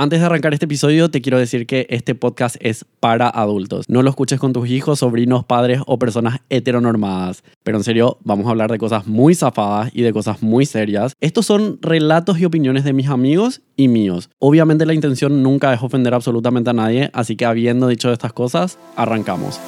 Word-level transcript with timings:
Antes 0.00 0.20
de 0.20 0.26
arrancar 0.26 0.54
este 0.54 0.66
episodio, 0.66 1.10
te 1.10 1.20
quiero 1.20 1.40
decir 1.40 1.66
que 1.66 1.88
este 1.90 2.14
podcast 2.14 2.54
es 2.60 2.84
para 3.00 3.28
adultos. 3.28 3.88
No 3.88 4.04
lo 4.04 4.10
escuches 4.10 4.38
con 4.38 4.52
tus 4.52 4.68
hijos, 4.68 5.00
sobrinos, 5.00 5.44
padres 5.44 5.80
o 5.88 5.98
personas 5.98 6.38
heteronormadas. 6.50 7.42
Pero 7.64 7.78
en 7.78 7.82
serio, 7.82 8.16
vamos 8.22 8.46
a 8.46 8.50
hablar 8.50 8.70
de 8.70 8.78
cosas 8.78 9.08
muy 9.08 9.34
zafadas 9.34 9.90
y 9.92 10.02
de 10.02 10.12
cosas 10.12 10.40
muy 10.40 10.66
serias. 10.66 11.16
Estos 11.20 11.46
son 11.46 11.80
relatos 11.82 12.38
y 12.38 12.44
opiniones 12.44 12.84
de 12.84 12.92
mis 12.92 13.08
amigos 13.08 13.60
y 13.74 13.88
míos. 13.88 14.30
Obviamente 14.38 14.86
la 14.86 14.94
intención 14.94 15.42
nunca 15.42 15.74
es 15.74 15.82
ofender 15.82 16.14
absolutamente 16.14 16.70
a 16.70 16.74
nadie, 16.74 17.10
así 17.12 17.34
que 17.34 17.44
habiendo 17.44 17.88
dicho 17.88 18.12
estas 18.12 18.32
cosas, 18.32 18.78
arrancamos. 18.94 19.58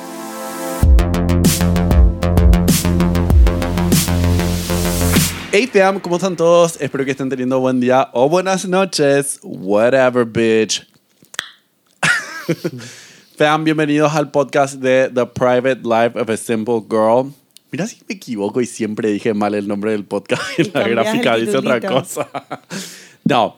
Hey 5.53 5.67
fam, 5.67 5.99
¿cómo 5.99 6.15
están 6.15 6.37
todos? 6.37 6.81
Espero 6.81 7.05
que 7.05 7.11
estén 7.11 7.29
teniendo 7.29 7.59
buen 7.59 7.81
día 7.81 8.09
o 8.13 8.29
buenas 8.29 8.69
noches. 8.69 9.41
Whatever, 9.43 10.25
bitch. 10.25 10.87
fam, 13.37 13.65
bienvenidos 13.65 14.15
al 14.15 14.31
podcast 14.31 14.75
de 14.75 15.11
The 15.13 15.27
Private 15.27 15.81
Life 15.83 16.21
of 16.21 16.31
a 16.31 16.37
Simple 16.37 16.83
Girl. 16.89 17.33
Mira 17.73 17.89
si 17.89 17.97
me 18.09 18.15
equivoco 18.15 18.61
y 18.61 18.67
siempre 18.67 19.11
dije 19.11 19.35
mal 19.35 19.57
el 19.57 19.67
nombre 19.67 19.91
del 19.91 20.05
podcast 20.05 20.41
y, 20.57 20.71
la 20.71 20.87
gráfica 20.87 21.35
dice 21.35 21.57
otra 21.57 21.81
cosa. 21.81 22.29
no. 23.25 23.57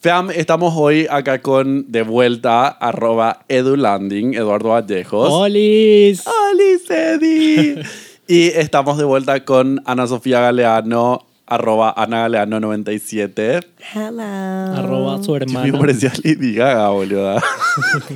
Fam, 0.00 0.32
estamos 0.32 0.74
hoy 0.76 1.06
acá 1.08 1.40
con 1.40 1.84
de 1.90 2.02
vuelta 2.02 2.66
arroba 2.66 3.44
edulanding, 3.46 4.34
Eduardo 4.34 4.70
Vallejos. 4.70 5.28
¡Holis! 5.30 6.24
¡Holis, 6.26 6.90
Eddie! 6.90 7.82
y 8.26 8.48
estamos 8.48 8.98
de 8.98 9.04
vuelta 9.04 9.44
con 9.44 9.80
Ana 9.86 10.08
Sofía 10.08 10.40
Galeano, 10.40 11.27
arroba 11.48 11.94
Ana 11.96 12.28
Galeano 12.28 12.60
97. 12.60 13.60
Hello. 13.94 14.22
Arroba 14.22 15.22
su 15.22 15.32
Me 15.32 15.36
hermana. 15.38 15.78
parecía 15.78 16.12
Lady 16.22 16.54
Gaga, 16.54 16.90
boluda. 16.90 17.42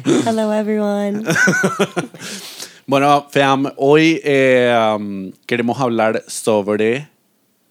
Hello, 0.26 0.52
everyone. 0.52 1.24
bueno, 2.86 3.26
fam, 3.30 3.72
hoy 3.76 4.20
eh, 4.22 4.74
um, 4.96 5.32
queremos 5.46 5.80
hablar 5.80 6.22
sobre 6.28 7.08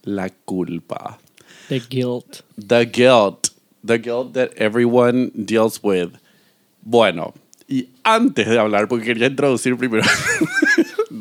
la 0.04 0.30
culpa. 0.46 1.20
The 1.70 1.80
guilt. 1.80 2.42
The 2.58 2.86
guilt. 2.86 3.50
The 3.86 3.98
guilt 4.00 4.34
that 4.34 4.52
everyone 4.58 5.32
deals 5.36 5.80
with. 5.84 6.10
Bueno, 6.84 7.34
y 7.68 7.90
antes 8.04 8.48
de 8.48 8.60
hablar, 8.60 8.88
porque 8.88 9.06
quería 9.06 9.28
introducir 9.28 9.78
primero. 9.78 10.04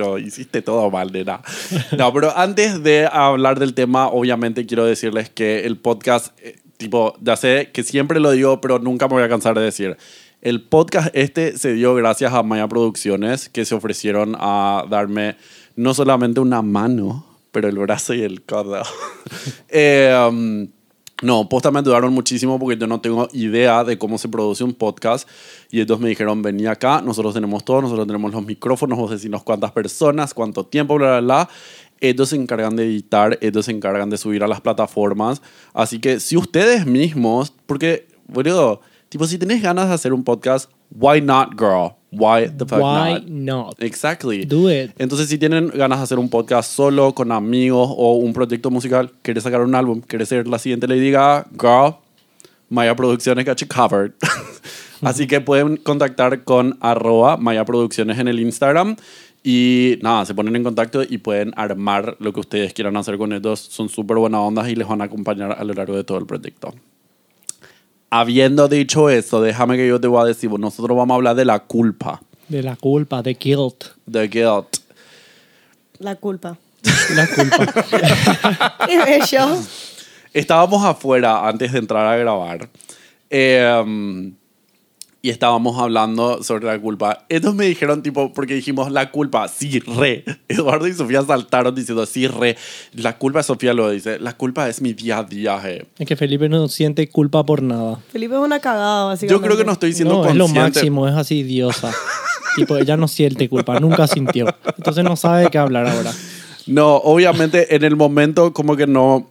No, 0.01 0.19
hiciste 0.19 0.62
todo 0.62 0.91
mal, 0.91 1.12
nena. 1.12 1.41
No, 1.97 2.12
pero 2.12 2.37
antes 2.37 2.83
de 2.83 3.06
hablar 3.11 3.59
del 3.59 3.75
tema, 3.75 4.09
obviamente 4.09 4.67
quiero 4.67 4.84
decirles 4.84 5.31
que 5.31 5.67
el 5.67 5.77
podcast, 5.77 6.39
eh, 6.41 6.59
tipo, 6.77 7.15
ya 7.20 7.37
sé 7.37 7.70
que 7.73 7.83
siempre 7.83 8.19
lo 8.19 8.33
digo, 8.33 8.61
pero 8.61 8.78
nunca 8.78 9.06
me 9.06 9.15
voy 9.15 9.23
a 9.23 9.28
cansar 9.28 9.55
de 9.55 9.62
decir. 9.62 9.97
El 10.43 10.62
podcast 10.62 11.15
este 11.15 11.59
se 11.59 11.75
dio 11.75 11.95
gracias 11.95 12.33
a 12.33 12.43
Maya 12.43 12.67
Producciones, 12.67 13.48
que 13.48 13.65
se 13.65 13.75
ofrecieron 13.75 14.34
a 14.39 14.84
darme 14.89 15.37
no 15.77 15.93
solamente 15.95 16.41
una 16.41 16.62
mano, 16.62 17.27
pero 17.53 17.69
el 17.69 17.78
brazo 17.78 18.15
y 18.15 18.23
el 18.23 18.43
codo. 18.43 18.83
Eh, 19.69 20.12
um, 20.28 20.67
no, 21.23 21.49
posta 21.49 21.71
me 21.71 21.81
ayudaron 21.81 22.13
muchísimo 22.15 22.59
porque 22.59 22.79
yo 22.79 22.87
no 22.87 23.01
tengo 23.01 23.29
idea 23.33 23.85
de 23.85 23.99
cómo 23.99 24.17
se 24.17 24.29
produce 24.29 24.65
un 24.65 24.73
podcast. 24.73 25.29
Y 25.71 25.81
ellos 25.81 26.01
me 26.01 26.09
dijeron, 26.09 26.43
vení 26.43 26.67
acá, 26.67 27.03
nosotros 27.03 27.35
tenemos 27.35 27.65
todo, 27.65 27.83
nosotros 27.83 28.07
tenemos 28.07 28.33
los 28.33 28.45
micrófonos, 28.45 28.99
vos 28.99 29.11
decirnos 29.11 29.43
cuántas 29.43 29.73
personas, 29.73 30.33
cuánto 30.33 30.65
tiempo, 30.65 30.95
bla, 30.95 31.09
bla, 31.09 31.21
bla. 31.21 31.49
Ellos 32.01 32.31
se 32.31 32.37
encargan 32.37 32.77
de 32.77 32.85
editar, 32.85 33.39
ellos 33.43 33.67
se 33.67 33.73
encargan 33.73 34.09
de 34.09 34.17
subir 34.17 34.43
a 34.43 34.49
las 34.49 34.62
plataformas. 34.62 35.43
Así 35.75 35.99
que 35.99 36.21
si 36.21 36.37
ustedes 36.37 36.87
mismos, 36.87 37.53
porque, 37.67 38.09
boludo, 38.27 38.81
tipo, 39.11 39.27
si 39.27 39.37
tenés 39.37 39.61
ganas 39.61 39.89
de 39.89 39.95
hacer 39.95 40.15
un 40.15 40.25
podcast, 40.25 40.71
why 40.91 41.21
not, 41.21 41.51
girl? 41.59 42.00
Why 42.12 42.48
the 42.48 42.66
fuck 42.66 42.80
Why 42.80 43.12
not? 43.12 43.28
not? 43.28 43.83
Exactly. 43.83 44.44
Do 44.44 44.69
it. 44.69 44.91
Entonces, 44.98 45.28
si 45.28 45.39
tienen 45.39 45.69
ganas 45.69 45.98
de 45.98 46.05
hacer 46.05 46.19
un 46.19 46.28
podcast 46.28 46.72
solo, 46.72 47.15
con 47.15 47.31
amigos 47.31 47.88
o 47.97 48.15
un 48.15 48.32
proyecto 48.32 48.71
musical, 48.71 49.12
quieres 49.22 49.44
sacar 49.44 49.60
un 49.62 49.75
álbum, 49.75 50.00
quieres 50.00 50.28
ser 50.28 50.49
la 50.49 50.59
siguiente 50.59 50.88
Lady 50.88 51.10
Gaga, 51.12 51.47
girl, 51.53 51.97
Maya 52.69 52.97
Producciones 52.97 53.44
got 53.44 53.59
you 53.59 53.69
covered. 53.69 54.12
Así 55.03 55.26
que 55.26 55.41
pueden 55.41 55.76
contactar 55.76 56.44
con 56.44 56.76
arroba 56.81 57.37
Maya 57.37 57.65
Producciones 57.65 58.19
en 58.19 58.28
el 58.28 58.41
Instagram 58.41 58.97
y 59.43 59.99
nada, 60.03 60.26
se 60.26 60.34
ponen 60.34 60.54
en 60.56 60.65
contacto 60.65 61.03
y 61.03 61.19
pueden 61.19 61.53
armar 61.56 62.16
lo 62.19 62.32
que 62.32 62.41
ustedes 62.41 62.75
quieran 62.75 62.97
hacer 62.97 63.16
con 63.16 63.32
ellos. 63.32 63.60
Son 63.60 63.88
súper 63.88 64.19
buenas 64.19 64.41
ondas 64.41 64.69
y 64.69 64.75
les 64.75 64.87
van 64.87 65.00
a 65.00 65.04
acompañar 65.04 65.53
a 65.53 65.65
lo 65.65 65.72
largo 65.72 65.97
de 65.97 66.04
todo 66.04 66.19
el 66.19 66.26
proyecto. 66.26 66.75
Habiendo 68.10 68.66
dicho 68.69 69.09
eso, 69.09 69.41
déjame 69.41 69.76
que 69.76 69.87
yo 69.87 70.00
te 70.00 70.09
voy 70.09 70.21
a 70.21 70.25
decir, 70.25 70.50
nosotros 70.50 70.97
vamos 70.97 71.15
a 71.15 71.16
hablar 71.16 71.37
de 71.37 71.44
la 71.44 71.60
culpa, 71.60 72.21
De 72.48 72.62
la 72.62 72.75
culpa, 72.76 73.22
the 73.22 73.34
guilt. 73.34 73.84
the 74.10 74.26
guilt. 74.28 74.78
La 75.98 76.16
culpa. 76.16 76.56
La 77.15 77.26
culpa. 77.28 77.66
Estábamos 80.32 80.84
afuera 80.84 81.47
antes 81.49 81.72
de 81.72 81.78
entrar 81.78 82.06
a 82.06 82.16
grabar. 82.16 82.69
eh, 83.28 84.32
y 85.22 85.28
estábamos 85.31 85.78
hablando 85.78 86.42
sobre 86.42 86.64
la 86.66 86.78
culpa. 86.78 87.26
Ellos 87.28 87.54
me 87.54 87.66
dijeron, 87.66 88.03
tipo, 88.03 88.32
porque 88.32 88.54
dijimos 88.54 88.91
la 88.91 89.10
culpa, 89.10 89.48
sí, 89.48 89.78
re. 89.81 90.25
Eduardo 90.48 90.86
y 90.86 90.94
Sofía 90.94 91.22
saltaron 91.22 91.75
diciendo, 91.75 92.06
sí, 92.06 92.26
re. 92.26 92.56
La 92.94 93.19
culpa, 93.19 93.42
Sofía 93.42 93.75
lo 93.75 93.91
dice, 93.91 94.19
la 94.19 94.32
culpa 94.36 94.69
es 94.69 94.81
mi 94.81 94.94
día 94.94 95.19
a 95.19 95.25
día. 95.25 95.60
eh". 95.64 95.84
es 95.98 96.06
que 96.08 96.16
Felipe 96.16 96.48
no 96.48 96.66
siente 96.69 97.06
culpa 97.10 97.44
por 97.44 97.62
nada. 97.62 98.00
Felipe 98.10 98.34
es 98.34 98.41
una 98.41 98.60
cagada, 98.60 99.03
Yo 99.03 99.08
básicamente. 99.08 99.47
creo 99.47 99.58
que 99.58 99.64
no 99.64 99.72
estoy 99.72 99.92
siendo 99.92 100.14
No, 100.22 100.28
es 100.28 100.34
lo 100.34 100.44
consciente. 100.44 100.70
máximo, 100.78 101.06
es 101.08 101.14
así 101.14 101.42
diosa. 101.42 101.92
tipo, 102.56 102.76
ella 102.78 102.97
no 102.97 103.06
siente 103.06 103.47
culpa, 103.50 103.78
nunca 103.78 104.06
sintió. 104.06 104.47
Entonces 104.78 105.04
no 105.04 105.16
sabe 105.16 105.42
de 105.44 105.50
qué 105.50 105.58
hablar 105.58 105.87
ahora. 105.87 106.12
No, 106.66 106.97
obviamente 106.97 107.75
en 107.76 107.84
el 107.84 107.94
momento 107.97 108.52
como 108.54 108.75
que 108.76 108.87
no 108.87 109.28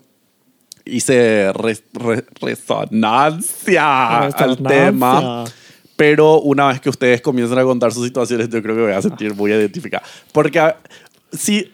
hice 0.85 1.51
re- 1.53 1.77
re- 1.94 2.25
resonancia 2.39 4.19
al 4.19 4.31
Resonancia. 4.33 4.67
tema. 4.85 5.44
Pero 6.00 6.40
una 6.40 6.70
vez 6.70 6.80
que 6.80 6.90
ustedes 6.90 7.20
comiencen 7.20 7.60
a 7.60 7.64
contar 7.66 7.92
sus 7.92 8.06
situaciones, 8.06 8.48
yo 8.48 8.64
creo 8.64 8.74
que 8.74 8.84
voy 8.84 8.94
a 8.94 9.02
sentir 9.02 9.36
muy 9.36 9.52
identificada. 9.52 10.02
Porque 10.32 10.74
sí, 11.30 11.74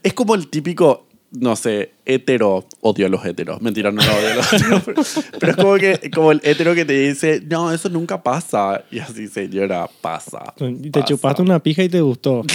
es 0.00 0.14
como 0.14 0.36
el 0.36 0.46
típico, 0.46 1.08
no 1.32 1.56
sé, 1.56 1.90
hetero, 2.06 2.66
odio 2.80 3.06
a 3.06 3.08
los 3.08 3.24
heteros. 3.24 3.60
Mentira, 3.62 3.90
no 3.90 4.02
lo 4.04 4.12
odio 4.12 4.32
a 4.32 4.34
los 4.36 4.52
heteros. 4.52 4.82
Pero, 4.84 5.02
pero 5.40 5.52
es 5.52 5.56
como, 5.56 5.74
que, 5.76 6.10
como 6.14 6.32
el 6.32 6.40
hetero 6.44 6.74
que 6.74 6.84
te 6.84 6.92
dice, 6.92 7.42
no, 7.48 7.72
eso 7.72 7.88
nunca 7.88 8.22
pasa. 8.22 8.84
Y 8.90 8.98
así, 8.98 9.26
señora, 9.28 9.88
pasa. 10.00 10.54
Y 10.60 10.90
te 10.90 11.00
pasa". 11.00 11.04
chupaste 11.06 11.42
una 11.42 11.58
pija 11.60 11.82
y 11.82 11.88
te 11.88 12.00
gustó. 12.00 12.42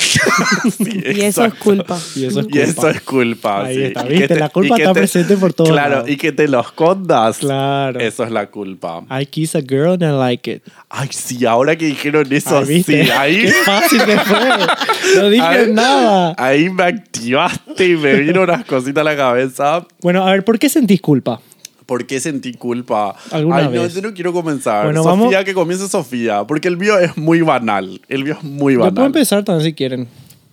Sí, 0.78 1.02
Y 1.16 1.22
eso 1.22 1.44
es 1.46 1.54
culpa. 1.56 1.98
Y 2.16 2.26
eso 2.26 2.40
es 2.42 2.46
Y 2.48 2.50
culpa. 2.50 2.60
eso 2.66 2.90
es 2.90 3.02
culpa. 3.02 3.66
Ahí 3.66 3.76
sí. 3.76 3.84
está, 3.84 4.04
¿viste? 4.04 4.28
te- 4.28 4.40
La 4.40 4.50
culpa 4.50 4.76
está 4.78 4.94
te- 4.94 5.00
presente 5.00 5.38
por 5.38 5.54
todos 5.54 5.70
Claro, 5.72 5.96
lados. 5.96 6.10
y 6.10 6.18
que 6.18 6.32
te 6.32 6.48
los 6.48 6.66
escondas. 6.68 7.38
Claro. 7.40 8.00
Eso 8.00 8.24
es 8.24 8.32
la 8.32 8.48
culpa. 8.50 9.04
I 9.20 9.26
kiss 9.26 9.56
a 9.56 9.62
girl 9.62 9.92
and 9.94 10.04
I 10.04 10.12
like 10.18 10.50
it. 10.52 10.64
Ay, 10.90 11.10
sí, 11.12 11.46
ahora 11.46 11.76
que 11.76 11.86
dijeron 11.86 12.32
eso, 12.32 12.64
¿viste? 12.66 13.06
sí, 13.06 13.12
ahí, 13.12 13.42
Qué 13.42 13.52
fácil 13.52 14.04
que 14.06 14.18
fue. 14.18 14.40
No 15.18 15.30
dije 15.30 15.42
ahí- 15.46 15.72
nada. 15.72 16.36
Ahí 16.38 16.70
me 16.70 16.84
activaste 16.84 17.86
y 17.88 17.96
me 17.98 18.14
vino 18.16 18.42
unas 18.44 18.66
cositas 18.66 19.02
a 19.02 19.04
la 19.04 19.16
cabeza. 19.16 19.39
Bueno, 20.02 20.24
a 20.28 20.32
ver, 20.32 20.44
¿por 20.44 20.58
qué 20.60 20.70
sentís 20.70 21.02
culpa? 21.02 21.40
¿Por 21.86 22.06
qué 22.06 22.20
sentí 22.20 22.54
culpa? 22.54 23.16
¿Alguna 23.32 23.58
Ay, 23.58 23.64
no, 23.66 23.82
vez? 23.82 23.94
yo 23.96 24.02
no 24.02 24.14
quiero 24.14 24.32
comenzar. 24.32 24.86
Bueno, 24.86 25.02
Sofía, 25.04 25.18
vamos- 25.28 25.46
que 25.46 25.54
comience 25.54 25.88
Sofía, 25.88 26.44
porque 26.46 26.68
el 26.68 26.78
mío 26.78 27.00
es 27.00 27.18
muy 27.18 27.42
banal. 27.42 28.00
El 28.08 28.24
mío 28.24 28.36
es 28.38 28.44
muy 28.44 28.74
Yo 28.74 28.80
puedo 28.82 28.92
banal. 28.92 29.08
empezar 29.08 29.44
también 29.44 29.66
si 29.66 29.74
quieren. 29.74 30.08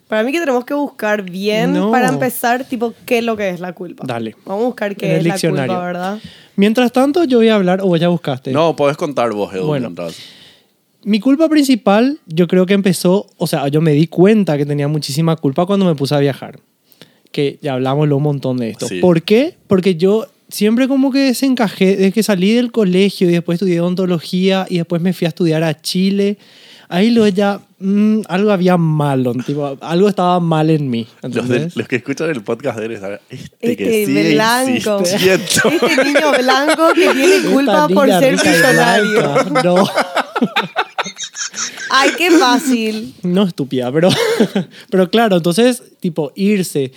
Para 0.08 0.22
mí 0.22 0.30
que 0.32 0.38
tenemos 0.38 0.64
que 0.64 0.72
buscar 0.72 1.22
bien 1.28 1.72
No. 1.74 1.90
para 1.90 2.08
empezar, 2.08 2.64
tipo, 2.64 2.94
qué 3.04 3.18
es 3.18 3.24
lo 3.24 3.36
que 3.36 3.48
es 3.50 3.60
la 3.60 3.72
culpa. 3.74 4.04
Dale. 4.06 4.34
Vamos 4.46 4.62
a 4.62 4.66
buscar 4.66 4.92
En 4.92 4.96
qué 4.96 5.10
el 5.12 5.16
es 5.18 5.26
la 5.26 5.34
diccionario. 5.34 5.74
culpa, 5.74 5.84
¿verdad? 5.84 6.18
Mientras 6.54 6.92
tanto, 6.92 7.24
yo 7.24 7.38
voy 7.38 7.48
a 7.48 7.56
hablar, 7.56 7.80
o 7.82 7.94
ya 7.96 8.08
buscaste. 8.08 8.52
No, 8.52 8.76
podés 8.76 8.96
contar 8.96 9.32
vos, 9.32 9.52
Edu. 9.52 9.66
Bueno. 9.66 9.88
mientras. 9.90 10.16
Mi 11.02 11.20
culpa 11.20 11.48
principal, 11.48 12.18
yo 12.26 12.48
creo 12.48 12.66
que 12.66 12.74
empezó, 12.74 13.26
o 13.36 13.46
sea, 13.46 13.68
yo 13.68 13.80
me 13.80 13.92
di 13.92 14.06
cuenta 14.06 14.56
que 14.56 14.64
tenía 14.64 14.88
muchísima 14.88 15.36
culpa 15.36 15.66
cuando 15.66 15.84
me 15.84 15.94
puse 15.94 16.14
a 16.14 16.18
viajar. 16.18 16.58
Que 17.32 17.58
ya 17.62 17.74
hablamos 17.74 18.08
un 18.10 18.22
montón 18.22 18.56
de 18.58 18.70
esto. 18.70 18.88
Sí. 18.88 19.00
¿Por 19.00 19.22
qué? 19.22 19.54
Porque 19.66 19.96
yo 19.96 20.26
siempre 20.48 20.88
como 20.88 21.10
que 21.12 21.18
desencajé, 21.20 21.96
desde 21.96 22.12
que 22.12 22.22
salí 22.22 22.52
del 22.54 22.70
colegio 22.72 23.28
y 23.28 23.32
después 23.32 23.56
estudié 23.56 23.80
odontología 23.80 24.66
y 24.70 24.76
después 24.78 25.02
me 25.02 25.12
fui 25.12 25.24
a 25.26 25.28
estudiar 25.28 25.62
a 25.64 25.80
Chile. 25.80 26.38
Ahí 26.88 27.10
luego 27.10 27.26
ya 27.34 27.60
mm, 27.80 28.20
algo 28.28 28.52
había 28.52 28.76
malo, 28.76 29.34
tipo, 29.44 29.76
algo 29.80 30.08
estaba 30.08 30.38
mal 30.38 30.70
en 30.70 30.88
mí. 30.88 31.04
Los, 31.22 31.48
de- 31.48 31.68
los 31.74 31.88
que 31.88 31.96
escuchan 31.96 32.30
el 32.30 32.42
podcast 32.44 32.78
deben 32.78 33.00
saber, 33.00 33.20
este, 33.28 33.46
Este 33.72 33.76
que 33.76 34.06
sigue 34.06 34.34
blanco. 34.34 35.00
insistiendo. 35.00 35.44
Este 35.90 36.04
niño 36.04 36.32
blanco 36.38 36.84
que 36.94 37.08
tiene 37.12 37.50
culpa 37.52 37.88
por 37.88 38.08
ser 38.08 38.36
millonario. 38.36 39.44
No. 39.64 39.84
Ay, 41.90 42.10
qué 42.16 42.30
fácil. 42.30 43.14
No 43.22 43.44
estúpida, 43.44 43.90
pero, 43.92 44.08
pero 44.90 45.10
claro, 45.10 45.36
entonces, 45.36 45.82
tipo, 46.00 46.32
irse. 46.34 46.92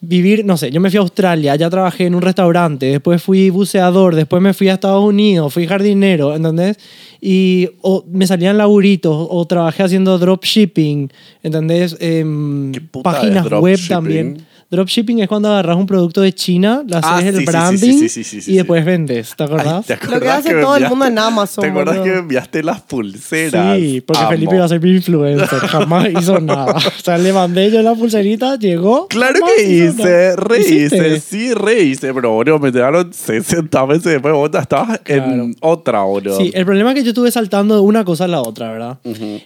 vivir, 0.00 0.44
no 0.44 0.56
sé, 0.56 0.70
yo 0.70 0.80
me 0.80 0.90
fui 0.90 0.98
a 0.98 1.00
Australia, 1.00 1.52
allá 1.52 1.70
trabajé 1.70 2.06
en 2.06 2.14
un 2.14 2.22
restaurante, 2.22 2.86
después 2.86 3.22
fui 3.22 3.50
buceador, 3.50 4.14
después 4.14 4.42
me 4.42 4.52
fui 4.52 4.68
a 4.68 4.74
Estados 4.74 5.04
Unidos, 5.04 5.52
fui 5.52 5.66
jardinero, 5.66 6.34
¿entendés? 6.34 6.78
Y 7.20 7.70
o 7.80 8.04
me 8.08 8.26
salían 8.26 8.58
laburitos, 8.58 9.26
o 9.30 9.44
trabajé 9.46 9.84
haciendo 9.84 10.18
dropshipping, 10.18 11.10
¿entendés? 11.42 11.94
¿Qué 11.94 12.80
puta 12.90 13.10
páginas 13.10 13.50
web 13.50 13.78
también. 13.88 14.46
Dropshipping 14.70 15.20
es 15.20 15.28
cuando 15.28 15.48
agarras 15.48 15.76
un 15.76 15.86
producto 15.86 16.20
de 16.22 16.32
China, 16.34 16.82
le 16.86 16.96
haces 16.96 17.10
Ah, 17.12 17.20
sí, 17.20 17.26
el 17.28 17.34
sí, 17.34 17.40
sí, 17.40 17.46
branding 17.46 17.98
sí, 17.98 18.08
sí, 18.08 18.24
sí, 18.24 18.40
sí, 18.40 18.52
y 18.52 18.56
después 18.56 18.84
vendes, 18.84 19.34
¿te 19.36 19.44
Ay, 19.44 19.48
acordás? 19.48 19.86
¿te 19.86 19.96
Lo 20.10 20.20
que 20.20 20.28
hace 20.28 20.54
todo 20.54 20.76
el 20.76 20.88
mundo 20.88 21.04
en 21.06 21.18
Amazon, 21.18 21.62
¿Te 21.62 21.70
acordás 21.70 21.96
boludo? 21.98 22.04
que 22.04 22.10
me 22.10 22.18
enviaste 22.18 22.62
las 22.64 22.80
pulseras? 22.82 23.78
Sí, 23.78 24.00
porque 24.00 24.20
Amo. 24.22 24.30
Felipe 24.30 24.54
iba 24.56 24.64
a 24.64 24.68
ser 24.68 24.80
mi 24.82 24.90
influencer, 24.90 25.46
jamás 25.60 26.08
hizo 26.20 26.40
nada. 26.40 26.72
O 26.76 27.02
sea, 27.02 27.16
le 27.16 27.32
mandé 27.32 27.70
yo 27.70 27.80
la 27.82 27.94
pulserita, 27.94 28.56
llegó. 28.58 29.06
Claro 29.08 29.38
que 29.56 29.62
hice, 29.62 30.02
nada. 30.02 30.36
re 30.36 30.58
¿Hiciste? 30.60 30.96
hice, 30.96 31.20
sí, 31.20 31.54
re 31.54 31.82
hice, 31.82 32.12
pero 32.12 32.32
boludo, 32.32 32.58
me 32.58 32.72
llegaron 32.72 33.12
60 33.12 33.84
veces 33.86 34.04
después, 34.04 34.34
vos 34.34 34.50
estabas 34.52 34.98
Claro. 35.04 35.30
en 35.32 35.54
otra, 35.60 36.02
boludo. 36.02 36.38
Sí, 36.38 36.50
el 36.54 36.64
problema 36.64 36.90
es 36.90 36.96
que 36.96 37.02
yo 37.04 37.10
estuve 37.10 37.30
saltando 37.30 37.76
de 37.76 37.80
una 37.82 38.04
cosa 38.04 38.24
a 38.24 38.28
la 38.28 38.40
otra, 38.42 38.72
¿verdad? 38.72 38.98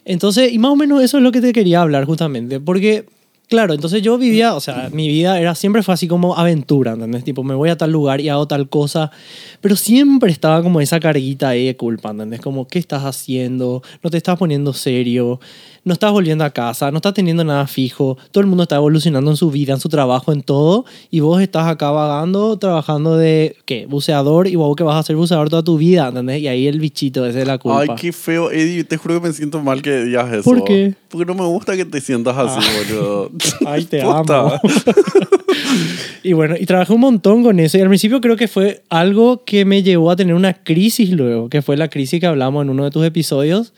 Entonces, 0.04 0.52
y 0.52 0.58
más 0.58 0.70
o 0.70 0.76
menos 0.76 1.02
eso 1.02 1.18
es 1.18 1.22
lo 1.22 1.30
que 1.32 1.40
te 1.40 1.52
quería 1.52 1.82
hablar 1.82 2.04
justamente, 2.06 2.58
porque, 2.60 3.04
claro, 3.50 3.74
entonces 3.74 4.00
yo 4.00 4.16
vivía, 4.16 4.54
o 4.54 4.60
sea, 4.60 4.88
mi 4.92 5.08
vida 5.08 5.40
era 5.40 5.56
siempre 5.56 5.82
fue 5.82 5.92
así 5.92 6.06
como 6.06 6.36
aventura, 6.36 6.92
¿entendés? 6.92 7.24
Tipo, 7.24 7.42
me 7.42 7.54
voy 7.54 7.68
a 7.68 7.76
tal 7.76 7.90
lugar 7.90 8.20
y 8.20 8.28
hago 8.28 8.46
tal 8.46 8.68
cosa, 8.68 9.10
pero 9.60 9.74
siempre 9.74 10.30
estaba 10.30 10.62
como 10.62 10.80
esa 10.80 11.00
carguita 11.00 11.48
ahí 11.48 11.66
de 11.66 11.76
culpa, 11.76 12.10
¿entendés? 12.12 12.40
Como, 12.40 12.68
¿qué 12.68 12.78
estás 12.78 13.02
haciendo? 13.02 13.82
No 14.02 14.08
te 14.08 14.16
estás 14.16 14.38
poniendo 14.38 14.72
serio, 14.72 15.40
no 15.84 15.92
estás 15.92 16.12
volviendo 16.12 16.44
a 16.44 16.50
casa, 16.50 16.90
no 16.90 16.98
estás 16.98 17.14
teniendo 17.14 17.44
nada 17.44 17.66
fijo, 17.66 18.18
todo 18.30 18.42
el 18.42 18.46
mundo 18.46 18.64
está 18.64 18.76
evolucionando 18.76 19.30
en 19.30 19.36
su 19.36 19.50
vida, 19.50 19.72
en 19.72 19.80
su 19.80 19.88
trabajo, 19.88 20.32
en 20.32 20.42
todo, 20.42 20.84
y 21.10 21.20
vos 21.20 21.40
estás 21.40 21.66
acá 21.66 21.90
vagando, 21.90 22.58
trabajando 22.58 23.16
de, 23.16 23.56
¿qué? 23.64 23.86
Buceador, 23.86 24.46
y 24.46 24.56
vos 24.56 24.74
que 24.76 24.82
vas 24.84 24.96
a 24.96 25.02
ser 25.02 25.16
buceador 25.16 25.48
toda 25.48 25.62
tu 25.62 25.78
vida, 25.78 26.08
¿entendés? 26.08 26.42
Y 26.42 26.48
ahí 26.48 26.66
el 26.66 26.80
bichito 26.80 27.26
ese 27.26 27.38
de 27.38 27.46
la 27.46 27.58
culpa. 27.58 27.80
Ay, 27.80 27.88
qué 27.96 28.12
feo, 28.12 28.50
Eddie, 28.50 28.84
te 28.84 28.96
juro 28.96 29.20
que 29.20 29.28
me 29.28 29.32
siento 29.32 29.60
mal 29.60 29.82
que 29.82 30.04
digas 30.04 30.32
eso. 30.32 30.42
¿Por 30.44 30.64
qué? 30.64 30.94
Ah. 30.94 31.00
Porque 31.08 31.26
no 31.26 31.34
me 31.34 31.44
gusta 31.44 31.76
que 31.76 31.84
te 31.84 32.00
sientas 32.00 32.36
así, 32.36 32.60
boludo. 32.88 33.30
Ay, 33.66 33.84
te 33.84 34.02
amo. 34.02 34.52
y 36.22 36.32
bueno, 36.34 36.54
y 36.58 36.66
trabajé 36.66 36.92
un 36.92 37.00
montón 37.00 37.42
con 37.42 37.58
eso. 37.58 37.78
Y 37.78 37.80
al 37.80 37.88
principio 37.88 38.20
creo 38.20 38.36
que 38.36 38.46
fue 38.46 38.82
algo 38.90 39.44
que 39.44 39.64
me 39.64 39.82
llevó 39.82 40.10
a 40.10 40.16
tener 40.16 40.34
una 40.34 40.54
crisis 40.54 41.10
luego, 41.10 41.48
que 41.48 41.62
fue 41.62 41.76
la 41.76 41.88
crisis 41.88 42.20
que 42.20 42.26
hablamos 42.26 42.62
en 42.62 42.70
uno 42.70 42.84
de 42.84 42.90
tus 42.90 43.04
episodios. 43.04 43.72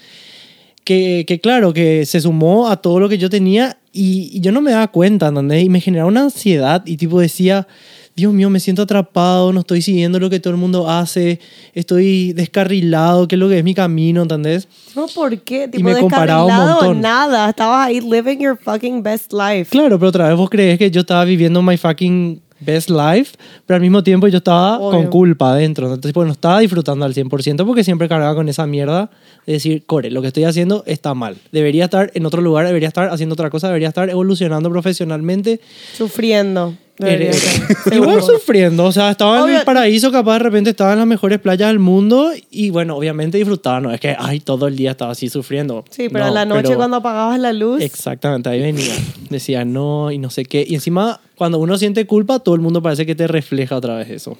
Que, 0.84 1.24
que 1.28 1.40
claro, 1.40 1.72
que 1.72 2.04
se 2.06 2.20
sumó 2.20 2.68
a 2.68 2.76
todo 2.76 2.98
lo 2.98 3.08
que 3.08 3.16
yo 3.16 3.30
tenía 3.30 3.78
y, 3.92 4.30
y 4.32 4.40
yo 4.40 4.50
no 4.50 4.60
me 4.60 4.72
daba 4.72 4.88
cuenta, 4.88 5.28
¿entendés? 5.28 5.64
Y 5.64 5.68
me 5.68 5.80
generaba 5.80 6.08
una 6.08 6.22
ansiedad 6.22 6.82
y 6.86 6.96
tipo 6.96 7.20
decía, 7.20 7.68
Dios 8.14 8.32
mío, 8.32 8.50
me 8.50 8.60
siento 8.60 8.82
atrapado, 8.82 9.52
no 9.52 9.60
estoy 9.60 9.80
siguiendo 9.80 10.18
lo 10.18 10.28
que 10.28 10.38
todo 10.38 10.52
el 10.52 10.58
mundo 10.60 10.88
hace, 10.90 11.40
estoy 11.72 12.34
descarrilado, 12.34 13.26
qué 13.26 13.36
es 13.36 13.38
lo 13.38 13.48
que 13.48 13.58
es 13.58 13.64
mi 13.64 13.74
camino, 13.74 14.22
¿entendés? 14.22 14.68
No, 14.94 15.06
¿por 15.06 15.38
qué? 15.40 15.66
Tipo, 15.68 15.84
me 15.84 15.96
comparaba 15.96 16.44
un 16.44 16.54
montón. 16.54 17.00
nada. 17.00 17.48
Estabas 17.48 17.86
ahí 17.86 18.00
living 18.00 18.38
your 18.38 18.58
fucking 18.58 19.02
best 19.02 19.32
life. 19.32 19.70
Claro, 19.70 19.98
pero 19.98 20.10
otra 20.10 20.28
vez 20.28 20.36
vos 20.36 20.50
crees 20.50 20.78
que 20.78 20.90
yo 20.90 21.00
estaba 21.00 21.24
viviendo 21.24 21.62
my 21.62 21.78
fucking 21.78 22.41
best 22.64 22.90
life, 22.90 23.36
pero 23.66 23.76
al 23.76 23.80
mismo 23.80 24.02
tiempo 24.02 24.28
yo 24.28 24.38
estaba 24.38 24.78
Obvio. 24.78 24.90
con 24.98 25.06
culpa 25.08 25.52
adentro. 25.52 25.86
Entonces, 25.86 26.12
pues 26.12 26.26
no 26.26 26.32
estaba 26.32 26.60
disfrutando 26.60 27.04
al 27.04 27.14
100% 27.14 27.64
porque 27.66 27.84
siempre 27.84 28.08
cargaba 28.08 28.34
con 28.34 28.48
esa 28.48 28.66
mierda 28.66 29.10
de 29.46 29.54
decir, 29.54 29.84
core, 29.86 30.10
lo 30.10 30.22
que 30.22 30.28
estoy 30.28 30.44
haciendo 30.44 30.84
está 30.86 31.14
mal. 31.14 31.36
Debería 31.50 31.84
estar 31.84 32.10
en 32.14 32.26
otro 32.26 32.42
lugar, 32.42 32.66
debería 32.66 32.88
estar 32.88 33.08
haciendo 33.08 33.34
otra 33.34 33.50
cosa, 33.50 33.68
debería 33.68 33.88
estar 33.88 34.08
evolucionando 34.10 34.70
profesionalmente. 34.70 35.60
Sufriendo. 35.94 36.74
Eh, 36.98 37.04
Debería 37.04 37.32
ser. 37.32 37.62
Igual 37.94 38.20
Seguro. 38.20 38.38
sufriendo, 38.38 38.84
o 38.84 38.92
sea, 38.92 39.10
estaba 39.10 39.38
en 39.38 39.42
Obvio. 39.44 39.58
el 39.60 39.64
paraíso, 39.64 40.12
capaz 40.12 40.34
de 40.34 40.38
repente 40.40 40.70
estaba 40.70 40.92
en 40.92 40.98
las 40.98 41.06
mejores 41.06 41.38
playas 41.40 41.68
del 41.68 41.78
mundo 41.78 42.32
y 42.50 42.70
bueno, 42.70 42.96
obviamente 42.96 43.38
disfrutaba, 43.38 43.80
no 43.80 43.90
es 43.92 43.98
que, 43.98 44.14
ay, 44.18 44.40
todo 44.40 44.66
el 44.66 44.76
día 44.76 44.90
estaba 44.92 45.12
así 45.12 45.28
sufriendo. 45.30 45.84
Sí, 45.90 46.08
pero 46.10 46.24
No, 46.24 46.28
en 46.28 46.34
la 46.34 46.44
noche 46.44 46.62
pero- 46.64 46.76
cuando 46.76 46.98
apagabas 46.98 47.40
la 47.40 47.52
luz. 47.52 47.80
Exactamente, 47.82 48.50
ahí 48.50 48.60
venía. 48.60 48.94
Decía 49.30 49.64
no 49.64 50.10
y 50.12 50.18
no 50.18 50.28
sé 50.30 50.44
qué. 50.44 50.64
Y 50.68 50.74
encima, 50.74 51.20
cuando 51.34 51.58
uno 51.58 51.78
siente 51.78 52.06
culpa, 52.06 52.38
todo 52.40 52.54
el 52.54 52.60
mundo 52.60 52.82
parece 52.82 53.06
que 53.06 53.14
te 53.14 53.26
refleja 53.26 53.74
otra 53.76 53.96
vez 53.96 54.10
eso. 54.10 54.36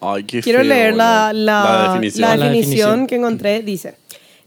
Ay, 0.00 0.24
qué 0.24 0.40
Quiero 0.42 0.60
feo, 0.60 0.68
leer 0.68 0.94
la, 0.94 1.28
boludo. 1.32 1.44
la, 1.44 1.62
la 1.64 1.92
definición. 1.94 2.20
la 2.20 2.36
La 2.36 2.44
definición 2.46 2.66
definición. 2.76 3.06
que 3.08 3.14
encontré. 3.16 3.62
Dice, 3.62 3.94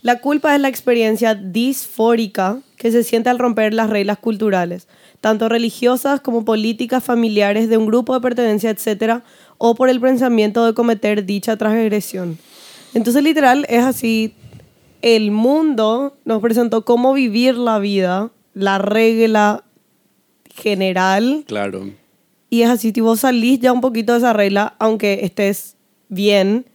la 0.01 0.19
culpa 0.19 0.56
es 0.56 0.61
la 0.61 0.69
experiencia 0.69 1.35
disfórica 1.35 2.59
que 2.77 2.91
se 2.91 3.03
siente 3.03 3.29
al 3.29 3.39
romper 3.39 3.73
las 3.73 3.89
reglas 3.89 4.17
culturales, 4.19 4.88
tanto 5.21 5.50
religiosas 5.50 6.21
como 6.21 6.45
políticas, 6.45 7.04
familiares, 7.04 7.69
de 7.69 7.77
un 7.77 7.86
grupo 7.86 8.13
de 8.13 8.21
pertenencia, 8.21 8.69
etc., 8.69 9.21
o 9.57 9.75
por 9.75 9.89
el 9.89 10.00
pensamiento 10.00 10.66
de 10.66 10.74
cometer 10.74 11.25
dicha 11.25 11.57
transgresión. 11.57 12.38
Entonces, 12.94 13.21
literal, 13.24 13.66
es 13.69 13.83
así. 13.83 14.33
El 15.01 15.31
mundo 15.31 16.18
nos 16.25 16.42
presentó 16.42 16.86
cómo 16.86 17.13
vivir 17.13 17.56
la 17.56 17.80
vida, 17.80 18.31
la 18.54 18.77
regla 18.77 19.63
general, 20.56 21.44
Claro. 21.48 21.89
y 22.50 22.62
es 22.63 22.69
así, 22.69 22.92
tipo, 22.92 23.07
vos 23.07 23.21
salís 23.21 23.60
ya 23.60 23.71
un 23.71 23.81
poquito 23.81 24.13
de 24.13 24.19
esa 24.19 24.33
regla, 24.33 24.75
aunque 24.80 25.19
estés 25.24 25.77
bien, 26.10 26.66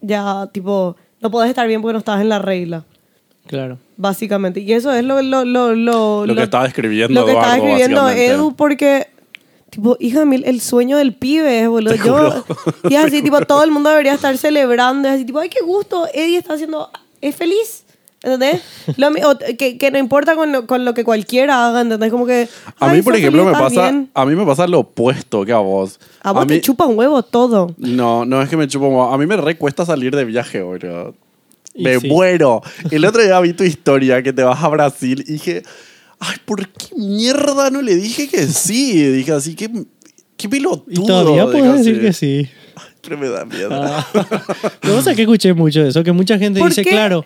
ya, 0.00 0.48
tipo, 0.52 0.96
no 1.20 1.30
podés 1.30 1.48
estar 1.50 1.66
bien 1.66 1.82
porque 1.82 1.94
no 1.94 1.98
estás 1.98 2.20
en 2.20 2.28
la 2.28 2.38
regla, 2.38 2.84
Claro. 3.46 3.78
básicamente. 3.96 4.60
Y 4.60 4.72
eso 4.72 4.92
es 4.92 5.04
lo, 5.04 5.22
lo, 5.22 5.44
lo, 5.44 5.74
lo, 5.74 6.26
Lo 6.26 6.34
que 6.34 6.42
estaba 6.42 6.66
escribiendo 6.66 7.20
Lo 7.20 7.26
que 7.26 7.32
estaba 7.32 7.56
Eduardo, 7.56 7.76
escribiendo. 7.76 8.08
Edu, 8.10 8.56
porque, 8.56 9.06
tipo, 9.70 9.96
hija 10.00 10.24
mil, 10.24 10.44
el 10.44 10.60
sueño 10.60 10.96
del 10.98 11.14
pibe, 11.14 11.66
boludo. 11.68 11.92
Te 11.94 11.98
Yo, 11.98 12.16
juro. 12.16 12.44
y 12.90 12.94
es 12.94 13.04
así, 13.04 13.22
tipo, 13.24 13.40
todo 13.42 13.64
el 13.64 13.70
mundo 13.70 13.90
debería 13.90 14.14
estar 14.14 14.36
celebrando, 14.36 15.08
es 15.08 15.14
así, 15.14 15.24
tipo, 15.24 15.38
ay, 15.38 15.48
qué 15.48 15.62
gusto, 15.64 16.06
Eddie 16.12 16.38
está 16.38 16.54
haciendo, 16.54 16.90
es 17.20 17.34
feliz. 17.36 17.82
¿Entendés? 18.22 18.62
Lo 18.96 19.08
o 19.08 19.38
que, 19.56 19.78
que 19.78 19.90
no 19.92 19.98
importa 19.98 20.34
con 20.34 20.50
lo, 20.50 20.66
con 20.66 20.84
lo 20.84 20.94
que 20.94 21.04
cualquiera 21.04 21.68
haga, 21.68 21.82
¿entendés? 21.82 22.10
Como 22.10 22.26
que. 22.26 22.48
A 22.80 22.88
mí, 22.88 23.00
por 23.02 23.14
ejemplo, 23.14 23.44
me 23.44 23.52
feliz, 23.52 23.66
estás 23.68 23.74
pasa, 23.74 23.90
bien. 23.90 24.10
a 24.14 24.24
mí 24.24 24.34
me 24.34 24.44
pasa 24.44 24.66
lo 24.66 24.80
opuesto 24.80 25.44
que 25.44 25.52
a 25.52 25.58
vos. 25.58 26.00
A 26.22 26.32
vos 26.32 26.46
te 26.46 26.54
mí, 26.54 26.60
chupa 26.60 26.86
un 26.86 26.98
huevo 26.98 27.22
todo. 27.22 27.72
No, 27.76 28.24
no 28.24 28.42
es 28.42 28.48
que 28.48 28.56
me 28.56 28.66
chupo 28.66 28.86
un 28.86 28.94
huevo. 28.94 29.12
A 29.12 29.18
mí 29.18 29.26
me 29.26 29.36
recuesta 29.36 29.84
salir 29.84 30.16
de 30.16 30.24
viaje, 30.24 30.60
boludo. 30.62 31.14
Y 31.76 31.82
Me 31.84 32.00
sí. 32.00 32.08
muero. 32.08 32.62
El 32.90 33.04
otro 33.06 33.22
día 33.22 33.38
vi 33.40 33.52
tu 33.52 33.64
historia 33.64 34.22
que 34.22 34.32
te 34.32 34.42
vas 34.42 34.62
a 34.62 34.68
Brasil 34.68 35.22
y 35.26 35.32
dije, 35.32 35.62
ay, 36.18 36.36
¿por 36.44 36.66
qué 36.68 36.86
mierda 36.96 37.70
no 37.70 37.82
le 37.82 37.94
dije 37.96 38.28
que 38.28 38.46
sí? 38.46 39.02
Dije 39.08 39.32
así, 39.32 39.54
qué, 39.54 39.70
qué 40.36 40.48
pelotudo. 40.48 40.84
Y 40.88 41.06
todavía 41.06 41.44
puedes 41.46 41.78
decir 41.78 42.00
que 42.00 42.12
sí. 42.12 42.48
Pero 43.02 43.18
me 43.18 43.28
da 43.28 43.44
miedo. 43.44 43.68
Ah. 43.72 44.06
Lo 44.82 44.90
que 44.90 44.96
pasa 44.96 45.10
es 45.10 45.16
que 45.16 45.22
escuché 45.22 45.52
mucho 45.54 45.82
eso, 45.84 46.02
que 46.02 46.12
mucha 46.12 46.38
gente 46.38 46.58
¿Por 46.58 46.70
dice, 46.70 46.82
qué? 46.82 46.90
claro, 46.90 47.24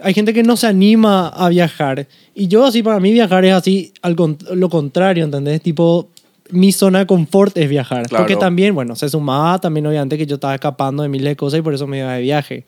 hay 0.00 0.14
gente 0.14 0.32
que 0.32 0.42
no 0.44 0.56
se 0.56 0.66
anima 0.68 1.28
a 1.28 1.48
viajar. 1.48 2.06
Y 2.34 2.46
yo 2.46 2.64
así, 2.64 2.82
para 2.84 3.00
mí 3.00 3.12
viajar 3.12 3.44
es 3.44 3.52
así, 3.54 3.92
al 4.02 4.14
con- 4.14 4.38
lo 4.54 4.68
contrario, 4.68 5.24
¿entendés? 5.24 5.60
Tipo, 5.60 6.08
mi 6.50 6.70
zona 6.72 7.00
de 7.00 7.06
confort 7.06 7.56
es 7.58 7.68
viajar. 7.68 8.06
Claro. 8.06 8.22
Porque 8.24 8.36
también, 8.36 8.74
bueno, 8.74 8.94
se 8.94 9.08
sumaba 9.08 9.58
también 9.60 9.86
obviamente 9.86 10.16
que 10.16 10.24
yo 10.26 10.36
estaba 10.36 10.54
escapando 10.54 11.02
de 11.02 11.08
miles 11.08 11.30
de 11.30 11.36
cosas 11.36 11.58
y 11.58 11.62
por 11.62 11.74
eso 11.74 11.86
me 11.88 11.98
iba 11.98 12.12
de 12.12 12.22
viaje. 12.22 12.64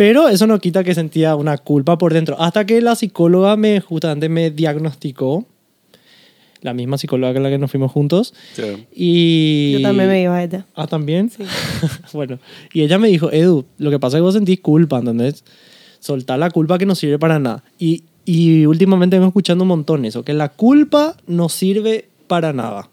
Pero 0.00 0.30
eso 0.30 0.46
no 0.46 0.58
quita 0.60 0.82
que 0.82 0.94
sentía 0.94 1.36
una 1.36 1.58
culpa 1.58 1.98
por 1.98 2.14
dentro. 2.14 2.40
Hasta 2.40 2.64
que 2.64 2.80
la 2.80 2.96
psicóloga 2.96 3.54
me 3.58 3.82
justamente 3.82 4.30
me 4.30 4.50
diagnosticó, 4.50 5.44
la 6.62 6.72
misma 6.72 6.96
psicóloga 6.96 7.34
con 7.34 7.42
la 7.42 7.50
que 7.50 7.58
nos 7.58 7.70
fuimos 7.70 7.92
juntos. 7.92 8.32
Sí. 8.54 8.86
Y... 8.94 9.72
Yo 9.72 9.82
también 9.82 10.08
me 10.08 10.22
iba 10.22 10.34
a 10.34 10.42
ella. 10.42 10.64
Ah, 10.74 10.86
también. 10.86 11.30
bueno, 12.14 12.38
y 12.72 12.80
ella 12.80 12.98
me 12.98 13.08
dijo, 13.08 13.30
Edu, 13.30 13.66
lo 13.76 13.90
que 13.90 13.98
pasa 13.98 14.16
es 14.16 14.20
que 14.20 14.22
vos 14.22 14.32
sentís 14.32 14.60
culpa, 14.60 15.00
¿entendés? 15.00 15.44
Soltar 15.98 16.38
la 16.38 16.50
culpa 16.50 16.78
que 16.78 16.86
no 16.86 16.94
sirve 16.94 17.18
para 17.18 17.38
nada. 17.38 17.62
Y, 17.78 18.04
y 18.24 18.64
últimamente 18.64 19.16
vengo 19.16 19.28
escuchando 19.28 19.64
un 19.64 19.68
montón 19.68 20.06
eso, 20.06 20.22
que 20.22 20.32
la 20.32 20.48
culpa 20.48 21.14
no 21.26 21.50
sirve 21.50 22.08
para 22.26 22.54
nada. 22.54 22.88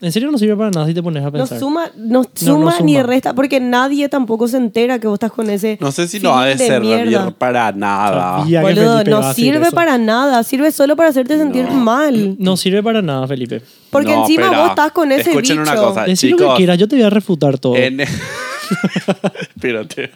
En 0.00 0.12
serio 0.12 0.30
no 0.30 0.38
sirve 0.38 0.54
para 0.56 0.70
nada 0.70 0.86
si 0.86 0.94
te 0.94 1.02
pones 1.02 1.22
a 1.24 1.26
No 1.26 1.32
pensar. 1.32 1.58
suma, 1.58 1.86
no 1.96 2.22
no 2.22 2.28
suma 2.34 2.78
ni 2.80 3.02
resta, 3.02 3.34
porque 3.34 3.58
nadie 3.58 4.08
tampoco 4.08 4.46
se 4.46 4.56
entera 4.56 5.00
que 5.00 5.08
vos 5.08 5.14
estás 5.16 5.32
con 5.32 5.50
ese. 5.50 5.76
No 5.80 5.90
sé 5.90 6.06
si 6.06 6.20
no 6.20 6.38
ha 6.38 6.46
de 6.46 6.54
feeling 6.56 6.68
servir 6.70 7.06
mierda. 7.08 7.30
para 7.32 7.72
nada. 7.72 8.44
Boludo, 8.62 9.02
no 9.04 9.32
sirve 9.34 9.72
para 9.72 9.98
nada, 9.98 10.44
sirve 10.44 10.70
solo 10.70 10.94
para 10.94 11.08
hacerte 11.08 11.36
sentir 11.36 11.68
mal. 11.68 12.36
No 12.38 12.56
sirve 12.56 12.80
para 12.80 13.02
nada, 13.02 13.26
Felipe. 13.26 13.60
Porque 13.90 14.12
No, 14.14 14.20
encima 14.20 14.44
espera. 14.44 14.60
vos 14.62 14.70
estás 14.70 14.92
con 14.92 15.10
ese 15.10 15.30
Escuchen 15.30 15.58
bicho. 15.58 15.72
una 15.72 15.80
cosa. 15.80 16.04
Decir 16.04 16.30
lo 16.30 16.36
que 16.50 16.54
quieras, 16.58 16.78
yo 16.78 16.86
te 16.86 16.94
voy 16.94 17.04
a 17.04 17.10
refutar 17.10 17.58
todo. 17.58 17.74
En... 17.74 18.00
Espérate. 19.56 20.12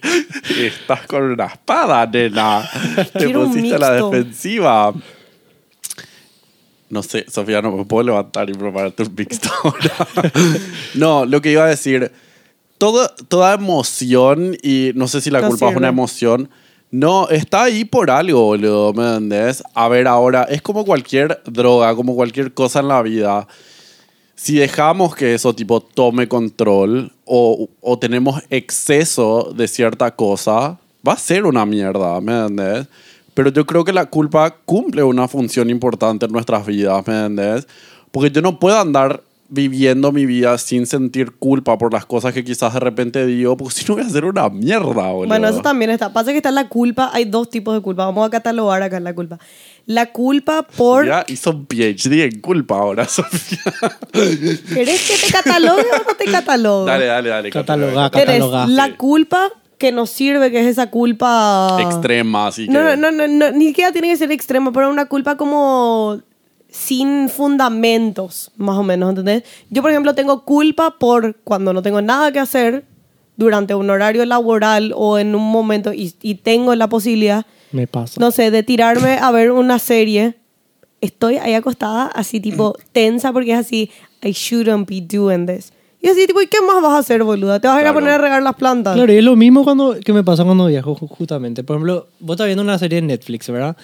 Estás 0.61 1.07
con 1.07 1.23
una 1.23 1.47
espada, 1.47 2.07
nena. 2.07 2.62
Te 3.12 3.25
Quiero 3.25 3.41
un 3.43 3.49
pusiste 3.53 3.75
a 3.75 3.79
la 3.79 3.91
defensiva. 3.93 4.93
No 6.93 7.03
sé, 7.03 7.25
Sofía, 7.27 7.63
no 7.63 7.73
me 7.73 7.87
puedo 7.87 8.03
levantar 8.03 8.51
y 8.51 8.53
prepararte 8.53 9.05
un 9.05 9.15
mixto 9.17 9.49
no, 10.95 11.25
lo 11.25 11.41
que 11.41 11.53
iba 11.53 11.65
a 11.65 11.69
decir. 11.69 12.13
Todo, 12.77 13.09
toda 13.29 13.55
emoción, 13.55 14.55
y 14.63 14.91
no 14.95 15.09
sé 15.09 15.23
si 15.23 15.31
la 15.31 15.41
No 15.41 15.49
culpa 15.49 15.67
es 15.67 15.71
sirve. 15.71 15.79
una 15.79 15.89
emoción, 15.89 16.51
no, 16.91 17.31
está 17.31 17.63
ahí 17.63 17.87
por 17.87 18.11
algo, 18.11 18.43
boludo, 18.43 18.93
¿me 18.93 19.05
entendés? 19.05 19.63
A 19.73 19.89
ver, 19.89 20.07
ahora, 20.07 20.43
es 20.43 20.61
como 20.61 20.85
cualquier 20.85 21.41
droga, 21.47 21.95
como 21.97 22.15
cualquier 22.15 22.53
cosa 22.53 22.81
en 22.81 22.89
la 22.89 23.01
vida 23.01 23.49
si 24.35 24.57
dejamos 24.57 25.15
que 25.15 25.35
eso 25.35 25.55
tipo 25.55 25.81
tome 25.81 26.27
control 26.27 27.13
o, 27.25 27.69
o 27.81 27.99
tenemos 27.99 28.43
exceso 28.51 29.53
de 29.57 29.69
cierta 29.69 30.15
cosa, 30.17 30.79
va 31.07 31.13
a 31.13 31.17
ser 31.17 31.47
una 31.47 31.65
mierda, 31.65 32.21
¿me 32.21 32.33
entiendes? 32.33 32.89
Pero 33.35 33.51
yo 33.51 33.67
creo 33.67 33.85
que 33.85 33.93
la 33.93 34.07
culpa 34.07 34.51
cumple 34.65 35.03
una 35.03 35.29
función 35.29 35.71
importante 35.71 36.27
en 36.27 36.33
nuestras 36.33 36.67
vidas, 36.67 37.07
¿me 37.07 37.27
entiendes? 37.27 37.67
Porque 38.11 38.31
yo 38.31 38.43
no 38.43 38.59
puedo 38.59 38.79
andar 38.79 39.23
viviendo 39.53 40.12
mi 40.12 40.25
vida 40.25 40.57
sin 40.57 40.87
sentir 40.87 41.33
culpa 41.33 41.77
por 41.77 41.93
las 41.93 42.07
cosas 42.07 42.33
que 42.33 42.43
quizás 42.43 42.73
de 42.73 42.81
repente 42.81 43.27
digo, 43.27 43.55
porque 43.55 43.75
si 43.81 43.85
no 43.87 43.95
voy 43.95 44.03
a 44.03 44.07
hacer 44.07 44.25
una 44.25 44.49
mierda, 44.49 45.11
boludo. 45.11 45.29
Bueno, 45.29 45.49
eso 45.49 45.61
también 45.61 45.91
está. 45.91 46.12
Pasa 46.12 46.31
que 46.31 46.39
está 46.39 46.51
la 46.51 46.69
culpa. 46.69 47.11
Hay 47.12 47.27
dos 47.27 47.51
tipos 47.51 47.75
de 47.75 47.83
culpa. 47.83 48.07
Vamos 48.07 48.27
a 48.27 48.31
catalogar 48.31 48.83
acá 48.83 48.99
la 48.99 49.15
culpa. 49.15 49.39
La 49.85 50.07
culpa 50.07 50.62
por. 50.62 51.07
Ya 51.07 51.25
hizo 51.29 51.51
un 51.51 51.67
PhD 51.67 52.25
en 52.25 52.41
culpa 52.41 52.77
ahora, 52.77 53.05
Sofía. 53.09 53.59
¿Querés 54.12 55.09
que 55.09 55.27
te 55.27 55.33
catalogue 55.33 55.87
o 55.93 56.09
no 56.09 56.17
te 56.17 56.25
catalogue? 56.25 56.91
dale, 56.91 57.07
dale, 57.07 57.29
dale. 57.29 57.51
Cataloga, 57.51 58.11
cataloga. 58.11 58.67
la 58.67 58.97
culpa 58.97 59.51
que 59.83 59.91
nos 59.91 60.11
sirve, 60.11 60.53
que 60.53 60.61
es 60.61 60.67
esa 60.69 60.91
culpa. 60.91 61.77
Extrema, 61.81 62.47
así 62.47 62.67
que... 62.67 62.73
No, 62.73 62.95
no, 62.95 63.11
no, 63.11 63.27
no, 63.27 63.51
ni 63.51 63.67
siquiera 63.67 63.91
tiene 63.91 64.09
que 64.11 64.17
ser 64.17 64.31
extrema, 64.31 64.71
pero 64.73 64.89
una 64.89 65.07
culpa 65.07 65.37
como 65.37 66.21
sin 66.69 67.29
fundamentos, 67.29 68.53
más 68.57 68.77
o 68.77 68.85
menos, 68.85 69.11
¿entendés? 69.11 69.43
Yo, 69.71 69.83
por 69.83 69.91
ejemplo, 69.91 70.15
tengo 70.15 70.45
culpa 70.45 70.99
por 71.01 71.35
cuando 71.43 71.73
no 71.73 71.83
tengo 71.83 72.01
nada 72.01 72.31
que 72.31 72.39
hacer 72.39 72.85
durante 73.37 73.75
un 73.75 73.91
horario 73.91 74.25
laboral 74.25 74.93
o 74.95 75.19
en 75.19 75.35
un 75.35 75.51
momento 75.51 75.93
y, 75.93 76.15
y 76.23 76.37
tengo 76.37 76.77
la 76.77 76.89
posibilidad, 76.89 77.45
Me 77.73 77.89
pasa. 77.89 78.21
no 78.21 78.31
sé, 78.31 78.53
de 78.53 78.62
tirarme 78.62 79.19
a 79.21 79.33
ver 79.33 79.51
una 79.51 79.81
serie. 79.81 80.37
Estoy 81.01 81.39
ahí 81.39 81.55
acostada, 81.55 82.07
así 82.07 82.39
tipo 82.39 82.77
tensa, 82.93 83.33
porque 83.33 83.53
es 83.53 83.59
así, 83.59 83.91
I 84.23 84.31
shouldn't 84.31 84.89
be 84.89 85.01
doing 85.01 85.47
this. 85.47 85.73
Y 86.04 86.09
así 86.09 86.26
tipo, 86.26 86.42
¿y 86.42 86.49
qué 86.49 86.61
más 86.61 86.82
vas 86.82 86.94
a 86.94 86.99
hacer, 86.99 87.23
boluda? 87.23 87.61
¿Te 87.61 87.68
vas 87.68 87.76
a 87.76 87.80
ir 87.80 87.87
a 87.87 87.92
poner 87.92 88.11
a 88.14 88.18
regar 88.18 88.42
las 88.42 88.56
plantas? 88.56 88.94
Claro, 88.97 89.12
y 89.12 89.16
es 89.18 89.23
lo 89.25 89.37
mismo 89.37 89.62
cuando, 89.62 89.94
que 90.04 90.12
me 90.12 90.25
pasa 90.25 90.42
cuando 90.44 90.66
viajo, 90.66 90.97
ju- 90.97 91.09
justamente. 91.09 91.62
Por 91.62 91.76
ejemplo, 91.76 92.09
vos 92.18 92.35
estás 92.35 92.47
viendo 92.47 92.62
una 92.64 92.76
serie 92.78 93.00
de 93.00 93.06
Netflix, 93.06 93.49
¿verdad? 93.49 93.76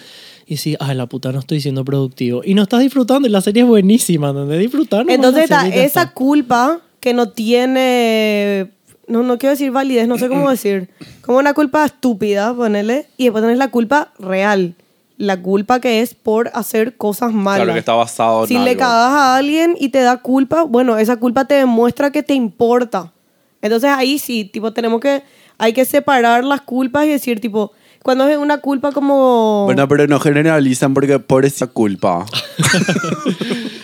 Y 0.45 0.57
sí, 0.57 0.75
ay, 0.81 0.95
la 0.97 1.05
puta, 1.05 1.31
no 1.31 1.39
estoy 1.39 1.61
siendo 1.61 1.85
productivo. 1.85 2.41
Y 2.43 2.55
no 2.55 2.63
estás 2.63 2.81
disfrutando, 2.81 3.27
y 3.27 3.31
la 3.31 3.39
serie 3.39 3.61
es 3.63 3.69
buenísima, 3.69 4.31
¿entendés? 4.31 4.59
Disfrutar 4.59 4.99
nomás 5.05 5.15
Entonces 5.15 5.37
la 5.49 5.55
está 5.55 5.61
serie 5.61 5.75
y 5.77 5.79
ya 5.79 5.85
esa 5.85 6.01
está. 6.01 6.13
culpa 6.13 6.81
que 6.99 7.13
no 7.13 7.29
tiene, 7.29 8.71
no, 9.07 9.23
no 9.23 9.37
quiero 9.37 9.51
decir 9.51 9.71
validez, 9.71 10.07
no 10.07 10.17
sé 10.17 10.27
cómo 10.27 10.49
decir, 10.51 10.89
como 11.21 11.37
una 11.37 11.53
culpa 11.53 11.85
estúpida, 11.85 12.53
ponele, 12.53 13.07
y 13.17 13.25
después 13.25 13.43
tenés 13.43 13.57
la 13.57 13.69
culpa 13.71 14.11
real, 14.19 14.75
la 15.19 15.41
culpa 15.41 15.81
que 15.81 16.01
es 16.01 16.13
por 16.13 16.49
hacer 16.53 16.95
cosas 16.95 17.33
malas. 17.33 17.59
Claro, 17.59 17.73
que 17.73 17.79
está 17.79 17.93
basado 17.93 18.43
en 18.43 18.47
Si 18.47 18.57
le 18.57 18.77
cagas 18.77 19.11
a 19.11 19.35
alguien 19.35 19.75
y 19.77 19.89
te 19.89 19.99
da 19.99 20.17
culpa, 20.17 20.63
bueno, 20.63 20.97
esa 20.97 21.17
culpa 21.17 21.43
te 21.43 21.55
demuestra 21.55 22.09
que 22.09 22.23
te 22.23 22.33
importa. 22.33 23.11
Entonces 23.61 23.89
ahí 23.89 24.17
sí, 24.17 24.45
tipo, 24.45 24.71
tenemos 24.71 25.01
que, 25.01 25.21
hay 25.57 25.73
que 25.73 25.83
separar 25.83 26.45
las 26.45 26.61
culpas 26.61 27.05
y 27.05 27.09
decir, 27.09 27.41
tipo, 27.41 27.73
cuando 28.01 28.29
es 28.29 28.37
una 28.37 28.59
culpa 28.59 28.93
como... 28.93 29.65
Bueno, 29.65 29.85
pero 29.89 30.07
no 30.07 30.21
generalizan 30.21 30.93
porque 30.93 31.19
por 31.19 31.43
esa 31.43 31.67
culpa. 31.67 32.25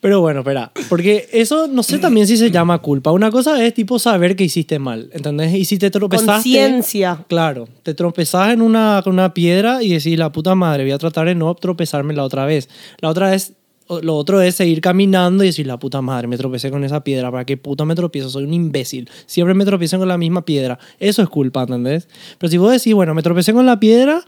Pero 0.00 0.22
bueno, 0.22 0.40
espera, 0.40 0.72
porque 0.88 1.28
eso 1.30 1.66
no 1.66 1.82
sé 1.82 1.98
también 1.98 2.26
si 2.26 2.38
se 2.38 2.50
llama 2.50 2.78
culpa. 2.78 3.12
Una 3.12 3.30
cosa 3.30 3.62
es 3.62 3.74
tipo 3.74 3.98
saber 3.98 4.34
que 4.34 4.44
hiciste 4.44 4.78
mal, 4.78 5.10
¿entendés? 5.12 5.54
Y 5.54 5.66
si 5.66 5.76
te 5.76 5.90
tropezaste... 5.90 6.32
Conciencia. 6.32 7.24
Claro, 7.28 7.68
te 7.82 7.92
tropezás 7.92 8.54
en 8.54 8.62
una, 8.62 9.02
con 9.04 9.12
una 9.12 9.34
piedra 9.34 9.82
y 9.82 9.90
decís, 9.90 10.18
la 10.18 10.32
puta 10.32 10.54
madre, 10.54 10.84
voy 10.84 10.92
a 10.92 10.98
tratar 10.98 11.26
de 11.26 11.34
no 11.34 11.54
tropezarme 11.54 12.14
la 12.14 12.24
otra 12.24 12.46
vez. 12.46 12.70
La 13.00 13.10
otra 13.10 13.30
vez, 13.30 13.52
lo 14.00 14.16
otro 14.16 14.40
es 14.40 14.54
seguir 14.54 14.80
caminando 14.80 15.44
y 15.44 15.48
decir, 15.48 15.66
la 15.66 15.78
puta 15.78 16.00
madre, 16.00 16.28
me 16.28 16.38
tropecé 16.38 16.70
con 16.70 16.82
esa 16.82 17.04
piedra, 17.04 17.30
¿para 17.30 17.44
qué 17.44 17.58
puta 17.58 17.84
me 17.84 17.94
tropiezo? 17.94 18.30
Soy 18.30 18.44
un 18.44 18.54
imbécil. 18.54 19.10
Siempre 19.26 19.52
me 19.52 19.66
tropiezo 19.66 19.98
con 19.98 20.08
la 20.08 20.16
misma 20.16 20.46
piedra. 20.46 20.78
Eso 20.98 21.20
es 21.20 21.28
culpa, 21.28 21.62
¿entendés? 21.62 22.08
Pero 22.38 22.50
si 22.50 22.56
vos 22.56 22.72
decís, 22.72 22.94
bueno, 22.94 23.12
me 23.14 23.22
tropecé 23.22 23.52
con 23.52 23.66
la 23.66 23.78
piedra, 23.78 24.24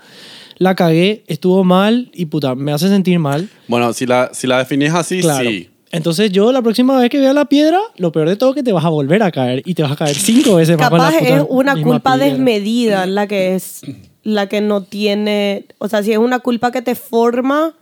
la 0.63 0.75
cagué, 0.75 1.25
estuvo 1.27 1.63
mal 1.65 2.11
y 2.15 2.27
puta, 2.27 2.55
me 2.55 2.73
hace 2.73 2.89
sentir 2.89 3.19
mal. 3.19 3.49
Bueno, 3.69 3.93
si 3.93 4.07
la, 4.07 4.31
si 4.33 4.47
la 4.47 4.59
definís 4.59 4.93
así, 4.93 5.21
Claro. 5.21 5.49
sí. 5.51 5.69
Entonces 5.91 6.33
yo 6.33 6.53
la 6.53 6.63
próxima 6.63 6.99
vez 6.99 7.11
que 7.11 7.21
vea 7.21 7.35
la 7.35 7.45
piedra, 7.45 7.79
lo 7.99 8.13
peor 8.13 8.27
de 8.29 8.37
todo 8.37 8.51
es 8.51 8.55
que 8.57 8.63
te 8.63 8.73
vas 8.73 8.85
a 8.85 8.89
volver 8.89 9.23
a 9.23 9.31
caer 9.31 9.63
y 9.67 9.75
te 9.75 9.83
vas 9.83 9.93
a 9.93 9.97
caer 9.97 10.17
cinco 10.17 10.55
veces 10.55 10.79
más 10.79 10.89
con 10.89 10.99
la 10.99 11.05
Capaz 11.11 11.19
puta 11.19 11.37
es 11.37 11.45
una 11.51 11.83
culpa 11.83 12.15
piedra. 12.15 12.31
desmedida 12.31 13.05
la 13.07 13.27
que 13.27 13.55
es 13.55 13.83
la 14.23 14.49
que 14.49 14.63
no 14.63 14.85
tiene, 14.85 15.67
o 15.79 15.89
sea, 15.89 16.03
si 16.03 16.13
es 16.13 16.19
una 16.19 16.39
culpa 16.39 16.71
que 16.73 16.81
te 16.81 16.95
forma, 16.95 17.75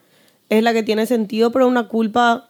es 0.49 0.63
la 0.65 0.73
que 0.73 0.83
tiene 0.83 1.07
sentido, 1.07 1.53
pero 1.53 1.69
una 1.69 1.87
culpa 1.87 2.49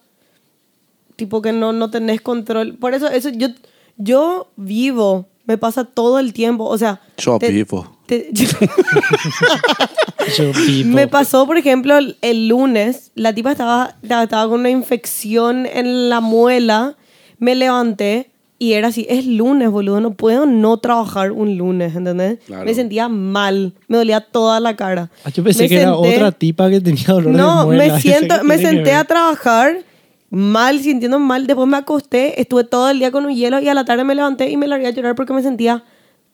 tipo 1.17 1.43
que 1.43 1.53
no, 1.53 1.73
no 1.73 1.91
tenés 1.91 2.21
control. 2.23 2.75
Por 2.77 2.95
eso, 2.95 3.09
eso 3.09 3.29
yo, 3.29 3.49
yo 3.99 4.49
vivo, 4.57 5.27
me 5.45 5.59
pasa 5.59 5.85
todo 5.85 6.19
el 6.19 6.33
tiempo, 6.33 6.65
o 6.65 6.79
sea... 6.79 7.01
Yo 7.19 7.39
te- 7.39 7.51
vivo. 7.51 7.99
Te- 8.11 8.31
Yo 10.37 10.53
vivo. 10.53 10.91
me 10.95 11.09
pasó, 11.09 11.47
por 11.47 11.57
ejemplo, 11.57 11.97
el, 11.97 12.17
el 12.23 12.49
lunes, 12.49 13.11
la 13.15 13.33
tipa 13.35 13.53
estaba, 13.53 13.97
estaba 14.03 14.49
con 14.49 14.61
una 14.61 14.71
infección 14.71 15.67
en 15.67 16.09
la 16.09 16.21
muela, 16.21 16.97
me 17.39 17.55
levanté 17.55 18.31
y 18.59 18.75
era 18.75 18.89
así, 18.89 19.07
es 19.09 19.27
lunes, 19.27 19.71
boludo, 19.71 20.01
no 20.01 20.13
puedo 20.13 20.45
no 20.45 20.77
trabajar 20.77 21.33
un 21.33 21.57
lunes, 21.57 21.97
¿entendés? 21.97 22.39
Claro. 22.47 22.67
Me 22.67 22.75
sentía 22.75 23.09
mal, 23.09 23.73
me 23.89 23.97
dolía 23.97 24.21
toda 24.21 24.61
la 24.61 24.77
cara. 24.77 25.11
Ah, 25.25 25.31
yo 25.31 25.43
pensé 25.43 25.63
Me 25.63 25.69
que 25.71 25.81
era 25.81 25.93
senté- 25.95 26.15
otra 26.17 26.33
tipa 26.33 26.69
que 26.69 26.81
tenía 26.81 27.05
dolor 27.07 27.33
de 27.33 27.39
No, 27.39 27.67
me 27.67 27.99
siento, 28.01 28.45
me 28.45 28.59
senté 28.59 28.93
a 28.93 29.05
trabajar 29.05 29.79
mal, 30.29 30.79
sintiendo 30.81 31.19
mal, 31.19 31.47
después 31.47 31.67
me 31.67 31.79
acosté, 31.79 32.41
estuve 32.41 32.65
todo 32.65 32.91
el 32.91 32.99
día 32.99 33.11
con 33.11 33.25
un 33.25 33.35
hielo 33.35 33.59
y 33.61 33.69
a 33.69 33.75
la 33.75 33.85
tarde 33.87 34.05
me 34.05 34.15
levanté 34.15 34.51
y 34.51 34.57
me 34.59 34.67
largué 34.69 34.89
a 34.89 34.91
llorar 34.91 35.15
porque 35.15 35.33
me 35.33 35.43
sentía 35.43 35.83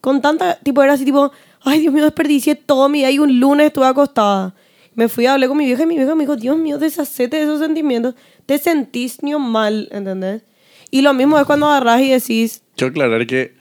con 0.00 0.20
tanta, 0.20 0.56
tipo, 0.62 0.82
era 0.82 0.92
así 0.92 1.04
tipo, 1.04 1.32
ay 1.66 1.80
Dios 1.80 1.92
mío, 1.92 2.04
desperdicié 2.04 2.54
todo 2.54 2.88
mi 2.88 2.98
día 2.98 3.10
y 3.10 3.18
un 3.18 3.40
lunes 3.40 3.66
estuve 3.66 3.86
acostada. 3.86 4.54
Me 4.94 5.08
fui 5.08 5.26
a 5.26 5.34
hablar 5.34 5.48
con 5.48 5.58
mi 5.58 5.66
vieja 5.66 5.82
y 5.82 5.86
mi 5.86 5.96
vieja 5.96 6.14
me 6.14 6.22
dijo, 6.22 6.36
Dios 6.36 6.56
mío, 6.56 6.78
deshacete 6.78 7.36
de 7.36 7.42
esos 7.42 7.60
sentimientos. 7.60 8.14
Te 8.46 8.56
sentís 8.56 9.22
ni 9.22 9.34
mal, 9.34 9.88
¿entendés? 9.92 10.42
Y 10.90 11.02
lo 11.02 11.12
mismo 11.12 11.38
es 11.38 11.44
cuando 11.44 11.66
agarrás 11.66 12.00
y 12.00 12.10
decís, 12.10 12.62
Quiero 12.76 12.90
aclarar 12.90 13.26
que 13.26 13.54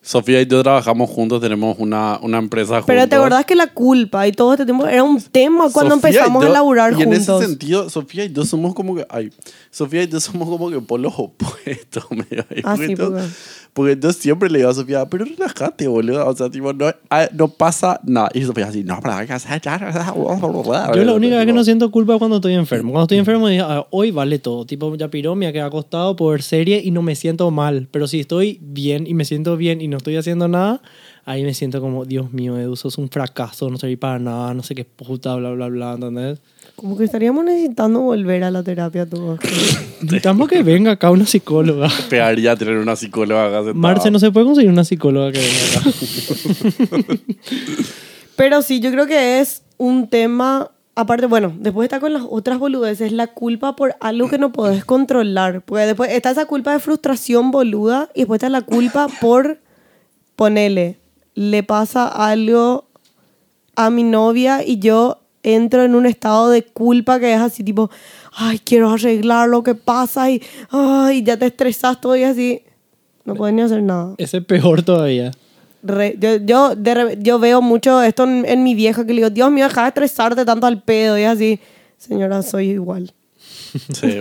Sofía 0.00 0.40
y 0.40 0.46
yo 0.46 0.62
trabajamos 0.62 1.10
juntos, 1.10 1.40
tenemos 1.40 1.76
una, 1.78 2.18
una 2.22 2.38
empresa 2.38 2.74
juntos. 2.74 2.86
pero 2.86 3.06
te 3.08 3.16
acordás 3.16 3.44
que 3.44 3.54
la 3.56 3.66
culpa 3.66 4.26
y 4.26 4.32
todo 4.32 4.52
este 4.52 4.64
tiempo 4.64 4.86
era 4.86 5.02
un 5.02 5.20
tema 5.20 5.68
cuando 5.70 5.96
Sofía 5.96 6.10
empezamos 6.10 6.42
yo- 6.44 6.48
a 6.48 6.52
laburar 6.52 6.92
y 6.98 7.02
en 7.02 7.12
ese 7.12 7.26
juntos. 7.32 7.44
sentido, 7.46 7.90
Sofía 7.90 8.24
y 8.24 8.32
yo 8.32 8.44
somos 8.44 8.74
como 8.74 8.94
que. 8.94 9.04
Ay, 9.10 9.30
Sofía 9.70 10.04
y 10.04 10.08
yo 10.08 10.20
somos 10.20 10.48
como 10.48 10.70
que 10.70 10.80
polos 10.80 11.12
opuestos, 11.16 12.04
medio 12.10 12.44
Ah, 12.64 12.76
sí, 12.76 12.94
porque- 12.96 13.22
Porque 13.74 13.98
yo 14.00 14.12
siempre 14.12 14.48
le 14.50 14.58
digo 14.58 14.70
a 14.70 14.74
Sofía, 14.74 15.06
pero 15.08 15.24
relájate, 15.24 15.86
boludo. 15.86 16.26
O 16.26 16.34
sea, 16.34 16.50
tipo, 16.50 16.72
no, 16.72 16.86
ah, 17.10 17.28
no 17.32 17.48
pasa 17.48 18.00
nada. 18.02 18.28
Y 18.34 18.42
Sofía 18.42 18.66
así, 18.68 18.82
no, 18.82 18.98
pero 19.00 19.14
hay 19.14 19.26
que 19.26 19.34
hacer. 19.34 19.60
Yo 20.96 21.04
la 21.04 21.12
única 21.14 21.36
vez 21.36 21.46
que 21.46 21.52
no 21.52 21.62
siento 21.64 21.90
culpa 21.90 22.14
es 22.14 22.18
cuando 22.18 22.36
estoy 22.36 22.54
enfermo. 22.54 22.90
Cuando 22.92 23.04
estoy 23.04 23.18
enfermo 23.18 23.46
digo, 23.48 23.64
"Ah, 23.68 23.86
hoy 23.90 24.10
vale 24.10 24.38
todo. 24.38 24.64
Tipo, 24.64 24.94
ya 24.96 25.08
piró, 25.08 25.34
me 25.36 25.46
ha 25.46 25.52
quedado 25.52 25.68
acostado 25.68 26.16
por 26.16 26.42
serie 26.42 26.80
y 26.84 26.90
no 26.90 27.02
me 27.02 27.14
siento 27.14 27.50
mal. 27.50 27.88
Pero 27.90 28.08
si 28.08 28.20
estoy 28.20 28.58
bien 28.62 29.06
y 29.06 29.14
me 29.14 29.24
siento 29.24 29.56
bien 29.56 29.80
y 29.80 29.87
no 29.88 29.96
estoy 29.96 30.16
haciendo 30.16 30.48
nada, 30.48 30.80
ahí 31.24 31.44
me 31.44 31.52
siento 31.52 31.80
como, 31.80 32.04
Dios 32.04 32.32
mío, 32.32 32.56
Edu, 32.58 32.76
sos 32.76 32.96
un 32.98 33.10
fracaso, 33.10 33.68
no 33.68 33.76
serví 33.76 33.96
para 33.96 34.18
nada, 34.18 34.54
no 34.54 34.62
sé 34.62 34.74
qué 34.74 34.84
puta, 34.84 35.34
bla, 35.36 35.50
bla, 35.50 35.68
bla, 35.68 35.92
¿entendés? 35.92 36.40
Como 36.74 36.96
que 36.96 37.04
estaríamos 37.04 37.44
necesitando 37.44 38.00
volver 38.00 38.44
a 38.44 38.50
la 38.50 38.62
terapia 38.62 39.04
todos. 39.04 39.40
Necesitamos 40.00 40.48
que 40.48 40.62
venga 40.62 40.92
acá 40.92 41.10
una 41.10 41.26
psicóloga. 41.26 41.88
Pegaría 42.08 42.54
tener 42.54 42.78
una 42.78 42.94
psicóloga 42.94 43.46
acá 43.46 43.58
sentada. 43.58 43.74
Marce, 43.74 44.10
no 44.12 44.20
se 44.20 44.30
puede 44.30 44.46
conseguir 44.46 44.70
una 44.70 44.84
psicóloga 44.84 45.32
que 45.32 45.40
venga 45.40 45.80
acá. 45.80 47.20
Pero 48.36 48.62
sí, 48.62 48.78
yo 48.78 48.92
creo 48.92 49.06
que 49.06 49.40
es 49.40 49.62
un 49.76 50.08
tema. 50.08 50.70
Aparte, 50.94 51.26
bueno, 51.26 51.52
después 51.58 51.84
está 51.84 51.98
con 51.98 52.12
las 52.12 52.22
otras 52.28 52.58
boludeces, 52.58 53.12
la 53.12 53.26
culpa 53.26 53.74
por 53.74 53.96
algo 54.00 54.28
que 54.28 54.38
no 54.38 54.52
podés 54.52 54.84
controlar. 54.84 55.62
Porque 55.62 55.84
después 55.84 56.12
está 56.12 56.30
esa 56.30 56.46
culpa 56.46 56.72
de 56.72 56.78
frustración 56.78 57.50
boluda 57.50 58.08
y 58.14 58.20
después 58.20 58.38
está 58.38 58.48
la 58.48 58.62
culpa 58.62 59.08
por 59.20 59.58
ponele, 60.38 60.96
le 61.34 61.64
pasa 61.64 62.06
algo 62.06 62.84
a 63.74 63.90
mi 63.90 64.04
novia 64.04 64.64
y 64.64 64.78
yo 64.78 65.18
entro 65.42 65.82
en 65.84 65.96
un 65.96 66.06
estado 66.06 66.48
de 66.50 66.62
culpa 66.62 67.18
que 67.18 67.34
es 67.34 67.40
así 67.40 67.64
tipo, 67.64 67.90
ay, 68.36 68.60
quiero 68.60 68.90
arreglar 68.90 69.48
lo 69.48 69.64
que 69.64 69.74
pasa 69.74 70.30
y, 70.30 70.40
ay, 70.70 71.24
ya 71.24 71.36
te 71.36 71.46
estresas 71.46 72.00
todo 72.00 72.14
y 72.16 72.22
así. 72.22 72.62
No 73.24 73.34
puedes 73.34 73.52
ni 73.54 73.62
hacer 73.62 73.82
nada. 73.82 74.14
Ese 74.18 74.38
es 74.38 74.44
peor 74.44 74.82
todavía. 74.82 75.32
Re- 75.82 76.16
yo, 76.20 76.36
yo, 76.36 76.74
de 76.76 76.94
re- 76.94 77.18
yo 77.20 77.38
veo 77.40 77.60
mucho 77.60 78.00
esto 78.00 78.22
en, 78.24 78.44
en 78.46 78.62
mi 78.62 78.74
vieja 78.76 79.04
que 79.04 79.12
le 79.12 79.16
digo, 79.22 79.30
Dios 79.30 79.50
mío, 79.50 79.64
deja 79.66 79.82
de 79.82 79.88
estresarte 79.88 80.44
tanto 80.44 80.66
al 80.68 80.82
pedo. 80.82 81.18
Y 81.18 81.22
es 81.22 81.28
así, 81.30 81.60
señora, 81.98 82.42
soy 82.42 82.70
igual. 82.70 83.12
Sí. 83.92 84.20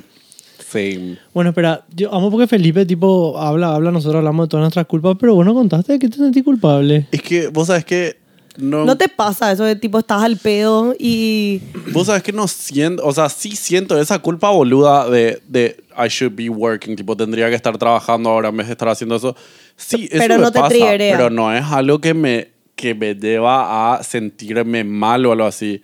Sí. 0.59 1.17
Bueno, 1.33 1.51
espera, 1.51 1.85
yo 1.95 2.13
amo 2.13 2.29
porque 2.31 2.47
Felipe, 2.47 2.85
tipo, 2.85 3.37
habla, 3.37 3.75
habla, 3.75 3.91
nosotros 3.91 4.19
hablamos 4.19 4.45
de 4.45 4.49
todas 4.49 4.63
nuestras 4.63 4.85
culpas, 4.85 5.15
pero 5.19 5.35
bueno, 5.35 5.53
contaste 5.53 5.93
de 5.93 5.99
que 5.99 6.09
te 6.09 6.17
sentí 6.17 6.41
culpable. 6.43 7.07
Es 7.11 7.21
que 7.21 7.47
vos 7.47 7.67
sabes 7.67 7.85
que 7.85 8.17
no, 8.57 8.85
¿No 8.85 8.97
te 8.97 9.07
pasa 9.07 9.51
eso 9.51 9.63
de 9.63 9.75
tipo 9.75 9.99
estás 9.99 10.23
al 10.23 10.37
pedo 10.37 10.95
y... 10.97 11.61
Vos 11.93 12.07
sabés 12.07 12.23
que 12.23 12.33
no 12.33 12.47
siento, 12.47 13.05
o 13.05 13.13
sea, 13.13 13.29
sí 13.29 13.55
siento 13.55 13.99
esa 13.99 14.17
culpa 14.17 14.49
boluda 14.49 15.07
de, 15.09 15.41
de 15.47 15.83
I 15.95 16.07
should 16.09 16.33
be 16.35 16.49
working, 16.49 16.95
tipo 16.95 17.15
tendría 17.15 17.49
que 17.49 17.55
estar 17.55 17.77
trabajando 17.77 18.31
ahora 18.31 18.49
en 18.49 18.57
vez 18.57 18.65
de 18.65 18.73
estar 18.73 18.89
haciendo 18.89 19.15
eso. 19.15 19.35
Sí, 19.75 20.09
eso 20.11 20.17
Pero 20.17 20.35
me 20.37 20.41
no 20.41 20.51
te 20.51 20.59
pasa, 20.59 20.69
triggerea. 20.69 21.15
pero 21.15 21.29
no 21.29 21.55
es 21.55 21.63
algo 21.65 22.01
que 22.01 22.15
me, 22.15 22.49
que 22.75 22.95
me 22.95 23.13
lleva 23.13 23.93
a 23.93 24.03
sentirme 24.03 24.83
mal 24.83 25.23
o 25.27 25.33
algo 25.33 25.45
así. 25.45 25.83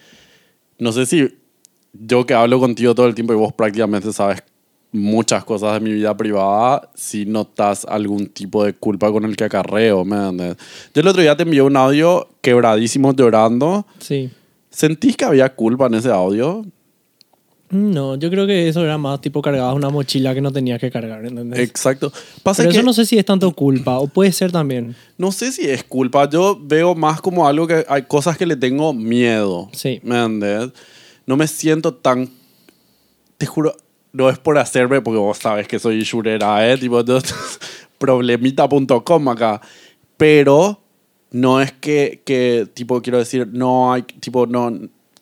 No 0.79 0.91
sé 0.91 1.05
si 1.05 1.29
yo 1.93 2.25
que 2.25 2.33
hablo 2.33 2.59
contigo 2.59 2.95
todo 2.95 3.05
el 3.05 3.13
tiempo 3.13 3.33
y 3.33 3.35
vos 3.35 3.53
prácticamente 3.53 4.11
sabes 4.11 4.41
muchas 4.93 5.43
cosas 5.43 5.73
de 5.73 5.79
mi 5.81 5.91
vida 5.91 6.15
privada, 6.15 6.89
si 6.95 7.25
notas 7.25 7.83
algún 7.85 8.27
tipo 8.27 8.63
de 8.63 8.73
culpa 8.73 9.11
con 9.11 9.25
el 9.25 9.35
que 9.35 9.43
acarreo, 9.43 10.05
¿me 10.05 10.15
entiendes? 10.15 10.57
Yo 10.93 11.01
el 11.01 11.07
otro 11.07 11.21
día 11.21 11.35
te 11.35 11.43
envié 11.43 11.61
un 11.61 11.75
audio 11.75 12.29
quebradísimo 12.41 13.13
llorando. 13.13 13.85
Sí. 13.99 14.29
¿Sentís 14.69 15.17
que 15.17 15.25
había 15.25 15.53
culpa 15.53 15.87
en 15.87 15.95
ese 15.95 16.09
audio? 16.09 16.65
No, 17.69 18.15
yo 18.15 18.29
creo 18.29 18.45
que 18.45 18.69
eso 18.69 18.83
era 18.83 18.99
más 18.99 19.19
tipo 19.19 19.41
cargabas 19.41 19.75
una 19.75 19.89
mochila 19.89 20.35
que 20.35 20.41
no 20.41 20.51
tenías 20.51 20.79
que 20.79 20.91
cargar, 20.91 21.25
¿entendés? 21.25 21.59
Exacto. 21.59 22.13
Pasa 22.43 22.61
Pero 22.61 22.71
que 22.71 22.77
eso 22.77 22.85
no 22.85 22.93
sé 22.93 23.03
si 23.03 23.17
es 23.17 23.25
tanto 23.25 23.51
culpa, 23.51 23.97
o 23.97 24.05
puede 24.07 24.31
ser 24.31 24.51
también. 24.51 24.95
no 25.17 25.31
sé 25.31 25.51
si 25.51 25.67
es 25.67 25.83
culpa. 25.83 26.29
Yo 26.29 26.59
veo 26.61 26.93
más 26.93 27.19
como 27.19 27.47
algo 27.47 27.65
que 27.65 27.83
hay 27.89 28.03
cosas 28.03 28.37
que 28.37 28.45
le 28.45 28.55
tengo 28.55 28.93
miedo. 28.93 29.69
Sí. 29.73 29.99
¿Me 30.03 30.23
entiendes? 30.23 30.69
No 31.25 31.35
me 31.35 31.47
siento 31.47 31.95
tan. 31.95 32.29
Te 33.39 33.47
juro, 33.47 33.75
no 34.13 34.29
es 34.29 34.39
por 34.39 34.57
hacerme, 34.57 35.01
porque 35.01 35.19
vos 35.19 35.37
sabes 35.37 35.67
que 35.67 35.79
soy 35.79 36.01
shurera, 36.03 36.71
¿eh? 36.71 36.77
Tipo, 36.77 37.03
yo- 37.03 37.19
problemita.com 37.97 39.29
acá. 39.29 39.61
Pero 40.17 40.79
no 41.31 41.61
es 41.61 41.71
que, 41.71 42.21
que, 42.25 42.67
tipo, 42.73 43.01
quiero 43.01 43.17
decir, 43.19 43.47
no 43.51 43.91
hay, 43.93 44.03
tipo, 44.03 44.45
no. 44.45 44.71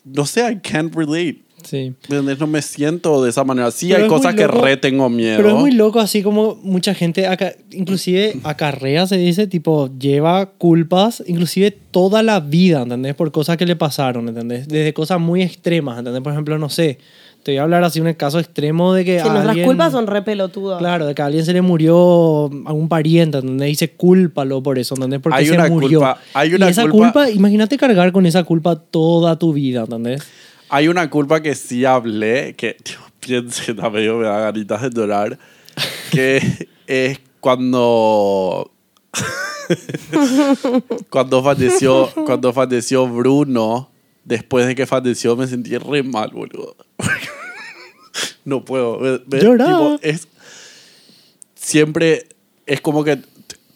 No 0.04 0.26
sé, 0.26 0.52
I 0.52 0.60
can't 0.60 0.94
relate. 0.96 1.42
Sí. 1.64 1.94
No 2.10 2.48
me 2.48 2.62
siento 2.64 3.24
de 3.24 3.30
esa 3.30 3.44
manera. 3.44 3.70
Sí, 3.70 3.90
Pero 3.92 4.04
hay 4.06 4.10
cosas 4.10 4.34
que 4.34 4.48
loco- 4.48 4.62
re 4.62 4.78
tengo 4.78 5.10
miedo. 5.10 5.38
Pero 5.38 5.50
es 5.50 5.56
muy 5.56 5.72
loco, 5.72 6.00
así 6.00 6.24
como 6.24 6.56
mucha 6.64 6.96
gente, 6.96 7.28
aca- 7.28 7.54
inclusive 7.72 8.34
acarrea, 8.44 9.06
se 9.06 9.18
dice, 9.18 9.46
tipo, 9.46 9.92
lleva 10.00 10.48
culpas, 10.48 11.24
inclusive 11.28 11.70
toda 11.92 12.24
la 12.24 12.40
vida, 12.40 12.82
¿entendés? 12.82 13.14
Por 13.14 13.32
cosas 13.32 13.58
que 13.58 13.68
le 13.68 13.76
pasaron, 13.76 14.28
¿entendés? 14.28 14.68
Desde 14.68 14.92
cosas 14.94 15.20
muy 15.20 15.44
extremas, 15.44 16.00
¿entendés? 16.00 16.24
Por 16.24 16.34
ejemplo, 16.34 16.58
no 16.58 16.68
sé, 16.70 16.98
te 17.44 17.52
voy 17.52 17.58
a 17.60 17.64
hablar 17.64 17.84
así 17.84 18.00
un 18.02 18.14
caso 18.14 18.40
extremo 18.40 18.94
de 18.94 19.04
que. 19.06 19.16
Que 19.16 19.20
a 19.22 19.26
nuestras 19.26 19.48
alguien- 19.50 19.66
culpas 19.66 19.92
son 19.92 20.08
re 20.08 20.22
pelotudas. 20.22 20.80
Claro, 20.80 21.06
de 21.06 21.16
que 21.16 21.22
a 21.22 21.26
alguien 21.26 21.44
se 21.46 21.54
le 21.54 21.62
murió 21.62 22.46
algún 22.66 22.88
pariente, 22.90 23.38
¿entendés? 23.40 23.68
Dice 23.70 23.92
cúlpalo 23.92 24.62
por 24.64 24.78
eso, 24.80 24.96
¿entendés? 24.96 25.20
Porque 25.22 25.38
Hay 25.40 25.46
se 25.48 25.54
una 25.54 25.68
murió. 25.68 26.00
culpa- 26.00 26.18
hay 26.34 26.54
una 26.54 26.68
y 26.68 26.70
esa 26.72 26.84
culpa- 26.88 27.12
culpa, 27.14 27.30
imagínate 27.30 27.78
cargar 27.78 28.12
con 28.12 28.26
esa 28.26 28.44
culpa 28.44 28.76
toda 28.76 29.38
tu 29.40 29.54
vida, 29.54 29.82
¿entendés? 29.82 30.24
Hay 30.70 30.88
una 30.88 31.10
culpa 31.10 31.42
que 31.42 31.54
sí 31.56 31.84
hablé, 31.86 32.56
que 32.56 32.76
tío, 32.84 32.98
piense, 33.20 33.74
también 33.74 34.18
me 34.20 34.26
da 34.26 34.40
ganitas 34.40 34.82
de 34.82 34.90
llorar, 34.90 35.38
que 36.12 36.68
es 36.88 37.20
cuando... 37.40 38.72
cuando 41.10 41.44
falleció 41.44 42.10
cuando 42.26 42.54
falleció 42.54 43.08
Bruno, 43.08 43.90
después 44.24 44.68
de 44.68 44.76
que 44.76 44.86
falleció 44.86 45.36
me 45.36 45.48
sentí 45.48 45.78
re 45.78 46.04
mal, 46.04 46.32
boludo. 46.34 46.76
No 48.46 48.64
puedo. 48.64 49.20
tipo, 49.20 50.00
es, 50.02 50.28
siempre 51.56 52.28
es 52.66 52.82
como 52.82 53.04
que 53.04 53.20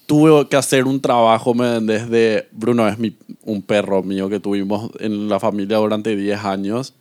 tuve 0.06 0.48
que 0.48 0.56
hacer 0.56 0.86
un 0.86 1.02
trabajo, 1.02 1.54
¿me 1.54 1.68
entendés? 1.68 2.10
De 2.10 2.48
Bruno 2.52 2.88
es 2.88 2.98
mi, 2.98 3.16
un 3.44 3.62
perro 3.62 4.04
mío 4.04 4.30
que 4.30 4.40
tuvimos 4.40 4.92
en 5.00 5.30
la 5.30 5.40
familia 5.40 5.78
durante 5.78 6.16
10 6.16 6.44
años 6.44 6.94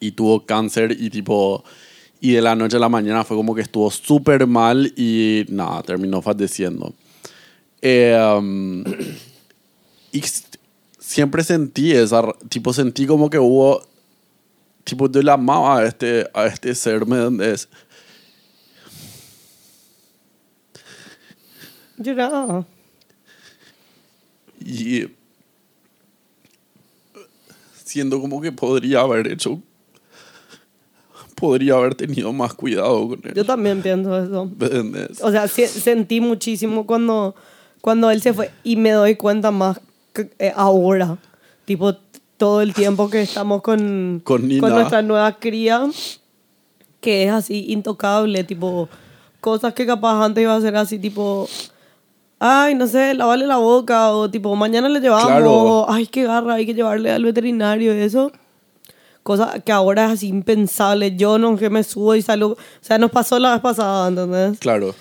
y 0.00 0.12
tuvo 0.12 0.44
cáncer 0.44 0.96
y 0.98 1.10
tipo 1.10 1.64
y 2.20 2.32
de 2.32 2.42
la 2.42 2.54
noche 2.54 2.76
a 2.76 2.80
la 2.80 2.88
mañana 2.88 3.24
fue 3.24 3.36
como 3.36 3.54
que 3.54 3.60
estuvo 3.60 3.90
súper 3.90 4.46
mal 4.46 4.92
y 4.96 5.44
nada, 5.48 5.82
terminó 5.82 6.22
falleciendo. 6.22 6.94
Eh, 7.82 8.18
um, 8.38 8.82
y 10.12 10.22
siempre 10.98 11.44
sentí 11.44 11.92
esa, 11.92 12.22
tipo 12.48 12.72
sentí 12.72 13.06
como 13.06 13.28
que 13.28 13.38
hubo, 13.38 13.82
tipo 14.86 15.10
yo 15.10 15.20
le 15.20 15.30
amaba 15.32 15.80
a 15.80 15.84
este, 15.84 16.30
a 16.32 16.46
este 16.46 16.72
ser, 16.74 17.04
¿me 17.06 17.16
entendés? 17.16 17.68
Lloraba. 21.98 22.64
Y 24.64 25.06
siendo 27.84 28.20
como 28.20 28.40
que 28.40 28.52
podría 28.52 29.00
haber 29.00 29.26
hecho, 29.28 29.60
podría 31.34 31.74
haber 31.74 31.94
tenido 31.94 32.32
más 32.32 32.54
cuidado 32.54 33.08
con 33.08 33.20
él. 33.24 33.34
Yo 33.34 33.44
también 33.44 33.82
pienso 33.82 34.16
eso. 34.22 34.46
¿me 34.56 34.66
entendés? 34.66 35.22
O 35.22 35.30
sea, 35.30 35.48
sentí 35.48 36.20
muchísimo 36.20 36.86
cuando, 36.86 37.34
cuando 37.80 38.10
él 38.10 38.20
se 38.22 38.32
fue 38.32 38.50
y 38.62 38.76
me 38.76 38.90
doy 38.90 39.16
cuenta 39.16 39.50
más 39.50 39.80
que- 40.12 40.30
eh, 40.38 40.52
ahora. 40.54 41.18
Tipo, 41.64 41.96
todo 42.36 42.60
el 42.60 42.74
tiempo 42.74 43.08
que 43.10 43.22
estamos 43.22 43.62
con, 43.62 44.20
Con 44.24 44.46
Nina. 44.48 44.68
nuestra 44.68 45.02
nueva 45.02 45.32
cría, 45.38 45.86
que 47.00 47.24
es 47.24 47.30
así 47.32 47.66
intocable, 47.72 48.44
tipo, 48.44 48.88
cosas 49.40 49.72
que 49.74 49.86
capaz 49.86 50.24
antes 50.24 50.42
iba 50.42 50.54
a 50.54 50.60
ser 50.60 50.76
así, 50.76 50.98
tipo, 50.98 51.48
ay, 52.38 52.74
no 52.74 52.86
sé, 52.86 53.14
lavarle 53.14 53.46
la 53.46 53.56
boca, 53.56 54.10
o 54.10 54.30
tipo, 54.30 54.54
mañana 54.56 54.88
le 54.88 55.00
llevamos, 55.00 55.26
Claro. 55.26 55.52
o, 55.52 55.90
ay, 55.90 56.06
qué 56.06 56.24
garra, 56.24 56.54
hay 56.54 56.66
que 56.66 56.74
llevarle 56.74 57.10
al 57.10 57.24
veterinario 57.24 57.92
eso. 57.92 58.32
Cosa 59.22 59.58
que 59.58 59.72
ahora 59.72 60.04
es 60.06 60.12
así 60.12 60.28
impensable. 60.28 61.16
Yo 61.16 61.36
no 61.38 61.56
que 61.56 61.68
me 61.68 61.82
subo 61.82 62.14
y 62.14 62.22
salgo. 62.22 62.50
O 62.52 62.56
sea, 62.80 62.96
nos 62.96 63.10
pasó 63.10 63.40
la 63.40 63.54
vez 63.54 63.60
pasada, 63.60 64.06
¿entendés? 64.08 64.56
Claro. 64.60 64.94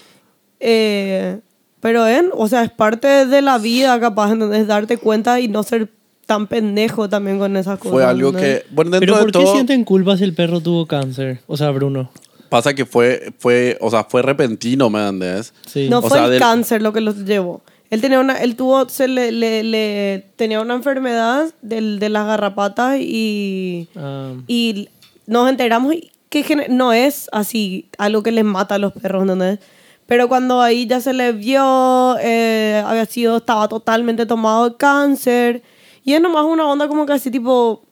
Eh, 0.59 1.39
pero 1.79 2.07
en, 2.07 2.31
o 2.33 2.47
sea, 2.47 2.63
es 2.63 2.71
parte 2.71 3.27
de 3.27 3.41
la 3.43 3.59
vida, 3.59 3.99
capaz, 3.99 4.31
¿entendés? 4.31 4.65
Darte 4.65 4.97
cuenta 4.97 5.39
y 5.39 5.47
no 5.47 5.61
ser 5.61 5.91
tan 6.25 6.47
pendejo 6.47 7.07
también 7.09 7.37
con 7.39 7.55
esas 7.57 7.77
cosas. 7.77 7.91
Fue 7.93 8.03
algo 8.03 8.31
que, 8.33 8.63
bueno, 8.71 8.91
dentro 8.91 9.13
Pero 9.13 9.13
¿por 9.25 9.31
de 9.31 9.39
qué 9.39 9.43
todo, 9.45 9.53
sienten 9.53 9.83
culpa 9.83 10.17
si 10.17 10.23
el 10.23 10.33
perro 10.33 10.59
tuvo 10.61 10.85
cáncer? 10.85 11.39
O 11.47 11.55
sea, 11.57 11.71
Bruno. 11.71 12.09
pasa 12.49 12.73
que 12.73 12.85
fue, 12.85 13.33
fue, 13.39 13.77
o 13.81 13.89
sea, 13.91 14.03
fue 14.05 14.21
repentino, 14.21 14.89
¿me? 14.89 15.53
Sí. 15.67 15.87
No 15.89 15.99
O 15.99 16.01
fue 16.01 16.11
sea, 16.11 16.25
el 16.25 16.31
del- 16.31 16.39
cáncer 16.39 16.81
lo 16.81 16.93
que 16.93 17.01
los 17.01 17.25
llevó. 17.25 17.61
Él 17.91 18.01
tenía 18.01 18.19
una, 18.19 18.37
él 18.41 18.55
tuvo, 18.55 18.89
se 18.89 19.07
le, 19.07 19.31
le, 19.31 19.63
le- 19.63 20.25
tenía 20.35 20.59
una 20.61 20.73
enfermedad 20.73 21.53
del, 21.61 21.99
de 21.99 22.09
las 22.09 22.25
garrapatas 22.25 22.97
y, 22.99 23.87
Ah, 23.95 24.33
y 24.47 24.89
nos 25.27 25.49
enteramos 25.49 25.93
que 26.29 26.65
no 26.69 26.91
es 26.93 27.29
así 27.31 27.87
algo 27.97 28.23
que 28.23 28.31
les 28.31 28.43
mata 28.43 28.75
a 28.75 28.77
los 28.79 28.91
perros, 28.93 29.21
¿entendés? 29.23 29.59
Pero 30.07 30.27
cuando 30.27 30.61
ahí 30.61 30.85
ya 30.87 30.99
se 31.01 31.13
le 31.13 31.31
vio, 31.31 32.15
eh, 32.21 32.83
había 32.85 33.05
sido, 33.05 33.37
estaba 33.37 33.67
totalmente 33.67 34.25
tomado 34.25 34.69
de 34.69 34.75
cáncer. 34.77 35.63
Y 36.05 36.13
es 36.13 36.21
nomás 36.21 36.45
una 36.45 36.65
onda 36.67 36.87
como 36.87 37.05
que 37.05 37.13
así 37.13 37.29
tipo, 37.31 37.83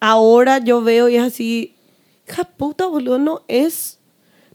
ahora 0.00 0.58
yo 0.58 0.82
veo 0.82 1.08
y 1.08 1.16
es 1.16 1.22
así, 1.22 1.74
hija 2.28 2.44
puta, 2.44 2.86
boludo, 2.86 3.18
no 3.18 3.42
es, 3.48 3.98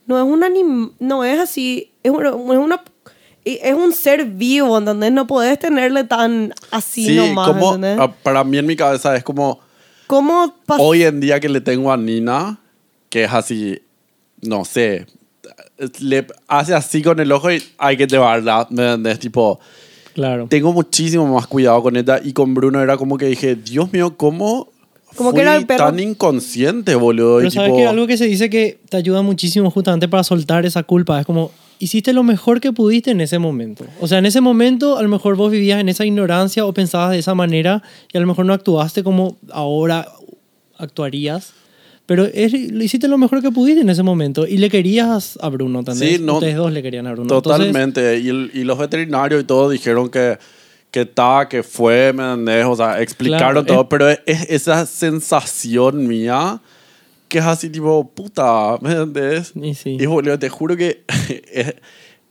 no 0.05 0.17
es 0.17 0.23
un 0.23 0.43
anim, 0.43 0.91
no 0.99 1.23
es 1.23 1.39
así, 1.39 1.91
es 2.03 2.11
una, 2.11 2.29
es 2.29 2.35
una- 2.35 2.83
es 3.45 3.73
un 3.73 3.93
ser 3.93 4.25
vivo, 4.25 4.77
¿entendés? 4.77 5.11
No 5.11 5.25
podés 5.27 5.57
tenerle 5.59 6.03
tan 6.03 6.53
así 6.71 7.05
Sí, 7.05 7.15
nomás, 7.15 7.47
como, 7.47 7.75
¿entendés? 7.75 7.99
ah, 7.99 8.13
para 8.23 8.43
mí 8.43 8.57
en 8.57 8.65
mi 8.65 8.75
cabeza 8.75 9.15
es 9.15 9.23
como, 9.23 9.59
¿Cómo 10.07 10.55
hoy 10.79 11.03
en 11.03 11.19
día 11.19 11.39
que 11.39 11.47
le 11.49 11.61
tengo 11.61 11.91
a 11.91 11.97
Nina, 11.97 12.59
que 13.09 13.23
es 13.25 13.31
así, 13.33 13.79
no 14.41 14.65
sé, 14.65 15.05
le 15.99 16.25
hace 16.47 16.73
así 16.73 17.01
con 17.03 17.19
el 17.19 17.31
ojo 17.31 17.51
y 17.51 17.63
hay 17.77 17.95
que 17.97 18.07
llevarla, 18.07 18.67
¿me 18.71 18.83
entendés? 18.85 19.19
Tipo, 19.19 19.59
claro. 20.19 20.47
tengo 20.49 20.73
muchísimo 20.73 21.25
más 21.33 21.47
cuidado 21.47 21.81
con 21.81 21.95
ella 21.95 22.19
y 22.23 22.33
con 22.33 22.53
Bruno 22.53 22.81
era 22.81 22.97
como 22.97 23.17
que 23.17 23.25
dije, 23.27 23.55
Dios 23.55 23.91
mío, 23.93 24.15
¿cómo 24.17 24.67
Como 25.15 25.29
fui 25.31 25.37
que 25.37 25.41
era 25.43 25.55
el 25.55 25.65
perro- 25.65 25.85
tan 25.85 25.99
inconsciente, 25.99 26.95
boludo? 26.95 27.37
Pero 27.37 27.47
y 27.47 27.51
sabes 27.51 27.69
tipo, 27.71 27.77
que 27.77 27.87
algo 27.87 28.05
que 28.07 28.17
se 28.17 28.25
dice 28.25 28.49
que 28.49 28.79
te 28.89 28.97
ayuda 28.97 29.21
muchísimo 29.21 29.71
justamente 29.71 30.07
para 30.07 30.23
soltar 30.23 30.65
esa 30.65 30.83
culpa 30.83 31.19
es 31.19 31.25
como 31.25 31.51
hiciste 31.79 32.11
lo 32.11 32.23
mejor 32.23 32.59
que 32.59 32.73
pudiste 32.73 33.11
en 33.11 33.21
ese 33.21 33.39
momento. 33.39 33.85
O 34.01 34.07
sea, 34.09 34.17
en 34.17 34.25
ese 34.25 34.41
momento 34.41 34.97
a 34.97 35.01
lo 35.01 35.07
mejor 35.07 35.37
vos 35.37 35.49
vivías 35.49 35.79
en 35.79 35.87
esa 35.87 36.05
ignorancia 36.05 36.65
o 36.65 36.73
pensabas 36.73 37.11
de 37.11 37.19
esa 37.19 37.33
manera 37.35 37.81
y 38.11 38.17
a 38.17 38.21
lo 38.21 38.27
mejor 38.27 38.45
no 38.45 38.53
actuaste 38.53 39.01
como 39.03 39.37
ahora 39.51 40.05
actuarías. 40.77 41.53
Pero 42.09 42.25
es- 42.25 42.53
hiciste 42.53 43.07
lo 43.07 43.19
mejor 43.19 43.39
que 43.41 43.51
pudiste 43.51 43.81
en 43.81 43.89
ese 43.89 44.01
momento 44.01 44.47
y 44.47 44.57
le 44.57 44.69
querías 44.71 45.37
a 45.41 45.47
Bruno 45.49 45.83
también. 45.83 46.17
Sí, 46.17 46.19
no- 46.21 46.33
Ustedes 46.33 46.55
dos 46.55 46.71
le 46.73 46.81
querían 46.81 47.05
a 47.05 47.11
Bruno. 47.11 47.35
Entonces, 47.35 47.57
Totalmente. 47.67 48.17
y, 48.17 48.29
el- 48.29 48.49
y 48.51 48.63
los 48.63 48.79
veterinarios 48.79 49.41
y 49.41 49.43
todo 49.45 49.69
dijeron 49.69 50.09
que 50.09 50.37
que 50.91 51.01
estaba, 51.01 51.47
que 51.47 51.61
fue, 51.61 52.11
¿me 52.13 52.23
entendés? 52.23 52.65
O 52.65 52.75
sea, 52.75 52.99
explicaron 52.99 53.63
Claro, 53.63 53.63
todo, 53.63 53.81
es- 53.81 53.87
pero 53.91 54.09
es, 54.09 54.19
es 54.25 54.49
esa 54.49 54.87
sensación 54.87 56.07
mía 56.07 56.59
que 57.27 57.37
es 57.37 57.45
así 57.45 57.69
tipo, 57.69 58.09
puta, 58.09 58.75
¿me 58.81 58.93
entendés? 58.93 59.53
Y 59.55 59.75
sí. 59.75 59.97
Y 59.99 60.05
boludo, 60.07 60.39
te 60.39 60.49
juro 60.49 60.75
que 60.75 61.03
es, 61.53 61.75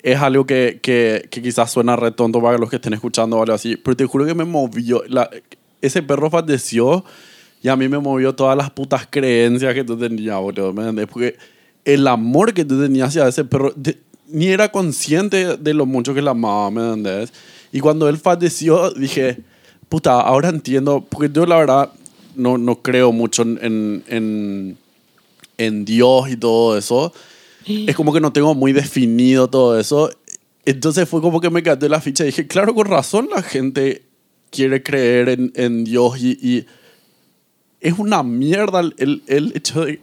es 0.02 0.18
algo 0.20 0.44
que, 0.44 0.80
que, 0.82 1.28
que 1.30 1.40
quizás 1.40 1.70
suena 1.70 1.94
re 1.94 2.10
tonto 2.10 2.42
para 2.42 2.58
los 2.58 2.68
que 2.68 2.76
estén 2.76 2.94
escuchando 2.94 3.36
o 3.38 3.42
algo 3.42 3.54
así, 3.54 3.76
pero 3.76 3.96
te 3.96 4.04
juro 4.06 4.26
que 4.26 4.34
me 4.34 4.44
movió. 4.44 5.04
La, 5.06 5.30
ese 5.80 6.02
perro 6.02 6.28
falleció 6.28 7.04
y 7.62 7.68
a 7.68 7.76
mí 7.76 7.88
me 7.88 7.98
movió 7.98 8.34
todas 8.34 8.56
las 8.56 8.70
putas 8.70 9.06
creencias 9.10 9.74
que 9.74 9.84
tú 9.84 9.96
tenías, 9.96 10.38
boludo. 10.40 10.72
¿Me 10.72 10.82
entendés? 10.82 11.06
Porque 11.06 11.36
el 11.84 12.06
amor 12.06 12.54
que 12.54 12.64
tú 12.64 12.80
tenías 12.80 13.08
hacia 13.08 13.26
ese 13.28 13.44
perro, 13.44 13.72
de- 13.74 13.98
ni 14.28 14.46
era 14.48 14.70
consciente 14.70 15.56
de 15.56 15.74
lo 15.74 15.86
mucho 15.86 16.14
que 16.14 16.22
la 16.22 16.32
amaba, 16.32 16.70
¿me 16.70 16.82
entendés? 16.82 17.32
Y 17.72 17.80
cuando 17.80 18.08
él 18.08 18.18
falleció, 18.18 18.90
dije, 18.92 19.38
puta, 19.88 20.20
ahora 20.20 20.50
entiendo, 20.50 21.04
porque 21.08 21.30
yo 21.32 21.46
la 21.46 21.56
verdad 21.56 21.90
no, 22.36 22.56
no 22.58 22.82
creo 22.82 23.10
mucho 23.12 23.42
en, 23.42 24.02
en, 24.06 24.76
en, 25.56 25.84
Dios 25.84 26.30
y 26.30 26.36
todo 26.36 26.78
eso. 26.78 27.12
Es 27.66 27.96
como 27.96 28.12
que 28.12 28.20
no 28.20 28.32
tengo 28.32 28.54
muy 28.54 28.72
definido 28.72 29.48
todo 29.48 29.78
eso. 29.78 30.10
Entonces 30.64 31.08
fue 31.08 31.20
como 31.20 31.40
que 31.40 31.50
me 31.50 31.62
cayó 31.62 31.88
la 31.88 32.00
ficha 32.00 32.22
y 32.22 32.26
dije, 32.26 32.46
claro, 32.46 32.74
con 32.74 32.86
razón 32.86 33.28
la 33.34 33.42
gente 33.42 34.02
quiere 34.50 34.82
creer 34.82 35.28
en, 35.30 35.52
en 35.54 35.84
Dios 35.84 36.18
y, 36.18 36.38
y 36.40 36.66
es 37.80 37.98
una 37.98 38.22
mierda 38.22 38.80
el, 38.80 39.22
el, 39.26 39.52
hecho 39.56 39.84
de... 39.84 40.00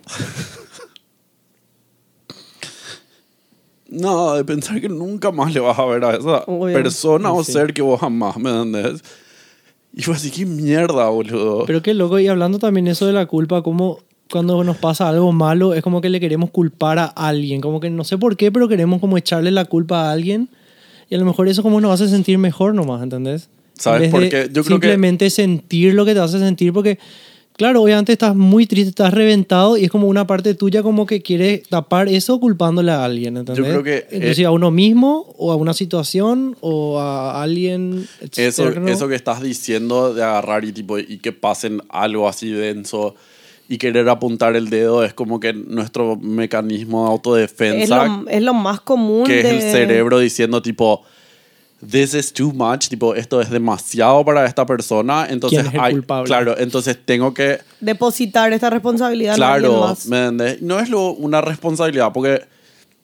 no, 3.88 4.34
de 4.36 4.44
pensar 4.44 4.82
que 4.82 4.90
nunca 4.90 5.32
más 5.32 5.54
le 5.54 5.60
vas 5.60 5.78
a 5.78 5.86
ver 5.86 6.04
a 6.04 6.16
esa 6.16 6.44
Obvio. 6.48 6.74
persona 6.74 7.32
o 7.32 7.44
Sí. 7.44 7.52
ser 7.54 7.74
que 7.74 7.82
vos 7.82 8.00
jamás, 8.00 8.38
¿me 8.38 8.50
entendés? 8.50 9.02
Y 9.94 10.02
fue 10.02 10.16
así, 10.16 10.30
qué 10.32 10.46
mierda, 10.46 11.08
boludo. 11.10 11.66
Pero 11.66 11.82
qué 11.82 11.94
loco, 11.94 12.20
y 12.20 12.28
hablando 12.28 12.60
también 12.60 12.88
eso 12.88 13.06
de 13.06 13.14
la 13.14 13.26
culpa, 13.28 13.62
como 13.62 14.00
cuando 14.30 14.62
nos 14.64 14.78
pasa 14.78 15.08
algo 15.08 15.32
malo, 15.32 15.74
es 15.74 15.84
como 15.84 16.02
que 16.02 16.10
le 16.10 16.20
queremos 16.20 16.50
culpar 16.50 16.98
a 17.00 17.06
alguien, 17.06 17.62
como 17.62 17.80
que 17.80 17.90
no 17.90 18.04
sé 18.04 18.18
por 18.18 18.36
qué, 18.36 18.52
pero 18.52 18.68
queremos 18.68 19.00
como 19.00 19.18
echarle 19.18 19.52
la 19.52 19.66
culpa 19.66 20.10
a 20.10 20.12
alguien, 20.12 20.50
y 21.10 21.16
a 21.16 21.18
lo 21.20 21.26
mejor 21.26 21.48
eso 21.48 21.62
como 21.64 21.80
nos 21.80 21.92
hace 21.92 22.10
sentir 22.10 22.38
mejor 22.40 22.74
nomás, 22.74 23.04
¿entendés? 23.04 23.50
¿Sabes 23.76 24.10
por 24.10 24.28
qué? 24.28 24.50
Yo 24.52 24.64
creo 24.64 24.80
que- 24.80 24.88
simplemente 24.88 25.30
sentir 25.30 25.94
lo 25.94 26.04
que 26.06 26.14
te 26.14 26.20
hace 26.20 26.40
sentir, 26.40 26.74
porque, 26.74 26.98
claro, 27.58 27.82
obviamente 27.82 28.14
estás 28.14 28.36
muy 28.36 28.66
triste, 28.66 28.90
estás 28.90 29.14
reventado, 29.14 29.78
y 29.78 29.86
es 29.86 29.92
como 29.92 30.08
una 30.08 30.28
parte 30.28 30.54
tuya 30.54 30.84
como 30.84 31.06
que 31.06 31.22
quiere 31.22 31.64
tapar 31.70 32.08
eso 32.08 32.40
culpándole 32.40 32.92
a 32.92 33.04
alguien, 33.04 33.38
¿entendés? 33.38 33.66
creo 33.66 33.84
que, 33.84 34.08
Inclusive 34.12 34.44
eh, 34.44 34.48
a 34.48 34.52
uno 34.52 34.72
mismo, 34.72 35.34
o 35.38 35.52
a 35.52 35.56
una 35.56 35.74
situación, 35.74 36.56
o 36.62 37.00
a 37.00 37.42
alguien 37.42 38.08
Eso, 38.36 38.68
externo. 38.68 38.88
eso 38.88 39.08
que 39.08 39.16
estás 39.16 39.42
diciendo 39.42 40.14
de 40.14 40.24
agarrar 40.24 40.66
y, 40.66 40.72
tipo, 40.72 41.00
y 41.00 41.18
que 41.18 41.32
pasen 41.32 41.82
algo 41.90 42.28
así 42.28 42.52
denso 42.52 43.16
y 43.68 43.78
querer 43.78 44.08
apuntar 44.10 44.56
el 44.56 44.70
dedo 44.70 45.04
es 45.04 45.14
como 45.14 45.40
que 45.40 45.54
nuestro 45.54 46.18
mecanismo 46.18 47.02
de 47.02 47.08
Es 47.08 47.12
autodefensa, 47.12 48.06
lo, 48.06 48.30
es 48.30 48.42
lo 48.44 48.54
más 48.54 48.82
común 48.82 49.26
que 49.26 49.40
es 49.40 49.46
el 49.46 49.62
cerebro 49.62 50.20
diciendo 50.20 50.62
tipo, 50.62 51.04
this 51.90 52.14
is 52.14 52.32
too 52.34 52.52
much, 52.54 52.88
tipo, 52.90 53.16
esto 53.16 53.42
es 53.42 53.50
demasiado 53.50 54.24
para 54.26 54.46
esta 54.46 54.66
persona, 54.66 55.28
entonces 55.30 55.60
¿Quién 55.60 55.68
es 55.70 55.74
el 55.76 55.80
hay- 55.80 55.94
culpable? 55.94 56.26
claro, 56.28 56.56
entonces 56.58 56.98
tengo 57.06 57.34
que 57.34 57.60
Depositar 57.80 58.52
esta 58.54 58.70
responsabilidad 58.70 59.36
en 59.36 59.44
alguien 59.44 59.72
Claro, 59.72 59.88
más. 59.88 60.06
¿me 60.08 60.18
entendés? 60.26 60.62
No 60.62 60.80
es 60.80 60.90
lo, 60.90 61.12
una 61.14 61.42
responsabilidad, 61.42 62.12
porque 62.14 62.44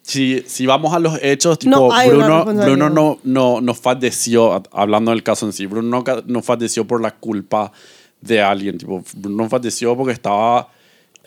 si, 0.01 0.43
si 0.47 0.65
vamos 0.65 0.93
a 0.93 0.99
los 0.99 1.19
hechos, 1.21 1.59
tipo, 1.59 1.75
No 1.77 1.93
hay 1.93 2.09
una 2.09 2.17
Bruno, 2.17 2.35
responsabilidad. 2.37 2.87
Bruno 2.87 2.89
no, 2.89 3.19
no, 3.23 3.61
no 3.61 3.73
falleció, 3.73 4.53
a- 4.53 4.63
hablando 4.71 5.11
del 5.11 5.23
caso 5.23 5.45
en 5.45 5.53
sí, 5.53 5.65
Bruno 5.65 5.87
no, 5.89 6.03
ca- 6.03 6.23
no 6.25 6.41
falleció 6.41 6.85
por 6.85 7.01
la 7.01 7.11
culpa 7.11 7.71
de 8.21 8.41
alguien, 8.41 8.77
tipo, 8.77 9.03
Bruno 9.15 9.47
falleció 9.49 9.95
porque 9.95 10.13
estaba 10.13 10.69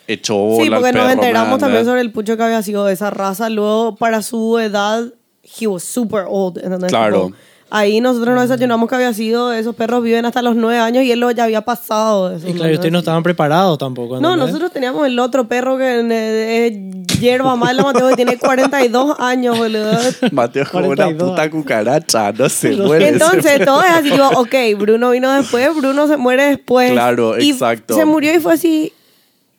hecho 0.07 0.35
bola 0.35 0.57
Sí, 0.57 0.67
el 0.67 0.73
porque 0.73 0.83
nos 0.83 0.91
perro, 0.93 1.05
¿me 1.07 1.13
enteramos 1.13 1.59
también 1.59 1.79
entendés? 1.79 1.87
sobre 1.87 2.01
el 2.01 2.11
pucho 2.11 2.37
que 2.37 2.43
había 2.43 2.61
sido 2.61 2.85
de 2.85 2.93
esa 2.93 3.09
raza. 3.09 3.49
Luego, 3.49 3.95
para 3.95 4.21
su 4.21 4.59
edad, 4.59 5.11
he 5.59 5.67
was 5.67 5.83
super 5.83 6.25
old. 6.27 6.57
¿entendés? 6.57 6.89
Claro. 6.89 7.31
Ahí 7.71 7.99
nosotros 7.99 8.35
nos 8.35 8.43
desayunamos 8.47 8.87
que 8.87 8.95
había 8.95 9.11
sido, 9.11 9.51
esos 9.51 9.75
perros 9.75 10.03
viven 10.03 10.23
hasta 10.25 10.43
los 10.43 10.55
nueve 10.55 10.79
años 10.79 11.03
y 11.03 11.11
él 11.11 11.19
lo 11.19 11.31
ya 11.31 11.45
había 11.45 11.61
pasado. 11.61 12.31
eso, 12.31 12.47
Y 12.47 12.53
claro, 12.53 12.71
ustedes 12.73 12.91
no 12.91 12.99
estaban 12.99 13.23
preparados 13.23 13.79
tampoco. 13.79 14.19
No, 14.21 14.37
nosotros 14.37 14.71
teníamos 14.71 15.05
el 15.07 15.17
otro 15.17 15.47
perro 15.47 15.75
que 15.75 15.99
eh, 15.99 16.67
es 17.07 17.19
hierba 17.19 17.55
mala, 17.55 17.81
Mateo, 17.81 18.07
que 18.09 18.15
tiene 18.17 18.37
42 18.37 19.19
años, 19.19 19.57
boludo. 19.57 19.97
Mateo 20.31 20.61
es 20.63 20.69
como 20.69 20.85
una 20.89 21.05
42. 21.05 21.29
puta 21.31 21.49
cucaracha, 21.49 22.31
no 22.33 22.49
se 22.49 22.77
muere. 22.77 23.07
Entonces, 23.09 23.65
todo 23.65 23.81
es 23.83 23.91
así, 23.91 24.11
tipo, 24.11 24.27
ok, 24.27 24.55
Bruno 24.77 25.09
vino 25.09 25.31
después, 25.33 25.75
Bruno 25.75 26.07
se 26.07 26.17
muere 26.17 26.43
después. 26.43 26.91
Claro, 26.91 27.39
Y 27.39 27.49
exacto. 27.49 27.95
Se 27.95 28.05
murió 28.05 28.33
y 28.35 28.39
fue 28.39 28.53
así, 28.53 28.93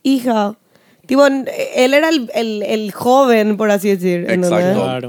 hija. 0.05 0.55
Tipo, 1.07 1.27
él 1.27 1.93
era 1.93 2.09
el, 2.09 2.31
el, 2.35 2.63
el 2.63 2.93
joven, 2.93 3.57
por 3.57 3.71
así 3.73 3.89
decir. 3.89 4.21
¿entendés? 4.21 4.53
Exacto. 4.53 4.83
Claro. 4.85 5.09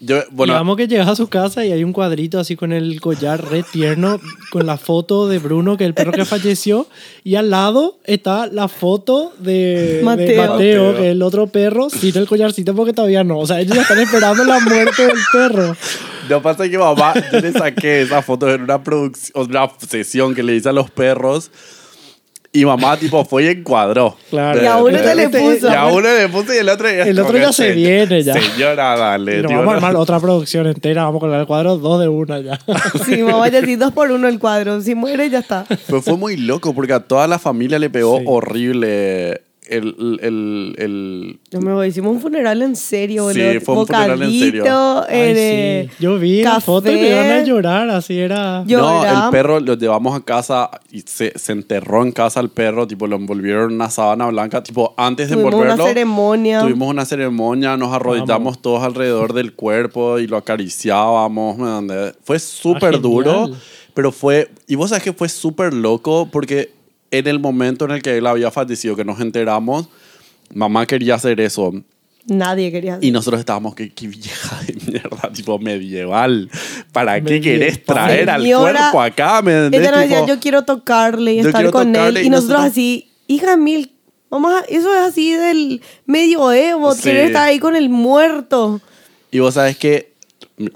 Yo, 0.00 0.22
bueno, 0.30 0.54
Digamos 0.54 0.76
que 0.76 0.88
llegas 0.88 1.08
a 1.08 1.16
su 1.16 1.28
casa 1.28 1.64
y 1.64 1.72
hay 1.72 1.84
un 1.84 1.92
cuadrito 1.92 2.38
así 2.38 2.56
con 2.56 2.72
el 2.72 3.00
collar 3.00 3.50
re 3.50 3.62
tierno, 3.62 4.18
con 4.50 4.66
la 4.66 4.78
foto 4.78 5.28
de 5.28 5.38
Bruno, 5.38 5.76
que 5.76 5.84
es 5.84 5.88
el 5.88 5.94
perro 5.94 6.12
que 6.12 6.24
falleció, 6.24 6.86
y 7.22 7.34
al 7.34 7.50
lado 7.50 7.98
está 8.04 8.46
la 8.46 8.68
foto 8.68 9.34
de 9.38 9.50
de 9.50 10.02
Mateo. 10.02 10.26
Mateo, 10.26 10.52
Mateo. 10.52 10.96
que 10.96 11.06
es 11.06 11.12
el 11.12 11.22
otro 11.22 11.46
perro, 11.46 11.90
sin 11.90 12.16
el 12.16 12.26
collarcito 12.26 12.74
porque 12.74 12.92
todavía 12.92 13.24
no. 13.24 13.38
O 13.38 13.46
sea, 13.46 13.60
ellos 13.60 13.74
ya 13.74 13.82
están 13.82 13.98
esperando 13.98 14.44
la 14.44 14.60
muerte 14.60 15.06
del 15.06 15.18
perro. 15.32 15.76
Lo 16.28 16.42
pasa 16.42 16.64
es 16.64 16.70
que 16.70 16.78
mamá, 16.78 17.12
yo 17.32 17.40
le 17.40 17.52
saqué 17.52 18.02
esa 18.02 18.22
foto 18.22 18.52
en 18.52 18.62
una 18.62 18.82
producción, 18.82 19.48
una 19.48 19.68
sesión 19.78 20.34
que 20.34 20.42
le 20.42 20.54
hice 20.54 20.68
a 20.68 20.72
los 20.72 20.90
perros. 20.90 21.50
Y 22.52 22.64
mamá, 22.64 22.96
tipo, 22.96 23.24
fue 23.24 23.44
y 23.44 23.46
encuadró. 23.48 24.16
Claro. 24.28 24.60
Y 24.60 24.66
a 24.66 24.76
uno 24.78 24.98
se 24.98 25.14
le 25.14 25.28
puso. 25.28 25.70
Y 25.70 25.72
a 25.74 25.86
uno 25.86 26.00
le 26.12 26.28
puse 26.28 26.56
y 26.56 26.58
el 26.58 26.68
otro 26.68 26.88
ya 26.88 27.04
El 27.04 27.20
otro 27.20 27.38
ya 27.38 27.52
se 27.52 27.70
viene 27.72 28.24
ya. 28.24 28.34
Señora, 28.34 28.96
dale. 28.96 29.38
Y 29.38 29.42
nos 29.42 29.46
tío, 29.50 29.58
vamos 29.58 29.74
a 29.74 29.80
no. 29.80 29.86
armar 29.86 29.96
otra 29.96 30.18
producción 30.18 30.66
entera, 30.66 31.04
vamos 31.04 31.20
con 31.20 31.32
el 31.32 31.46
cuadro 31.46 31.76
dos 31.76 32.00
de 32.00 32.08
una 32.08 32.40
ya. 32.40 32.58
Sí, 33.06 33.22
mamá, 33.22 33.48
ya 33.48 33.64
sí, 33.64 33.76
dos 33.76 33.92
por 33.92 34.10
uno 34.10 34.26
el 34.26 34.40
cuadro. 34.40 34.80
Si 34.80 34.96
muere, 34.96 35.30
ya 35.30 35.38
está. 35.38 35.64
Pero 35.86 36.02
fue 36.02 36.16
muy 36.16 36.36
loco 36.36 36.74
porque 36.74 36.92
a 36.92 36.98
toda 37.00 37.28
la 37.28 37.38
familia 37.38 37.78
le 37.78 37.88
pegó 37.88 38.18
Sí. 38.18 38.24
horrible 38.26 39.42
el... 39.70 40.18
el, 40.20 40.74
el, 40.78 41.40
Yo 41.50 41.60
me 41.60 41.72
voy, 41.72 41.88
hicimos 41.88 42.12
un 42.14 42.20
funeral 42.20 42.60
en 42.62 42.76
serio, 42.76 43.30
Sí, 43.32 43.40
boludo. 43.40 43.60
fue 43.62 43.74
un 43.76 43.86
funeral 43.86 44.22
en 44.22 44.30
serio. 44.38 44.62
Bocadito, 44.64 45.04
Ay, 45.08 45.32
eh, 45.36 45.88
sí. 45.90 45.96
Yo 46.00 46.18
vi 46.18 46.42
la 46.42 46.50
café. 46.54 46.66
foto 46.66 46.90
y 46.92 46.96
me 46.96 47.08
iban 47.08 47.30
a 47.30 47.42
llorar, 47.44 47.90
así 47.90 48.18
era. 48.18 48.64
No, 48.66 49.04
el 49.04 49.30
perro 49.30 49.60
lo 49.60 49.74
llevamos 49.74 50.16
a 50.16 50.24
casa 50.24 50.70
y 50.90 51.00
se, 51.00 51.32
se 51.38 51.52
enterró 51.52 52.02
en 52.02 52.12
casa 52.12 52.40
el 52.40 52.48
perro, 52.50 52.86
tipo 52.86 53.06
lo 53.06 53.16
envolvieron 53.16 53.70
en 53.70 53.76
una 53.76 53.90
sábana 53.90 54.26
blanca, 54.26 54.62
tipo 54.62 54.94
antes 54.96 55.28
de 55.28 55.34
Tuvimos 55.36 55.52
envolverlo. 55.52 55.82
una 55.84 55.92
ceremonia. 55.92 56.60
Tuvimos 56.62 56.88
una 56.88 57.04
ceremonia, 57.04 57.76
nos 57.76 57.92
arrodillamos 57.92 58.60
todos 58.60 58.82
alrededor 58.82 59.32
del 59.32 59.54
cuerpo 59.54 60.18
y 60.18 60.26
lo 60.26 60.36
acariciábamos. 60.36 61.56
Fue 62.24 62.38
súper 62.38 62.94
Ah, 62.94 62.98
duro, 62.98 63.50
pero 63.94 64.10
fue. 64.12 64.50
Y 64.66 64.74
vos 64.74 64.90
sabés 64.90 65.04
que 65.04 65.12
fue 65.12 65.28
súper 65.28 65.72
loco 65.74 66.28
porque 66.30 66.72
en 67.10 67.26
el 67.26 67.38
momento 67.40 67.84
en 67.86 67.90
el 67.92 68.02
que 68.02 68.16
él 68.18 68.26
había 68.26 68.50
fallecido, 68.50 68.96
que 68.96 69.04
nos 69.04 69.20
enteramos, 69.20 69.88
mamá 70.54 70.86
quería 70.86 71.14
hacer 71.16 71.40
eso. 71.40 71.72
Nadie 72.26 72.70
quería 72.70 72.94
hacer. 72.94 73.04
Y 73.04 73.10
nosotros 73.10 73.40
estábamos, 73.40 73.74
qué, 73.74 73.92
qué 73.92 74.06
vieja 74.06 74.60
de 74.66 74.74
mierda, 74.86 75.32
tipo 75.32 75.58
medieval. 75.58 76.50
¿Para 76.92 77.14
qué 77.20 77.34
Medieval. 77.34 77.42
querés 77.42 77.84
traer 77.84 78.30
al 78.30 78.42
Señora, 78.42 78.72
cuerpo 78.92 79.02
acá? 79.02 79.42
¿Me 79.42 79.52
entendés? 79.56 79.80
Ella 79.80 79.90
nos 79.90 80.00
decía, 80.00 80.16
Tipo, 80.20 80.28
yo 80.34 80.40
quiero 80.40 80.62
tocarle 80.64 81.34
y 81.34 81.38
estar 81.40 81.70
con 81.70 81.92
tocarle 81.92 82.20
él. 82.20 82.24
y 82.24 82.26
Y 82.26 82.30
nosotros 82.30 82.58
nosotros- 82.58 82.72
así, 82.72 83.08
hija 83.26 83.56
mil, 83.56 83.92
mamá, 84.30 84.62
eso 84.68 84.94
es 84.94 85.00
así 85.00 85.32
del 85.32 85.80
medioevo, 86.06 86.94
Sí. 86.94 87.02
querer 87.04 87.26
estar 87.28 87.48
ahí 87.48 87.58
con 87.58 87.74
el 87.74 87.88
muerto. 87.88 88.80
Y 89.32 89.38
vos 89.38 89.54
sabés 89.54 89.76
que 89.78 90.09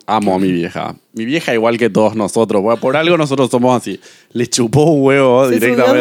amo 0.07 0.35
a 0.35 0.39
mi 0.39 0.51
vieja. 0.53 0.95
Mi 1.13 1.25
vieja 1.25 1.53
igual 1.55 1.77
que 1.79 1.91
todos 1.91 2.15
nosotros. 2.15 2.63
bueno, 2.63 2.81
Por 2.81 2.97
algo 2.97 3.17
nosotros 3.17 3.51
somos 3.51 3.77
así. 3.81 4.01
Le 4.33 4.47
chupó 4.49 4.85
un 4.85 5.03
huevo 5.05 5.49
Se 5.49 5.55
subió 5.61 5.67
a 5.87 5.93
directamente. 5.93 6.01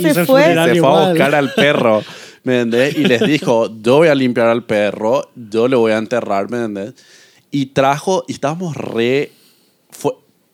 Y 0.00 0.02
se 0.14 0.24
fue. 0.26 0.42
se 0.44 0.80
fue 0.80 0.88
a 0.88 1.08
buscar 1.10 1.34
al 1.34 1.52
perro, 1.54 2.02
¿me 2.44 2.60
entendés? 2.60 2.96
Y 2.96 3.04
les 3.04 3.20
dijo, 3.26 3.68
yo 3.82 3.96
voy 3.96 4.08
a 4.08 4.14
limpiar 4.14 4.48
al 4.48 4.64
perro, 4.64 5.30
yo 5.34 5.68
le 5.68 5.76
voy 5.76 5.92
a 5.92 5.98
enterrar, 5.98 6.50
¿me 6.50 6.58
entendés? 6.64 6.94
Y 7.50 7.66
trajo, 7.66 8.24
y 8.28 8.32
estábamos 8.32 8.76
re... 8.76 9.32
Fue, 9.90 10.12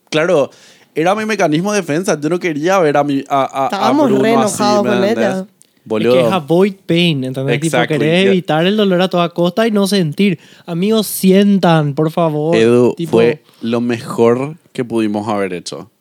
claro, 0.09 0.49
era 0.93 1.13
mi 1.15 1.25
mecanismo 1.25 1.73
de 1.73 1.81
defensa, 1.81 2.17
yo 2.19 2.29
no 2.29 2.39
quería 2.39 2.79
ver 2.79 2.95
a 2.97 3.03
mi 3.03 3.23
a, 3.27 3.41
a- 3.43 3.61
a 3.63 3.65
Estábamos 3.65 4.07
Bruno 4.07 4.23
re 4.23 4.35
así, 4.35 4.61
enojados 4.63 4.83
¿me 4.85 4.89
con 4.91 5.03
entendés? 5.03 5.45
Es 5.87 6.07
que 6.13 6.19
es 6.21 6.31
avoid 6.31 6.73
pain, 6.85 7.23
¿entendés? 7.23 7.59
Tipo, 7.61 7.77
Exactly, 7.77 7.97
querés 7.99 8.21
yeah. 8.23 8.31
evitar 8.31 8.65
el 8.65 8.75
dolor 8.77 9.01
a 9.01 9.07
toda 9.09 9.29
costa 9.29 9.67
y 9.67 9.71
no 9.71 9.85
sentir. 9.87 10.39
Amigos, 10.65 11.05
sientan, 11.07 11.93
por 11.93 12.09
favor. 12.11 12.55
Edu, 12.55 12.93
Tipo, 12.95 13.11
fue 13.11 13.43
lo 13.61 13.81
mejor 13.81 14.55
que 14.73 14.83
pudimos 14.83 15.27
haber 15.27 15.53
hecho. 15.53 15.91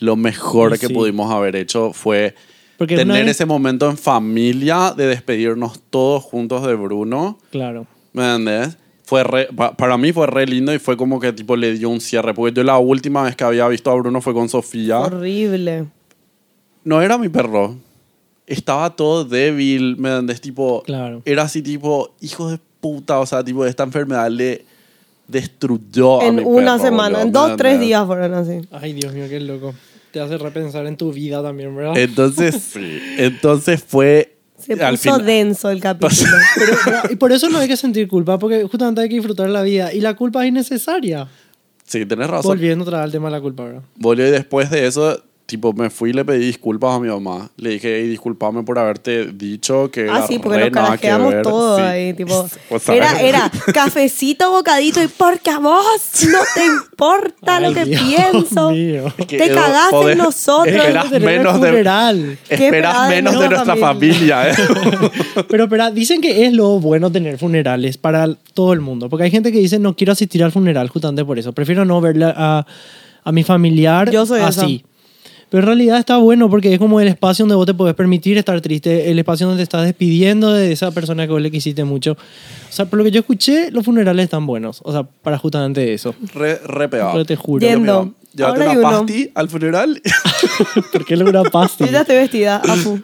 Lo 0.00 0.16
mejor 0.16 0.78
que 0.78 0.88
sí. 0.88 0.92
pudimos 0.92 1.30
haber 1.32 1.54
hecho 1.56 1.92
fue 1.92 2.34
Porque 2.76 2.96
tener 2.96 3.22
vez- 3.24 3.30
ese 3.30 3.46
momento 3.46 3.88
en 3.88 3.96
familia 3.96 4.92
de 4.96 5.06
despedirnos 5.06 5.80
todos 5.90 6.22
juntos 6.24 6.66
de 6.66 6.74
Bruno. 6.74 7.38
Claro. 7.50 7.86
¿Me 8.12 8.24
entendés? 8.34 8.76
Fue 9.04 9.22
re- 9.22 9.48
para 9.76 9.96
mí 9.98 10.12
fue 10.12 10.26
re 10.26 10.46
lindo 10.46 10.72
y 10.74 10.78
fue 10.78 10.96
como 10.96 11.20
que 11.20 11.32
tipo 11.32 11.56
le 11.56 11.74
dio 11.74 11.88
un 11.90 12.00
cierre. 12.00 12.34
Porque 12.34 12.52
yo 12.56 12.64
la 12.64 12.78
última 12.78 13.22
vez 13.22 13.36
que 13.36 13.44
había 13.44 13.68
visto 13.68 13.90
a 13.90 13.94
Bruno 13.94 14.20
fue 14.20 14.32
con 14.34 14.48
Sofía. 14.48 14.98
Horrible. 14.98 15.86
No 16.84 17.00
era 17.00 17.16
mi 17.18 17.28
perro. 17.28 17.76
Estaba 18.46 18.94
todo 18.94 19.24
débil, 19.24 19.96
¿me 19.96 20.10
entendés? 20.10 20.40
Tipo, 20.40 20.82
Claro. 20.84 21.22
era 21.24 21.42
así 21.44 21.62
tipo, 21.62 22.14
hijo 22.20 22.50
de 22.50 22.58
puta, 22.80 23.18
o 23.18 23.26
sea, 23.26 23.42
tipo, 23.42 23.64
esta 23.64 23.82
enfermedad 23.84 24.28
le 24.30 24.64
destruyó 25.28 26.20
a 26.20 26.26
en 26.26 26.36
mi 26.36 26.42
una 26.42 26.72
perro, 26.76 26.84
semana, 26.84 27.18
boludo, 27.18 27.20
en 27.22 27.26
¿me 27.28 27.32
dos, 27.32 27.46
tres 27.56 27.72
entendés? 27.72 27.80
días 27.88 28.06
fueron 28.06 28.34
así. 28.34 28.60
Ay, 28.70 28.92
Dios 28.92 29.12
mío, 29.14 29.24
qué 29.28 29.40
loco. 29.40 29.74
Te 30.10 30.20
hace 30.20 30.38
repensar 30.38 30.86
en 30.86 30.96
tu 30.96 31.12
vida 31.12 31.42
también, 31.42 31.74
¿verdad? 31.74 31.96
Entonces, 31.96 32.54
sí. 32.72 32.98
Entonces 33.18 33.82
fue. 33.82 34.36
Se 34.58 34.74
al 34.74 34.96
puso 34.96 35.16
fin- 35.16 35.24
denso 35.26 35.70
el 35.70 35.80
capítulo. 35.80 36.30
Y 37.10 37.16
por 37.16 37.32
eso 37.32 37.48
no 37.48 37.58
hay 37.58 37.68
que 37.68 37.76
sentir 37.76 38.06
culpa, 38.08 38.38
porque 38.38 38.64
justamente 38.64 39.00
hay 39.00 39.08
que 39.08 39.16
disfrutar 39.16 39.48
la 39.50 39.62
vida. 39.62 39.92
Y 39.92 40.00
la 40.00 40.14
culpa 40.14 40.42
es 40.44 40.48
innecesaria. 40.50 41.26
Sí, 41.84 42.06
tenés 42.06 42.28
razón. 42.30 42.50
Volviendo 42.50 42.84
otra 42.84 42.98
vez 42.98 43.04
al 43.06 43.12
tema 43.12 43.26
de 43.28 43.32
la 43.32 43.40
culpa, 43.40 43.64
¿verdad? 43.64 43.82
Boludo, 43.96 44.28
y 44.28 44.30
después 44.30 44.70
de 44.70 44.86
eso, 44.86 45.20
tipo, 45.46 45.72
me 45.74 45.90
fui 45.90 46.10
y 46.10 46.12
le 46.14 46.24
pedí 46.24 46.46
disculpas 46.46 46.96
a 46.96 47.00
mi 47.00 47.08
mamá. 47.08 47.50
Le 47.58 47.70
dije, 47.70 48.00
"Ey, 48.00 48.08
disculpame 48.08 48.62
por 48.62 48.78
haberte 48.78 49.26
dicho 49.26 49.90
que. 49.90 50.08
Ah, 50.10 50.18
era 50.18 50.26
sí, 50.26 50.38
porque 50.38 50.58
re 50.58 50.70
nos 50.70 50.82
nada 50.82 50.96
que 50.98 51.12
ver". 51.14 51.42
todo 51.42 51.76
Sí. 51.76 51.82
ahí, 51.82 52.14
tipo, 52.14 52.48
O 52.70 52.78
sea, 52.78 52.94
era, 52.94 53.20
era 53.20 53.50
cafecito, 53.74 54.50
bocadito, 54.50 55.02
y 55.02 55.08
porque 55.08 55.50
a 55.50 55.58
vos 55.58 55.84
no 56.30 56.38
te 56.54 56.64
importa 56.92 57.60
lo 57.60 57.74
que 57.74 57.84
Dios 57.84 58.00
pienso. 58.02 58.70
mío. 58.70 59.12
Te 59.26 59.48
cagaste 59.50 59.94
podés- 59.96 60.12
en 60.12 60.18
nosotros. 60.18 60.74
el 61.12 61.22
menos 61.22 61.60
de- 61.60 61.68
funeral. 61.68 62.38
¿Qué 62.48 62.54
Esperas 62.54 62.94
esperás 62.94 63.08
de 63.10 63.14
menos 63.16 63.40
de 63.40 63.48
nuestra 63.48 63.76
familia, 63.76 64.50
¿eh? 64.50 64.54
Pero 65.48 65.64
espera, 65.64 65.90
dicen 65.90 66.20
que 66.20 66.46
es 66.46 66.52
lo 66.52 66.80
bueno 66.80 67.12
tener 67.12 67.38
funerales 67.38 67.98
para 67.98 68.28
todo 68.54 68.72
el 68.72 68.80
mundo. 68.80 69.08
Porque 69.10 69.24
hay 69.24 69.30
gente 69.30 69.52
que 69.52 69.58
dice, 69.58 69.78
no 69.78 69.94
quiero 69.94 70.12
asistir 70.14 70.42
al 70.42 70.52
funeral 70.52 70.88
justamente 70.88 71.24
por 71.24 71.38
eso. 71.38 71.52
Prefiero 71.52 71.84
no 71.84 72.00
verle 72.00 72.26
a, 72.34 72.66
a 73.24 73.32
mi 73.32 73.42
familiar 73.44 74.10
Yo 74.10 74.24
soy 74.24 74.40
así. 74.40 74.84
Pero 75.54 75.62
en 75.62 75.66
realidad 75.66 76.00
está 76.00 76.16
bueno 76.16 76.50
porque 76.50 76.72
es 76.72 76.80
como 76.80 77.00
el 77.00 77.06
espacio 77.06 77.44
donde 77.44 77.54
vos 77.54 77.64
te 77.64 77.74
podés 77.74 77.94
permitir 77.94 78.36
estar 78.36 78.60
triste, 78.60 79.12
el 79.12 79.20
espacio 79.20 79.46
donde 79.46 79.60
te 79.60 79.62
estás 79.62 79.84
despidiendo 79.84 80.52
de 80.52 80.72
esa 80.72 80.90
persona 80.90 81.26
que 81.26 81.32
vos 81.32 81.40
le 81.40 81.52
quisiste 81.52 81.84
mucho. 81.84 82.14
O 82.14 82.72
sea, 82.72 82.86
por 82.86 82.98
lo 82.98 83.04
que 83.04 83.12
yo 83.12 83.20
escuché, 83.20 83.70
los 83.70 83.84
funerales 83.84 84.24
están 84.24 84.48
buenos. 84.48 84.80
O 84.82 84.90
sea, 84.90 85.04
para 85.04 85.38
justamente 85.38 85.94
eso. 85.94 86.12
Re, 86.34 86.56
re 86.56 86.88
pegado. 86.88 87.12
Pero 87.12 87.24
te 87.24 87.36
juro. 87.36 87.64
Yendo. 87.64 88.14
Llévate 88.34 88.68
una 88.68 88.80
pasti 88.80 89.30
al 89.32 89.48
funeral. 89.48 90.02
Porque 90.92 91.14
él 91.14 91.22
es 91.22 91.28
una 91.28 91.44
pasta. 91.44 91.86
Yo 91.86 91.92
ya 91.92 92.00
estoy 92.00 92.16
vestida, 92.16 92.56
apu. 92.56 93.00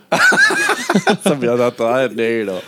Se 1.23 1.37
me 1.37 1.47
anda 1.47 1.71
toda 1.71 2.09
de 2.09 2.17
negro. 2.17 2.61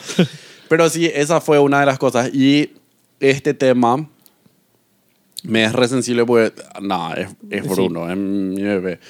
Pero 0.68 0.88
sí, 0.90 1.10
esa 1.12 1.40
fue 1.40 1.58
una 1.58 1.80
de 1.80 1.86
las 1.86 1.98
cosas. 1.98 2.32
Y 2.32 2.70
este 3.18 3.52
tema 3.52 4.08
me 5.42 5.64
es 5.64 5.72
re 5.72 5.88
sensible 5.88 6.24
porque, 6.24 6.52
nada, 6.80 7.14
es, 7.14 7.30
es 7.50 7.64
Sí. 7.64 7.68
Bruno, 7.68 8.08
es 8.08 8.16
mi 8.16 8.62
bebé. 8.62 9.00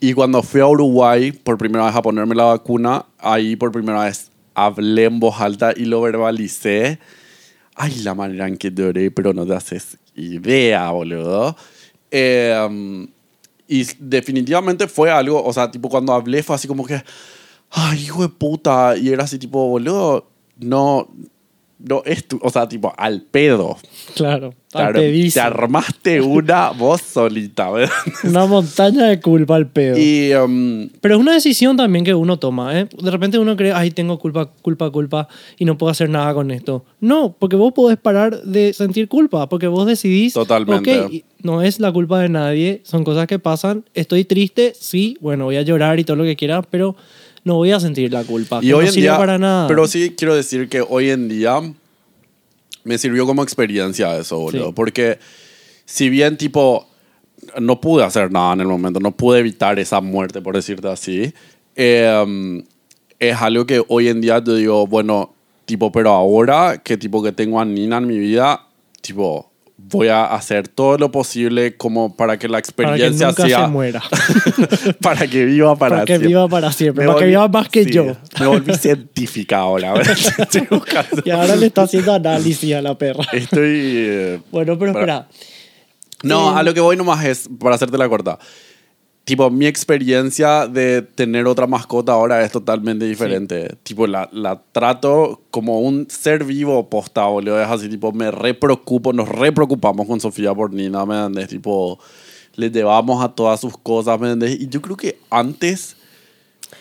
Y 0.00 0.14
cuando 0.14 0.42
fui 0.42 0.62
a 0.62 0.66
Uruguay 0.66 1.30
por 1.30 1.58
primera 1.58 1.84
vez 1.84 1.94
a 1.94 2.00
ponerme 2.00 2.34
la 2.34 2.44
vacuna, 2.44 3.04
ahí 3.18 3.54
por 3.54 3.70
primera 3.70 4.04
vez 4.04 4.30
hablé 4.54 5.04
en 5.04 5.20
voz 5.20 5.38
alta 5.40 5.74
y 5.76 5.84
lo 5.84 6.00
verbalicé. 6.00 6.98
Ay, 7.74 7.96
la 8.02 8.14
manera 8.14 8.48
en 8.48 8.56
que 8.56 8.70
lloré, 8.70 9.10
pero 9.10 9.34
no 9.34 9.46
te 9.46 9.54
haces 9.54 9.98
idea, 10.14 10.90
boludo. 10.90 11.54
Eh, 12.10 13.06
y 13.68 13.86
definitivamente 13.98 14.88
fue 14.88 15.10
algo, 15.10 15.44
o 15.44 15.52
sea, 15.52 15.70
tipo 15.70 15.88
cuando 15.88 16.12
hablé 16.12 16.42
fue 16.42 16.56
así 16.56 16.66
como 16.66 16.84
que, 16.84 17.02
ay, 17.70 18.02
hijo 18.02 18.22
de 18.22 18.28
puta. 18.30 18.96
Y 18.96 19.10
era 19.10 19.24
así 19.24 19.38
tipo, 19.38 19.68
boludo, 19.68 20.30
no, 20.58 21.08
no 21.82 22.02
es 22.04 22.26
tu, 22.26 22.38
o 22.42 22.50
sea, 22.50 22.68
tipo, 22.68 22.92
al 22.96 23.22
pedo. 23.22 23.78
Claro. 24.14 24.54
Te, 24.70 24.78
Al 24.78 25.40
armaste 25.40 26.20
una 26.20 26.70
voz 26.70 27.02
solita, 27.02 27.70
¿verdad? 27.70 27.90
Una 28.22 28.46
montaña 28.46 29.06
de 29.06 29.20
culpa 29.20 29.56
al 29.56 29.66
pedo. 29.66 29.98
Y 29.98 30.32
um, 30.34 30.88
Pero 31.00 31.16
es 31.16 31.20
una 31.20 31.32
decisión 31.32 31.76
también 31.76 32.04
que 32.04 32.14
uno 32.14 32.38
toma, 32.38 32.78
¿eh? 32.78 32.88
De 33.02 33.10
repente 33.10 33.38
uno 33.40 33.56
cree, 33.56 33.72
ay, 33.72 33.90
tengo 33.90 34.20
culpa, 34.20 34.46
culpa, 34.62 34.90
culpa 34.90 35.28
y 35.58 35.64
no 35.64 35.76
puedo 35.76 35.90
hacer 35.90 36.08
nada 36.08 36.32
con 36.34 36.52
esto. 36.52 36.84
No, 37.00 37.34
porque 37.36 37.56
vos 37.56 37.72
podés 37.72 37.98
parar 37.98 38.42
de 38.42 38.72
sentir 38.72 39.08
culpa, 39.08 39.48
porque 39.48 39.66
vos 39.66 39.86
decidís, 39.86 40.34
Totalmente. 40.34 41.00
ok, 41.00 41.12
y 41.12 41.24
no 41.42 41.62
es 41.62 41.80
la 41.80 41.90
culpa 41.90 42.20
de 42.20 42.28
nadie, 42.28 42.80
son 42.84 43.02
cosas 43.02 43.26
que 43.26 43.40
pasan, 43.40 43.84
estoy 43.94 44.24
triste, 44.24 44.72
sí, 44.78 45.16
bueno, 45.20 45.46
voy 45.46 45.56
a 45.56 45.62
llorar 45.62 45.98
y 45.98 46.04
todo 46.04 46.16
lo 46.16 46.24
que 46.24 46.36
quiera, 46.36 46.62
pero 46.62 46.94
no 47.44 47.54
voy 47.56 47.72
a 47.72 47.80
sentir 47.80 48.12
la 48.12 48.24
culpa, 48.24 48.60
Y 48.62 48.72
hoy 48.72 48.84
no 48.84 48.90
en 48.90 48.96
día, 48.96 49.16
para 49.16 49.38
nada. 49.38 49.66
pero 49.68 49.86
sí 49.86 50.14
quiero 50.16 50.34
decir 50.34 50.68
que 50.68 50.82
hoy 50.86 51.10
en 51.10 51.28
día 51.28 51.60
me 52.84 52.98
sirvió 52.98 53.26
como 53.26 53.42
experiencia 53.42 54.16
eso, 54.18 54.38
boludo. 54.38 54.66
Sí. 54.68 54.72
Porque 54.74 55.18
si 55.84 56.08
bien, 56.08 56.36
tipo, 56.36 56.86
no 57.58 57.80
pude 57.80 58.04
hacer 58.04 58.30
nada 58.30 58.52
en 58.54 58.60
el 58.60 58.66
momento, 58.66 59.00
no 59.00 59.12
pude 59.12 59.40
evitar 59.40 59.78
esa 59.78 60.00
muerte, 60.00 60.40
por 60.40 60.54
decirte 60.54 60.88
así, 60.88 61.32
eh, 61.76 62.62
es 63.18 63.36
algo 63.36 63.66
que 63.66 63.82
hoy 63.88 64.08
en 64.08 64.20
día 64.20 64.42
te 64.42 64.54
digo, 64.54 64.86
bueno, 64.86 65.34
tipo, 65.66 65.92
pero 65.92 66.10
ahora 66.10 66.80
que, 66.82 66.96
tipo, 66.96 67.22
que 67.22 67.32
tengo 67.32 67.60
a 67.60 67.64
Nina 67.64 67.98
en 67.98 68.06
mi 68.06 68.18
vida, 68.18 68.66
tipo, 69.00 69.49
voy 69.90 70.08
a 70.08 70.24
hacer 70.26 70.68
todo 70.68 70.96
lo 70.98 71.10
posible 71.10 71.76
como 71.76 72.16
para 72.16 72.38
que 72.38 72.48
la 72.48 72.60
para 72.60 72.62
que 72.62 72.68
experiencia 73.06 73.26
nunca 73.28 73.46
sea... 73.46 73.60
se 73.62 73.66
muera, 73.68 74.02
para 75.02 75.26
que 75.26 75.44
viva 75.44 75.76
para, 75.76 75.90
para 75.96 76.04
que 76.04 76.12
siempre. 76.12 76.28
viva 76.28 76.48
para 76.48 76.72
siempre, 76.72 77.04
Me 77.04 77.08
para 77.12 77.18
que 77.20 77.24
volví- 77.26 77.28
viva 77.28 77.48
más 77.48 77.68
que 77.68 77.84
sí, 77.84 77.90
yo. 77.90 78.16
Me 78.38 78.46
volví 78.46 78.74
científica 78.74 79.58
ahora. 79.58 79.92
¿verdad? 79.92 80.16
Estoy 80.38 80.66
buscando- 80.70 81.22
Y 81.24 81.30
ahora 81.30 81.56
le 81.56 81.66
está 81.66 81.82
haciendo 81.82 82.12
análisis 82.14 82.74
a 82.74 82.82
la 82.82 82.96
perra. 82.96 83.24
Estoy. 83.32 83.62
eh, 83.74 84.40
Bueno, 84.50 84.78
pero 84.78 84.92
espera. 84.92 85.28
No, 86.22 86.52
Eh, 86.54 86.58
a 86.60 86.62
lo 86.62 86.74
que 86.74 86.80
voy 86.80 86.96
nomás 86.96 87.24
es, 87.24 87.48
para 87.58 87.74
hacerte 87.74 87.96
la 87.98 88.08
corta. 88.08 88.38
Tipo, 89.30 89.48
mi 89.48 89.66
experiencia 89.66 90.66
de 90.66 91.02
tener 91.02 91.46
otra 91.46 91.68
mascota 91.68 92.10
ahora 92.12 92.44
es 92.44 92.50
totalmente 92.50 93.04
diferente. 93.04 93.76
Tipo, 93.84 94.08
la, 94.08 94.28
la 94.32 94.60
trato 94.72 95.42
como 95.52 95.80
un 95.82 96.08
ser 96.10 96.42
vivo 96.42 96.90
posta, 96.90 97.26
boludo. 97.26 97.62
Es 97.62 97.68
así, 97.68 97.88
tipo, 97.88 98.10
me 98.10 98.32
re 98.32 98.54
preocupo, 98.54 99.12
nos 99.12 99.28
re 99.28 99.52
preocupamos 99.52 100.08
con 100.08 100.18
Sofía 100.20 100.52
por 100.52 100.72
Nina, 100.72 101.06
¿me 101.06 101.14
entiendes? 101.14 101.48
Tipo, 101.48 102.00
le 102.56 102.70
llevamos 102.70 103.22
a 103.24 103.28
todas 103.28 103.60
sus 103.60 103.78
cosas, 103.78 104.18
¿me 104.18 104.32
entiendes? 104.32 104.60
Y 104.62 104.68
yo 104.68 104.82
creo 104.82 104.96
que 104.96 105.16
antes, 105.30 105.94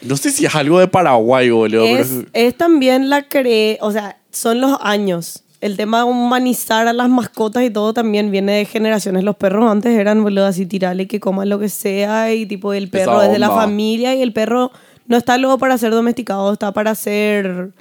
no 0.02 0.18
sé 0.18 0.32
si 0.32 0.48
es 0.48 0.56
algo 0.56 0.80
de 0.80 0.88
Paraguay, 0.88 1.52
boludo. 1.52 1.84
pero 1.84 2.02
Es, 2.02 2.12
es 2.34 2.58
también 2.58 3.12
la 3.12 3.28
cree, 3.28 3.78
o 3.82 3.92
sea, 3.92 4.18
son 4.32 4.60
los 4.60 4.76
años. 4.82 5.44
El 5.62 5.76
tema 5.76 6.00
de 6.00 6.04
humanizar 6.06 6.88
a 6.88 6.94
las 6.94 7.10
mascotas 7.10 7.64
y 7.64 7.70
todo 7.70 7.94
también 7.94 8.32
viene 8.32 8.54
de 8.54 8.66
generaciones. 8.66 9.24
Los 9.24 9.36
perros 9.36 9.70
antes 9.70 9.98
eran, 9.98 10.24
boludo, 10.24 10.46
así 10.46 10.66
tirarle 10.66 11.08
que 11.08 11.20
coman 11.20 11.50
lo 11.50 11.60
que 11.60 11.68
sea 11.68 12.34
y 12.34 12.46
tipo 12.46 12.74
el 12.74 12.90
perro 12.90 13.22
es 13.22 13.32
de 13.32 13.40
la 13.40 13.50
familia 13.50 14.16
y 14.16 14.22
el 14.22 14.32
perro 14.32 14.72
no 15.08 15.18
está 15.18 15.38
luego 15.38 15.58
para 15.58 15.78
ser 15.78 15.92
domesticado, 15.92 16.54
está 16.54 16.72
para 16.72 16.96
ser 16.96 17.74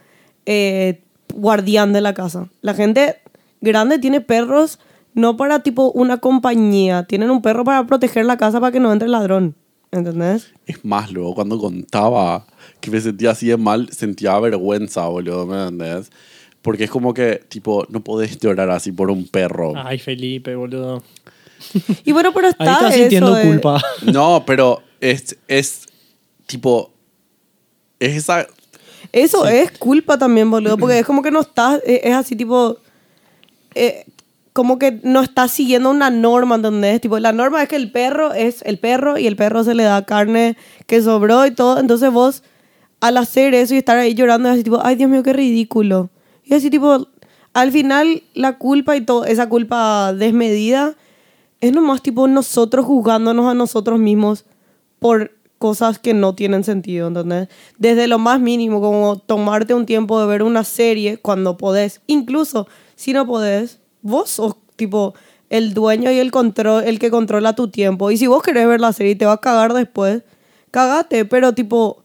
eh, 0.47 1.03
guardián 1.35 1.93
de 1.93 2.01
la 2.01 2.15
casa. 2.15 2.49
La 2.63 2.75
gente 2.75 3.17
grande 3.61 3.99
tiene 3.99 4.21
perros 4.21 4.81
no 5.15 5.37
para 5.37 5.61
tipo 5.61 5.91
una 5.93 6.19
compañía, 6.19 7.05
tienen 7.05 7.31
un 7.31 7.43
perro 7.43 7.65
para 7.65 7.87
proteger 7.87 8.25
la 8.25 8.37
casa 8.37 8.61
para 8.61 8.73
que 8.73 8.81
no 8.81 8.93
entre 8.93 9.07
el 9.07 9.13
ladrón. 9.13 9.55
¿Entendés? 9.91 10.53
Es 10.67 10.85
más, 10.85 11.11
luego 11.13 11.35
cuando 11.35 11.59
contaba 11.59 12.47
que 12.81 12.91
me 12.91 13.01
sentía 13.01 13.31
así 13.31 13.47
de 13.47 13.57
mal, 13.57 13.89
sentía 13.91 14.39
vergüenza, 14.39 15.07
boludo, 15.07 15.47
¿me 15.47 15.61
entendés? 15.63 16.11
Porque 16.63 16.85
es 16.85 16.91
como 16.91 17.15
que, 17.15 17.37
tipo, 17.49 17.87
no 17.89 18.01
podés 18.03 18.39
llorar 18.39 18.71
así 18.71 18.93
por 18.93 19.11
un 19.11 19.27
perro. 19.27 19.73
Ay, 19.77 19.99
Felipe, 19.99 20.55
boludo. 20.57 21.03
Y 22.05 22.13
bueno, 22.13 22.33
pero 22.33 22.49
está 22.49 22.65
Ahí 22.65 22.71
estás 22.71 22.91
eso 22.93 22.99
sintiendo 23.01 23.35
de- 23.35 23.47
culpa. 23.47 23.81
No, 24.03 24.45
pero 24.47 24.83
es, 25.01 25.37
es 25.49 25.87
tipo, 26.47 26.91
es 28.01 28.17
esa... 28.17 28.47
Eso 29.13 29.47
es 29.47 29.71
culpa 29.73 30.19
también, 30.19 30.51
boludo, 30.51 30.77
porque 30.77 30.99
es 30.99 31.07
como 31.07 31.23
que 31.23 31.31
no 31.31 31.41
estás, 31.41 31.81
es, 31.87 32.01
es 32.05 32.15
así 32.15 32.37
tipo, 32.37 32.77
eh, 33.75 34.05
como 34.53 34.79
que 34.79 35.01
no 35.03 35.23
estás 35.23 35.51
siguiendo 35.53 35.89
una 35.91 36.11
norma, 36.11 36.57
¿entendés? 36.57 37.01
Tipo, 37.01 37.19
la 37.19 37.33
norma 37.33 37.63
es 37.63 37.69
que 37.69 37.77
el 37.77 37.91
perro 37.91 38.35
es 38.35 38.61
el 38.63 38.79
perro 38.79 39.17
y 39.17 39.27
el 39.27 39.37
perro 39.37 39.65
se 39.65 39.75
le 39.75 39.85
da 39.85 40.05
carne 40.05 40.57
que 40.87 41.01
sobró 41.01 41.47
y 41.47 41.53
todo, 41.53 41.79
entonces 41.79 42.11
vos 42.11 42.43
al 43.01 43.17
hacer 43.17 43.55
eso 43.55 43.75
y 43.75 43.79
estar 43.79 43.97
ahí 43.97 44.15
llorando 44.15 44.49
es 44.49 44.55
así 44.57 44.65
tipo, 44.65 44.81
ay 44.85 44.97
Dios 44.97 45.09
mío, 45.09 45.23
qué 45.23 45.33
ridículo. 45.33 46.11
Y 46.49 46.55
así 46.55 46.71
tipo, 46.71 47.07
al 47.53 47.73
final 47.73 48.23
la 48.33 48.57
culpa 48.57 48.97
y 48.97 49.03
todo, 49.03 49.27
esa 49.27 49.51
culpa 49.51 50.15
desmedida 50.15 50.97
es 51.61 51.73
nomás 51.73 52.03
tipo 52.03 52.27
nosotros 52.27 52.87
juzgándonos 52.87 53.47
a 53.47 53.55
nosotros 53.55 53.99
mismos 53.99 54.47
por 54.99 55.33
cosas 55.59 55.99
que 55.99 56.15
no 56.15 56.35
tienen 56.35 56.65
sentido, 56.65 57.09
¿entendés? 57.09 57.49
Desde 57.77 58.07
lo 58.07 58.19
más 58.19 58.41
mínimo, 58.41 58.81
como 58.81 59.19
tomarte 59.19 59.75
un 59.75 59.85
tiempo 59.85 60.19
de 60.21 60.27
ver 60.27 60.43
una 60.43 60.65
serie 60.65 61.19
cuando 61.19 61.59
podés. 61.59 62.01
Incluso 62.07 62.67
si 62.95 63.13
no 63.13 63.27
podés, 63.27 63.81
vos 64.01 64.31
sos 64.31 64.57
tipo 64.77 65.15
el 65.51 65.75
dueño 65.75 66.11
y 66.11 66.19
el 66.19 66.31
control, 66.31 66.85
el 66.85 66.99
que 66.99 67.11
controla 67.11 67.55
tu 67.55 67.69
tiempo. 67.69 68.11
Y 68.11 68.17
si 68.17 68.27
vos 68.27 68.43
querés 68.43 68.67
ver 68.67 68.81
la 68.81 68.95
serie 68.95 69.13
y 69.13 69.17
te 69.17 69.27
va 69.27 69.33
a 69.33 69.41
cagar 69.41 69.75
después, 69.75 70.23
cagate, 70.71 71.27
pero 71.27 71.53
tipo, 71.53 72.05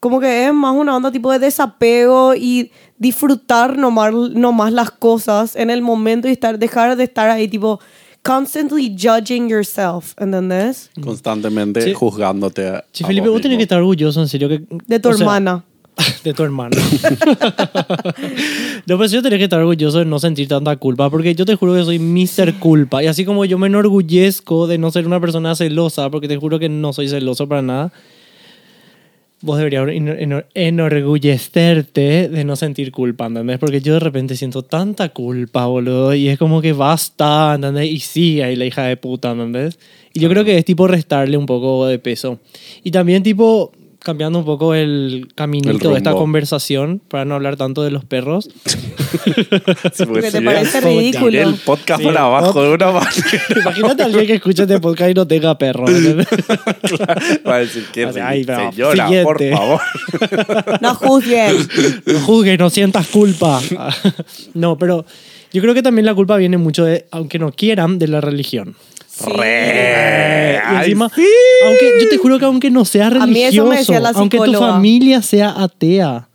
como 0.00 0.18
que 0.18 0.46
es 0.46 0.52
más 0.54 0.74
una 0.74 0.96
onda 0.96 1.12
tipo 1.12 1.30
de 1.30 1.38
desapego 1.38 2.34
y 2.34 2.70
disfrutar 2.98 3.76
nomás, 3.78 4.12
nomás 4.12 4.72
las 4.72 4.90
cosas 4.90 5.54
en 5.56 5.70
el 5.70 5.82
momento 5.82 6.26
y 6.28 6.32
estar, 6.32 6.58
dejar 6.58 6.96
de 6.96 7.04
estar 7.04 7.28
ahí 7.30 7.46
tipo 7.48 7.78
constantly 8.22 8.94
judging 8.98 9.48
yourself, 9.48 10.14
¿entendés? 10.18 10.90
constantemente 11.02 11.82
Sí. 11.82 11.94
juzgándote. 11.94 12.68
a 12.68 12.84
Sí, 12.92 13.04
Felipe, 13.04 13.28
vos 13.28 13.40
tenés 13.40 13.56
que 13.56 13.62
estar 13.64 13.78
orgulloso, 13.78 14.20
en 14.20 14.28
serio. 14.28 14.48
Que, 14.48 14.62
De 14.86 14.98
tu 15.00 15.08
o 15.10 15.12
sea, 15.14 15.24
hermana. 15.24 15.64
de 16.24 16.34
tu 16.34 16.42
hermano. 16.42 16.76
no, 18.86 18.96
pero 18.98 19.08
sí 19.08 19.14
yo 19.14 19.22
tenés 19.22 19.38
que 19.38 19.44
estar 19.44 19.60
orgulloso 19.60 19.98
de 19.98 20.04
no 20.04 20.18
sentir 20.18 20.48
tanta 20.48 20.76
culpa, 20.76 21.10
porque 21.10 21.34
yo 21.34 21.44
te 21.44 21.54
juro 21.56 21.74
que 21.74 21.84
soy 21.84 21.98
Mr. 21.98 22.54
Culpa. 22.58 23.02
Y 23.02 23.06
así 23.06 23.24
como 23.24 23.44
yo 23.44 23.58
me 23.58 23.66
enorgullezco 23.66 24.66
de 24.66 24.78
no 24.78 24.90
ser 24.90 25.06
una 25.06 25.20
persona 25.20 25.54
celosa, 25.54 26.10
porque 26.10 26.28
te 26.28 26.36
juro 26.36 26.58
que 26.58 26.68
no 26.68 26.92
soy 26.92 27.08
celoso 27.08 27.48
para 27.48 27.62
nada, 27.62 27.92
vos 29.42 29.58
deberías 29.58 29.86
enor- 29.86 30.18
enor- 30.20 30.46
enorgullecerte 30.54 32.28
de 32.28 32.44
no 32.44 32.56
sentir 32.56 32.92
culpa, 32.92 33.26
¿entendés? 33.26 33.58
Porque 33.58 33.80
yo 33.80 33.94
de 33.94 34.00
repente 34.00 34.36
siento 34.36 34.62
tanta 34.62 35.08
culpa, 35.10 35.66
boludo, 35.66 36.14
y 36.14 36.28
es 36.28 36.38
como 36.38 36.60
que 36.60 36.72
basta, 36.72 37.54
¿entendés? 37.54 37.90
Y 37.90 38.00
sigue 38.00 38.44
ahí 38.44 38.56
la 38.56 38.66
hija 38.66 38.84
de 38.84 38.96
puta, 38.96 39.30
¿entendés? 39.32 39.78
Y 40.12 40.20
yo 40.20 40.28
creo 40.28 40.44
que 40.44 40.58
es 40.58 40.64
tipo 40.64 40.86
restarle 40.86 41.36
un 41.36 41.46
poco 41.46 41.86
de 41.86 41.98
peso. 41.98 42.38
Y 42.82 42.90
también 42.90 43.22
tipo 43.22 43.72
cambiando 44.02 44.38
un 44.38 44.44
poco 44.44 44.74
el 44.74 45.28
caminito 45.34 45.70
El 45.70 45.78
de 45.78 45.98
esta 45.98 46.12
conversación, 46.12 47.00
para 47.08 47.24
no 47.24 47.34
hablar 47.34 47.56
tanto 47.56 47.82
de 47.82 47.90
los 47.90 48.04
perros. 48.04 48.48
Sí, 49.92 50.06
porque 50.06 50.30
te 50.30 50.40
parece 50.40 50.80
ridículo. 50.80 51.40
el 51.40 51.54
podcast 51.56 52.00
Sí. 52.00 52.06
para 52.06 52.26
abajo 52.26 52.62
de 52.62 52.74
una 52.74 52.92
manera. 52.92 53.12
Imagínate 53.60 54.02
a 54.02 54.06
alguien 54.06 54.26
que 54.26 54.34
escuche 54.34 54.62
este 54.62 54.78
podcast 54.78 55.10
y 55.10 55.14
no 55.14 55.26
tenga 55.26 55.58
perros. 55.58 55.90
¿entendés? 55.94 56.28
Va 57.46 57.56
a 57.56 57.58
decir 57.58 57.84
que 57.92 58.06
O 58.06 58.12
sea, 58.12 58.28
ay, 58.28 58.44
no, 58.44 58.70
señora, 58.70 59.08
por 59.24 59.42
favor. 59.50 59.80
No 60.80 60.94
juzguen. 60.94 61.56
No 62.06 62.20
juzgues, 62.20 62.58
no 62.58 62.70
sientas 62.70 63.08
culpa. 63.08 63.60
No, 64.54 64.78
pero 64.78 65.04
yo 65.52 65.60
creo 65.60 65.74
que 65.74 65.82
también 65.82 66.06
la 66.06 66.14
culpa 66.14 66.36
viene 66.36 66.56
mucho 66.56 66.84
de, 66.84 67.06
aunque 67.10 67.38
no 67.40 67.50
quieran, 67.52 67.98
de 67.98 68.06
la 68.08 68.20
religión. 68.20 68.76
Sí. 69.24 69.30
Re. 69.30 70.54
Y 70.54 70.58
Ay, 70.64 70.76
encima, 70.78 71.10
sí. 71.14 71.26
aunque 71.66 71.92
yo 72.00 72.08
te 72.08 72.16
juro 72.18 72.38
que 72.38 72.44
aunque 72.44 72.70
no 72.70 72.84
seas 72.84 73.12
A 73.14 73.26
mí 73.26 73.42
eso 73.42 73.68
religioso, 73.68 73.94
aunque 74.14 74.38
tu 74.38 74.52
familia 74.54 75.20
sea 75.22 75.54
atea, 75.56 76.28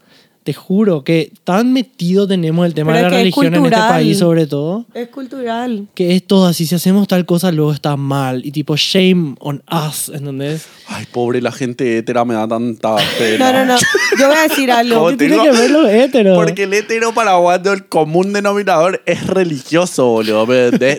te 0.45 0.53
juro 0.53 1.03
que 1.03 1.31
tan 1.43 1.73
metido 1.73 2.27
tenemos 2.27 2.67
el 2.67 2.75
tema 2.75 2.93
Pero 2.93 3.05
de 3.05 3.11
la 3.11 3.17
religión 3.17 3.47
en 3.55 3.65
este 3.65 3.77
país 3.77 4.19
sobre 4.19 4.45
todo, 4.45 4.85
Es 4.93 5.07
cultural. 5.07 5.87
que 5.95 6.15
es 6.15 6.21
todo 6.25 6.45
así, 6.45 6.67
si 6.67 6.75
hacemos 6.75 7.07
tal 7.07 7.25
cosa 7.25 7.51
luego 7.51 7.71
está 7.71 7.97
mal 7.97 8.45
y 8.45 8.51
tipo 8.51 8.75
shame 8.77 9.33
on 9.39 9.63
us, 9.71 10.09
¿entendés? 10.09 10.67
Ay, 10.87 11.07
pobre, 11.11 11.41
la 11.41 11.51
gente 11.51 11.97
hétera 11.97 12.23
me 12.25 12.35
da 12.35 12.47
tanta 12.47 12.95
pena. 13.17 13.51
No, 13.55 13.65
no, 13.65 13.65
no. 13.73 13.79
Yo 14.19 14.27
voy 14.27 14.37
a 14.37 14.43
decir 14.43 14.71
algo. 14.71 14.95
¿Cómo 14.97 15.09
¿Qué 15.09 15.17
tiene 15.17 15.41
que 15.41 15.51
ver 15.51 15.71
los 15.71 15.89
héteros? 15.89 16.37
Porque 16.37 16.63
el 16.63 16.73
hetero 16.75 17.11
paraguayo, 17.13 17.73
el 17.73 17.87
común 17.87 18.31
denominador, 18.33 19.01
es 19.07 19.25
religioso, 19.25 20.05
boludo. 20.05 20.45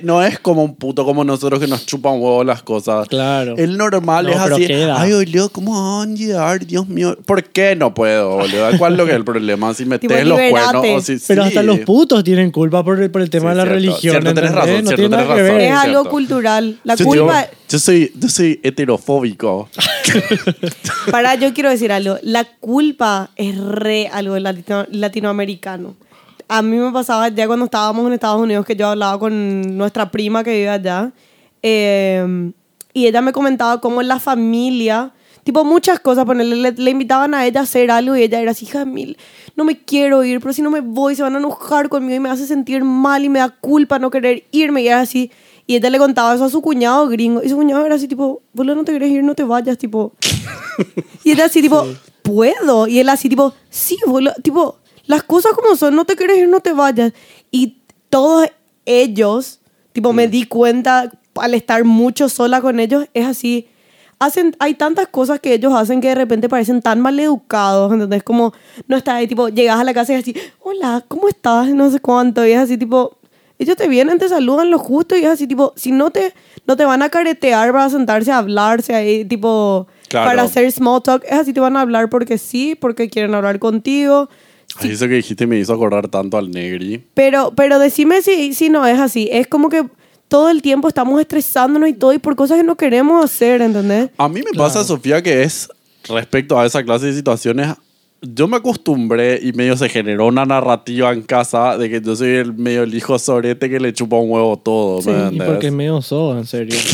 No 0.02 0.22
es 0.24 0.40
como 0.40 0.64
un 0.64 0.74
puto 0.74 1.04
como 1.04 1.22
nosotros 1.22 1.61
que 1.61 1.68
nos 1.68 1.87
chupan 1.87 2.14
huevo 2.14 2.42
las 2.42 2.64
cosas. 2.64 3.06
Claro. 3.09 3.54
El 3.56 3.76
normal 3.78 4.26
No, 4.26 4.32
es 4.32 4.38
así. 4.38 4.66
queda. 4.66 5.00
Ay, 5.00 5.12
boludo, 5.12 5.48
¿cómo 5.50 5.98
van 6.00 6.12
a 6.12 6.14
llegar? 6.16 6.66
Dios 6.66 6.88
mío. 6.88 7.16
¿Por 7.24 7.44
qué 7.44 7.76
no 7.76 7.94
puedo, 7.94 8.38
boludo? 8.38 8.70
¿Cuál 8.78 8.94
es 8.94 8.98
lo 8.98 9.04
que 9.04 9.11
es 9.12 9.16
el 9.16 9.24
problema? 9.24 9.36
Si 9.75 9.85
metes 9.85 10.09
Tipo, 10.09 10.14
los 10.29 10.40
cuernos 10.51 10.85
o 10.87 11.01
si 11.01 11.16
Pero 11.27 11.42
sí. 11.42 11.49
hasta 11.49 11.62
los 11.62 11.79
putos 11.81 12.22
tienen 12.25 12.51
culpa 12.51 12.83
por 12.85 13.01
el, 13.01 13.11
por 13.11 13.22
el 13.22 13.31
tema 13.31 13.44
Sí, 13.44 13.49
de 13.51 13.55
la 13.57 13.62
cierto. 13.62 13.75
religión. 13.75 14.01
Cierto, 14.01 14.35
tenés 14.35 14.53
razón, 14.53 14.70
no 14.70 14.77
cierto, 14.90 14.94
tiene 14.96 15.09
nada 15.09 15.22
tenés 15.22 15.37
que 15.37 15.42
razón. 15.42 15.57
ver. 15.59 15.66
Es 15.68 15.72
algo 15.79 16.05
cultural. 16.11 16.79
La 16.85 16.94
Yo, 16.94 17.05
culpa, 17.05 17.38
digo, 17.42 17.51
yo 17.68 17.79
soy, 17.79 18.12
yo 18.14 18.29
soy 18.29 18.61
heterofóbico. 18.62 19.68
para 21.11 21.35
yo 21.35 21.53
quiero 21.55 21.70
decir 21.70 21.92
algo, 21.92 22.16
la 22.22 22.44
culpa 22.44 23.31
es 23.37 23.57
re 23.59 24.09
algo 24.12 24.38
latino- 24.38 24.87
latinoamericano. 24.90 25.94
A 26.49 26.62
mí 26.62 26.77
me 26.77 26.92
pasaba 26.92 27.29
ya 27.29 27.46
cuando 27.46 27.64
estábamos 27.64 28.07
en 28.07 28.12
Estados 28.12 28.40
Unidos 28.40 28.64
que 28.64 28.77
yo 28.77 28.88
hablaba 28.88 29.18
con 29.18 29.77
nuestra 29.77 30.11
prima 30.11 30.44
que 30.44 30.53
vive 30.53 30.68
allá 30.68 31.11
eh, 31.62 32.53
y 32.92 33.07
ella 33.07 33.20
me 33.20 33.33
comentaba 33.33 33.81
cómo 33.81 34.01
en 34.01 34.09
la 34.09 34.20
familia, 34.20 35.11
tipo 35.46 35.64
muchas 35.64 36.00
cosas, 36.00 36.24
ponerle, 36.24 36.56
le, 36.56 36.72
le 36.72 36.90
invitaban 36.90 37.32
a 37.32 37.46
ella 37.46 37.61
a 37.61 37.62
hacer 37.62 37.88
algo 37.92 38.16
y 38.16 38.22
ella 38.24 38.40
era 38.40 38.50
así, 38.50 38.64
hija 38.64 38.85
mil, 38.85 39.16
no 39.54 39.62
me 39.62 39.78
quiero 39.78 40.24
ir, 40.24 40.40
pero 40.40 40.52
si 40.52 40.61
no 40.61 40.70
me 40.70 40.80
voy 40.80 41.14
se 41.14 41.22
van 41.22 41.37
a 41.37 41.38
enojar 41.38 41.88
conmigo 41.88 42.16
y 42.16 42.18
me 42.18 42.28
hace 42.28 42.48
sentir 42.48 42.82
mal 42.82 43.24
y 43.24 43.28
me 43.28 43.38
da 43.38 43.50
culpa 43.50 44.00
no 44.00 44.11
querer 44.11 44.42
irme 44.50 44.82
y 44.82 44.88
era 44.88 45.00
así. 45.00 45.30
Y 45.68 45.76
ella 45.76 45.88
le 45.88 45.98
contaba 45.98 46.35
eso 46.35 46.44
a 46.44 46.50
su 46.50 46.61
cuñado 46.61 47.06
gringo 47.06 47.44
y 47.44 47.48
su 47.48 47.54
cuñado 47.54 47.87
era 47.87 47.94
así 47.94 48.09
tipo, 48.09 48.42
boludo, 48.52 48.74
no 48.74 48.85
te 48.85 48.90
quieres 48.90 49.11
ir, 49.11 49.22
no 49.22 49.35
te 49.35 49.44
vayas, 49.44 49.78
tipo... 49.78 50.12
Y 51.24 51.30
ella 51.30 51.46
así, 51.46 51.62
tipo, 51.62 51.87
¿puedo? 52.22 52.88
Y 52.88 52.98
él 52.98 53.09
así, 53.09 53.28
tipo, 53.28 53.54
sí, 53.70 53.96
boludo, 54.04 54.35
tipo, 54.42 54.78
las 55.06 55.22
cosas 55.22 55.52
como 55.52 55.76
son, 55.76 55.94
no 55.94 56.04
te 56.04 56.16
quieres 56.16 56.38
ir, 56.38 56.48
no 56.48 56.61
te 56.61 56.72
vayas. 56.72 57.12
Y 57.52 57.78
todos 58.11 58.48
ellos, 58.85 59.61
tipo, 59.92 60.12
me 60.12 60.26
di 60.28 60.44
cuenta 60.44 61.11
al 61.37 61.54
estar 61.54 61.85
mucho 61.85 62.28
sola 62.28 62.61
con 62.61 62.80
ellos, 62.80 63.06
es 63.14 63.26
así. 63.26 63.68
Hacen, 64.18 64.57
hay 64.61 64.74
tantas 64.74 65.09
cosas 65.09 65.40
que 65.40 65.52
ellos 65.52 65.74
hacen 65.74 66.00
que 66.00 66.09
de 66.09 66.14
repente 66.14 66.48
parecen 66.48 66.81
tan 66.81 67.00
mal 67.00 67.20
educados, 67.20 67.92
¿entendés? 67.92 68.22
Como 68.22 68.55
no 68.88 68.96
estás 68.96 69.16
ahí, 69.16 69.26
tipo, 69.26 69.48
llegas 69.50 69.79
a 69.79 69.85
la 69.85 69.92
casa 69.92 70.12
y 70.12 70.16
es 70.16 70.22
así, 70.22 70.35
hola, 70.61 71.05
¿cómo 71.07 71.29
estás? 71.29 71.68
No 71.74 71.90
sé 71.90 72.00
cuánto. 72.00 72.46
Y 72.46 72.52
es 72.52 72.59
así, 72.59 72.79
tipo, 72.79 73.18
ellos 73.59 73.76
te 73.76 73.88
vienen, 73.88 74.18
te 74.18 74.29
saludan 74.29 74.70
lo 74.70 74.79
justo 74.79 75.16
y 75.16 75.20
es 75.20 75.26
así, 75.26 75.46
tipo, 75.46 75.74
si 75.76 75.92
no 75.92 76.11
te, 76.11 76.33
no 76.66 76.76
te 76.79 76.85
van 76.87 77.02
a 77.02 77.11
caretear 77.11 77.72
para 77.72 77.90
sentarse 77.90 78.33
a 78.33 78.38
hablarse 78.38 78.94
ahí, 78.94 79.24
tipo, 79.26 79.87
Claro. 80.09 80.31
para 80.31 80.42
hacer 80.42 80.70
small 80.72 81.02
talk, 81.02 81.22
es 81.26 81.33
así, 81.33 81.52
te 81.52 81.61
van 81.61 81.76
a 81.76 81.81
hablar 81.83 82.09
porque 82.09 82.38
sí, 82.38 82.74
porque 82.74 83.11
quieren 83.11 83.35
hablar 83.35 83.59
contigo. 83.59 84.31
Ay, 84.79 84.92
eso 84.92 85.09
que 85.09 85.14
dijiste 85.14 85.46
me 85.46 85.59
hizo 85.59 85.72
acordar 85.74 86.09
tanto 86.09 86.38
al 86.38 86.50
negri. 86.50 87.05
Pero, 87.14 87.52
pero 87.57 87.79
decime 87.79 88.22
si, 88.22 88.55
si 88.55 88.68
no 88.68 88.87
es 88.87 88.98
así. 89.00 89.29
Es 89.33 89.46
como 89.46 89.68
que 89.68 89.85
todo 90.29 90.51
el 90.51 90.62
tiempo 90.62 90.89
estamos 90.89 91.21
estresándonos 91.21 91.89
y 91.89 91.93
todo 91.93 92.12
y 92.12 92.19
por 92.19 92.35
cosas 92.37 92.59
que 92.59 92.65
no 92.65 92.77
queremos 92.77 93.25
hacer, 93.25 93.62
¿entendés? 93.62 94.11
A 94.19 94.29
mí 94.29 94.41
me 94.43 94.57
pasa, 94.59 94.83
Sofía, 94.85 95.23
que 95.23 95.43
es 95.43 95.69
respecto 96.09 96.59
a 96.59 96.67
esa 96.67 96.83
clase 96.83 97.07
de 97.07 97.15
situaciones. 97.15 97.75
Yo 98.23 98.49
me 98.49 98.57
acostumbré 98.57 99.39
y 99.43 99.53
medio 99.53 99.77
se 99.77 99.89
generó 99.91 100.27
una 100.27 100.47
narrativa 100.47 101.12
en 101.12 101.23
casa 101.23 101.77
de 101.77 101.91
que 101.91 102.01
yo 102.01 102.17
soy 102.17 102.31
el 102.31 102.55
medio 102.55 102.83
el 102.83 102.95
hijo 102.95 103.19
sorete 103.19 103.69
que 103.69 103.79
le 103.79 103.93
chupa 103.93 104.17
un 104.17 104.31
huevo 104.31 104.57
todo. 104.57 105.03
Sí, 105.03 105.11
¿me 105.11 105.35
y 105.37 105.39
porque 105.47 105.71
medio 105.71 106.01
soda, 106.03 106.39
en 106.39 106.47
serio. 106.47 106.77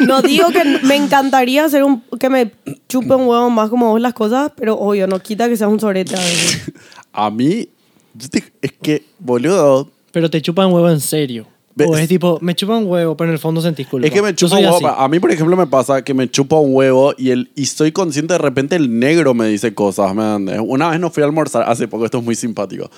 No 0.00 0.22
digo 0.22 0.48
que 0.48 0.64
me 0.82 0.96
encantaría 0.96 1.64
hacer 1.64 1.84
un, 1.84 2.02
que 2.18 2.28
me 2.30 2.50
chupe 2.88 3.14
un 3.14 3.26
huevo 3.28 3.50
más 3.50 3.68
como 3.70 3.90
vos 3.90 4.00
las 4.00 4.14
cosas, 4.14 4.50
pero 4.56 4.74
obvio, 4.78 5.06
no 5.06 5.18
quita 5.20 5.48
que 5.48 5.56
seas 5.56 5.70
un 5.70 5.78
sorete 5.80 6.14
a. 6.16 6.20
A 7.26 7.30
mí, 7.30 7.68
yo 8.14 8.28
te- 8.28 8.44
es 8.60 8.72
que, 8.82 9.04
boludo, 9.18 9.90
Pero 10.10 10.28
te 10.30 10.40
chupan 10.42 10.72
huevo 10.72 10.90
en 10.90 11.00
serio. 11.00 11.46
O 11.76 11.96
es 11.96 12.08
tipo, 12.08 12.38
me 12.40 12.54
chupan 12.54 12.86
huevo, 12.86 13.16
pero 13.16 13.30
en 13.30 13.32
el 13.34 13.38
fondo 13.40 13.60
sentís 13.60 13.88
culpa. 13.88 14.06
Es 14.06 14.12
que 14.12 14.22
me 14.22 14.34
chupa 14.34 14.58
un 14.58 14.64
huevo. 14.64 14.86
A 14.88 15.08
mí, 15.08 15.18
por 15.18 15.32
ejemplo, 15.32 15.56
me 15.56 15.66
pasa 15.66 16.02
que 16.04 16.14
me 16.14 16.30
chupa 16.30 16.56
un 16.56 16.74
huevo 16.74 17.14
y, 17.18 17.30
el, 17.30 17.50
y 17.56 17.66
soy 17.66 17.90
consciente 17.90 18.34
de 18.34 18.38
repente 18.38 18.76
el 18.76 18.98
negro 18.98 19.34
me 19.34 19.48
dice 19.48 19.74
cosas. 19.74 20.14
¿me? 20.14 20.60
Una 20.60 20.90
vez 20.90 21.00
nos 21.00 21.12
fui 21.12 21.22
a 21.22 21.26
almorzar, 21.26 21.68
hace 21.68 21.88
poco, 21.88 22.04
esto 22.04 22.18
es 22.18 22.24
muy 22.24 22.36
simpático. 22.36 22.90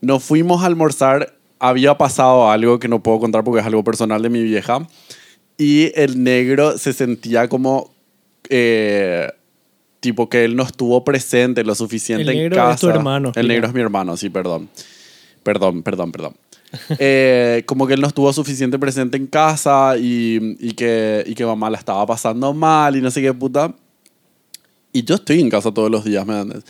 Nos 0.00 0.22
fuimos 0.24 0.62
a 0.62 0.66
almorzar, 0.66 1.34
había 1.58 1.98
pasado 1.98 2.50
algo 2.50 2.78
que 2.78 2.88
no 2.88 3.02
puedo 3.02 3.18
contar 3.20 3.44
porque 3.44 3.60
es 3.60 3.66
algo 3.66 3.84
personal 3.84 4.22
de 4.22 4.30
mi 4.30 4.42
vieja. 4.42 4.86
Y 5.58 5.90
el 6.00 6.22
negro 6.22 6.78
se 6.78 6.92
sentía 6.92 7.48
como. 7.48 7.90
eh, 8.48 9.28
tipo 10.00 10.28
que 10.28 10.44
él 10.44 10.54
no 10.54 10.62
estuvo 10.62 11.02
presente 11.04 11.64
lo 11.64 11.74
suficiente 11.74 12.22
El 12.22 12.28
en 12.30 12.36
negro 12.36 12.56
casa. 12.56 12.74
es 12.74 12.80
tu 12.80 12.88
hermano, 12.88 13.28
El 13.28 13.30
explica. 13.30 13.48
negro 13.52 13.68
es 13.68 13.74
mi 13.74 13.80
hermano, 13.80 14.16
sí, 14.16 14.30
perdón. 14.30 14.68
Perdón, 15.42 15.82
perdón, 15.82 16.12
perdón. 16.12 16.34
Eh, 16.98 17.62
como 17.64 17.86
que 17.86 17.94
él 17.94 18.00
no 18.00 18.08
estuvo 18.08 18.30
suficiente 18.32 18.78
presente 18.78 19.16
en 19.16 19.26
casa 19.26 19.96
y, 19.96 20.56
y 20.60 20.72
que, 20.72 21.24
y 21.26 21.34
que 21.34 21.46
mamá 21.46 21.70
la 21.70 21.78
estaba 21.78 22.04
pasando 22.04 22.52
mal 22.52 22.96
y 22.96 23.00
no 23.00 23.10
sé 23.10 23.22
qué 23.22 23.32
puta. 23.32 23.74
Y 24.92 25.04
yo 25.04 25.16
estoy 25.16 25.40
en 25.40 25.50
casa 25.50 25.72
todos 25.72 25.90
los 25.90 26.04
días, 26.04 26.26
¿me 26.26 26.38
entiendes? 26.38 26.64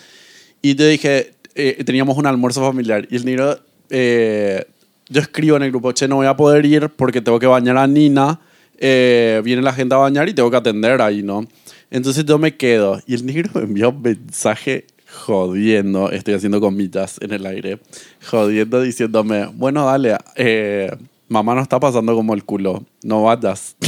Y 0.62 0.74
yo 0.74 0.87
dije, 0.87 1.35
eh, 1.54 1.82
teníamos 1.85 2.18
un 2.18 2.26
almuerzo 2.26 2.61
familiar 2.61 3.06
y 3.11 3.16
el 3.16 3.24
negro, 3.24 3.59
eh, 3.88 4.66
yo 5.09 5.20
escribo 5.20 5.56
en 5.56 5.62
el 5.62 5.70
grupo, 5.70 5.92
che, 5.92 6.09
no 6.09 6.16
voy 6.16 6.26
a 6.26 6.37
poder 6.37 6.66
ir 6.66 6.90
porque 6.90 7.20
tengo 7.20 7.38
que 7.38 7.46
bañar 7.46 7.76
a 7.78 7.87
Nina, 7.87 8.40
eh, 8.78 9.40
viene 9.44 9.62
la 9.62 9.72
gente 9.72 9.94
a 9.94 9.98
bañar 9.98 10.28
y 10.28 10.35
tengo 10.35 10.50
que 10.50 10.56
atender 10.56 11.00
ahí, 11.00 11.22
¿no? 11.22 11.46
Entonces 11.90 12.24
yo 12.24 12.38
me 12.38 12.56
quedo 12.56 13.00
y 13.06 13.14
el 13.14 13.24
negro 13.24 13.50
me 13.54 13.62
envió 13.62 13.90
un 13.90 14.02
mensaje 14.02 14.87
jodiendo, 15.16 16.11
estoy 16.11 16.35
haciendo 16.35 16.61
comitas 16.61 17.16
en 17.20 17.33
el 17.33 17.46
aire, 17.46 17.81
jodiendo 18.29 18.81
diciéndome, 18.83 19.46
bueno, 19.46 19.85
dale, 19.87 20.16
eh, 20.37 20.90
mamá 21.29 21.55
no 21.55 21.62
está 21.62 21.81
pasando 21.81 22.14
como 22.14 22.35
el 22.35 22.44
culo, 22.44 22.85
no 23.02 23.24
vayas. 23.24 23.76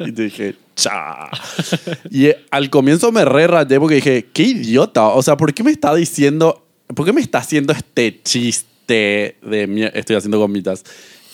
Y 0.00 0.10
dije, 0.10 0.56
cha. 0.74 1.30
Y 2.10 2.26
eh, 2.26 2.44
al 2.50 2.70
comienzo 2.70 3.12
me 3.12 3.24
re 3.24 3.46
rayé 3.46 3.78
porque 3.78 3.96
dije, 3.96 4.26
qué 4.32 4.42
idiota, 4.42 5.08
o 5.08 5.22
sea, 5.22 5.36
¿por 5.36 5.54
qué 5.54 5.62
me 5.62 5.70
está 5.70 5.94
diciendo, 5.94 6.66
por 6.94 7.06
qué 7.06 7.12
me 7.12 7.20
está 7.20 7.38
haciendo 7.38 7.72
este 7.72 8.20
chiste 8.22 9.36
de 9.40 9.66
mierda, 9.68 9.96
estoy 9.96 10.16
haciendo 10.16 10.40
comitas, 10.40 10.84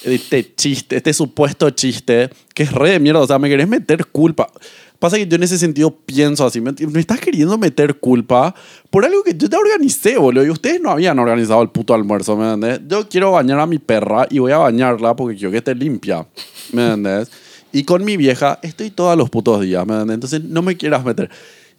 este 0.04 0.54
chiste, 0.54 0.96
este 0.96 1.14
supuesto 1.14 1.70
chiste, 1.70 2.28
que 2.54 2.64
es 2.64 2.72
re 2.72 2.90
de 2.90 3.00
mierda, 3.00 3.20
o 3.20 3.26
sea, 3.26 3.38
me 3.38 3.48
querés 3.48 3.68
meter 3.68 4.06
culpa. 4.06 4.50
Pasa 4.98 5.16
que 5.16 5.26
yo 5.26 5.36
en 5.36 5.42
ese 5.42 5.58
sentido 5.58 5.90
pienso 5.90 6.46
así, 6.46 6.60
me, 6.60 6.72
me 6.72 7.00
estás 7.00 7.20
queriendo 7.20 7.58
meter 7.58 7.98
culpa 7.98 8.54
por 8.90 9.04
algo 9.04 9.22
que 9.22 9.36
yo 9.36 9.50
te 9.50 9.56
organicé, 9.56 10.16
boludo, 10.16 10.44
y 10.44 10.50
ustedes 10.50 10.80
no 10.80 10.90
habían 10.90 11.18
organizado 11.18 11.62
el 11.62 11.68
puto 11.68 11.94
almuerzo, 11.94 12.36
¿me 12.36 12.52
entendés? 12.52 12.80
Yo 12.88 13.08
quiero 13.08 13.32
bañar 13.32 13.58
a 13.58 13.66
mi 13.66 13.78
perra 13.78 14.26
y 14.30 14.38
voy 14.38 14.52
a 14.52 14.58
bañarla 14.58 15.14
porque 15.14 15.36
quiero 15.36 15.50
que 15.50 15.58
esté 15.58 15.74
limpia, 15.74 16.26
¿me 16.72 16.86
entendés? 16.86 17.30
Y 17.72 17.84
con 17.84 18.04
mi 18.04 18.16
vieja 18.16 18.58
estoy 18.62 18.90
todos 18.90 19.16
los 19.18 19.28
putos 19.30 19.60
días, 19.60 19.86
¿me 19.86 19.94
entendés? 19.94 20.14
Entonces 20.14 20.44
no 20.44 20.62
me 20.62 20.76
quieras 20.76 21.04
meter. 21.04 21.28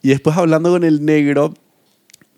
Y 0.03 0.09
después 0.09 0.37
hablando 0.37 0.69
con 0.69 0.83
el 0.83 1.03
negro, 1.03 1.53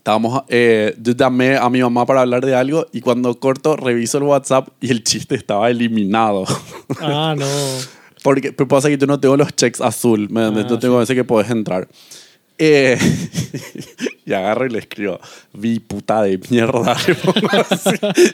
Estábamos, 0.08 0.44
eh, 0.48 0.96
yo 1.02 1.12
llamé 1.12 1.58
a 1.58 1.70
mi 1.70 1.82
mamá 1.82 2.06
para 2.06 2.22
hablar 2.22 2.46
de 2.46 2.56
algo 2.56 2.86
y 2.94 3.02
cuando 3.02 3.38
corto 3.42 3.76
reviso 3.76 4.20
el 4.20 4.24
WhatsApp 4.24 4.70
y 4.80 4.90
el 4.90 5.04
chiste 5.04 5.36
estaba 5.36 5.70
eliminado. 5.70 6.46
Ah, 7.02 7.36
no. 7.38 7.46
Porque 8.24 8.52
pero 8.52 8.68
pasa 8.68 8.90
que 8.90 8.98
yo 8.98 9.08
no 9.08 9.20
tengo 9.20 9.38
los 9.38 9.56
checks 9.56 9.82
azul, 9.82 10.28
¿me 10.30 10.42
entiendes? 10.42 10.66
Ah, 10.66 10.70
yo 10.70 10.80
tengo 10.80 11.02
ese 11.02 11.16
que 11.16 11.24
puedes 11.24 11.50
entrar. 11.52 11.88
Eh, 12.60 12.98
y 14.26 14.34
agarro 14.34 14.66
y 14.66 14.70
le 14.70 14.80
escribo, 14.80 15.20
vi 15.54 15.80
puta 15.80 16.24
de 16.24 16.40
mierda. 16.50 16.96
le 17.08 17.16
pongo 17.16 17.48
así. 17.52 17.90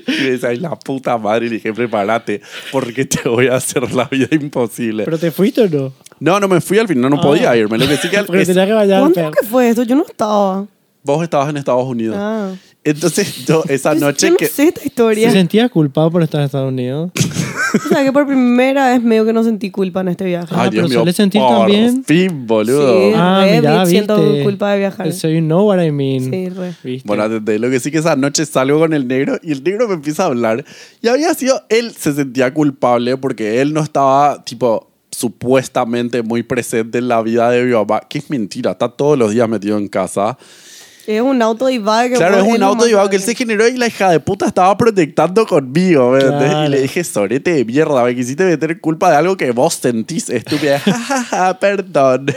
y 0.07 0.11
me 0.23 0.31
dice, 0.31 0.47
ay, 0.47 0.57
la 0.57 0.77
puta 0.79 1.17
madre. 1.17 1.47
Y 1.47 1.49
le 1.49 1.55
dije, 1.55 1.73
prepárate, 1.73 2.41
porque 2.71 3.05
te 3.05 3.27
voy 3.27 3.47
a 3.47 3.55
hacer 3.55 3.91
la 3.93 4.05
vida 4.05 4.27
imposible. 4.31 5.03
¿Pero 5.03 5.17
te 5.17 5.31
fuiste 5.31 5.61
o 5.63 5.69
no? 5.69 5.93
no, 6.19 6.39
no 6.39 6.47
me 6.47 6.61
fui 6.61 6.77
al 6.79 6.87
final, 6.87 7.09
no 7.11 7.17
Ah. 7.17 7.21
podía 7.21 7.55
irme. 7.57 7.77
Lo 7.77 7.85
que 7.87 7.97
sí 7.97 8.09
que 8.09 8.23
Porque 8.23 8.41
es- 8.43 8.47
tenía 8.47 8.65
que 8.65 8.71
¿Cuándo 8.73 9.31
que 9.31 9.45
fue 9.45 9.69
esto? 9.69 9.83
Yo 9.83 9.95
no 9.95 10.05
estaba. 10.05 10.65
vos 11.03 11.21
estabas 11.23 11.49
en 11.49 11.57
Estados 11.57 11.85
Unidos. 11.85 12.15
Ah. 12.17 12.51
Entonces, 12.85 13.45
yo 13.45 13.63
esa 13.69 13.93
Yo- 13.93 13.99
noche 14.01 14.27
yo 14.27 14.31
no 14.33 14.37
que... 14.37 14.47
sé 14.47 14.67
esta 14.67 14.81
historia. 14.85 15.29
¿Se 15.29 15.37
sentía 15.37 15.69
culpado 15.69 16.11
por 16.11 16.21
estar 16.23 16.41
en 16.41 16.45
Estados 16.45 16.69
Unidos? 16.69 17.11
O 17.85 17.89
sea, 17.89 18.03
que 18.03 18.11
por 18.11 18.27
primera 18.27 18.89
vez 18.91 19.01
medio 19.01 19.25
que 19.25 19.33
no 19.33 19.43
sentí 19.43 19.71
culpa 19.71 20.01
en 20.01 20.09
este 20.09 20.25
viaje. 20.25 20.47
Ah, 20.51 20.67
pero 20.69 20.87
suele 20.87 21.11
sentir 21.13 21.41
por 21.41 21.59
también. 21.59 22.03
fin, 22.03 22.45
boludo. 22.45 23.09
Sí. 23.09 23.13
Ah, 23.15 23.41
re, 23.45 23.55
mira, 23.61 23.79
me 23.79 23.85
siento 23.87 24.15
viste. 24.17 24.43
culpa 24.43 24.71
de 24.73 24.79
viajar. 24.79 25.11
So 25.13 25.27
you 25.29 25.39
know 25.39 25.65
what 25.67 25.81
I 25.83 25.91
mean. 25.91 26.29
Sí, 26.29 26.49
re. 26.49 26.73
¿Viste? 26.83 27.07
Bueno, 27.07 27.23
atendé. 27.23 27.57
lo 27.57 27.69
que 27.71 27.79
sí 27.79 27.89
que 27.89 27.97
esa 27.99 28.15
noche 28.15 28.45
salgo 28.45 28.77
con 28.79 28.93
el 28.93 29.07
negro 29.07 29.39
y 29.41 29.53
el 29.53 29.63
negro 29.63 29.87
me 29.87 29.95
empieza 29.95 30.23
a 30.23 30.25
hablar. 30.27 30.63
Y 31.01 31.07
había 31.07 31.33
sido, 31.33 31.63
él 31.69 31.93
se 31.97 32.13
sentía 32.13 32.53
culpable 32.53 33.17
porque 33.17 33.61
él 33.61 33.73
no 33.73 33.81
estaba, 33.81 34.43
tipo, 34.43 34.91
supuestamente 35.09 36.21
muy 36.21 36.43
presente 36.43 36.97
en 36.99 37.07
la 37.07 37.21
vida 37.21 37.49
de 37.49 37.63
mi 37.63 37.71
mamá. 37.73 38.01
Que 38.07 38.19
es 38.19 38.29
mentira, 38.29 38.71
está 38.71 38.89
todos 38.89 39.17
los 39.17 39.31
días 39.31 39.49
metido 39.49 39.77
en 39.77 39.87
casa. 39.87 40.37
Es 41.05 41.21
un 41.21 41.41
auto 41.41 41.67
divag 41.67 42.11
que 42.11 42.15
Claro, 42.15 42.37
es 42.37 42.43
un 42.43 42.63
auto 42.63 42.85
divado 42.85 43.09
que 43.09 43.17
él 43.17 43.21
se 43.21 43.35
generó 43.35 43.67
y 43.67 43.77
la 43.77 43.87
hija 43.87 44.09
de 44.09 44.19
puta 44.19 44.45
estaba 44.45 44.75
protectando 44.77 45.45
conmigo. 45.45 46.15
Claro. 46.17 46.65
Y 46.65 46.69
le 46.69 46.81
dije, 46.81 47.03
sorete 47.03 47.53
de 47.53 47.65
mierda, 47.65 48.03
me 48.03 48.15
quisiste 48.15 48.45
meter 48.45 48.79
culpa 48.79 49.11
de 49.11 49.17
algo 49.17 49.35
que 49.35 49.51
vos 49.51 49.73
sentís, 49.73 50.29
estúpida. 50.29 50.81
Perdón. 51.59 52.25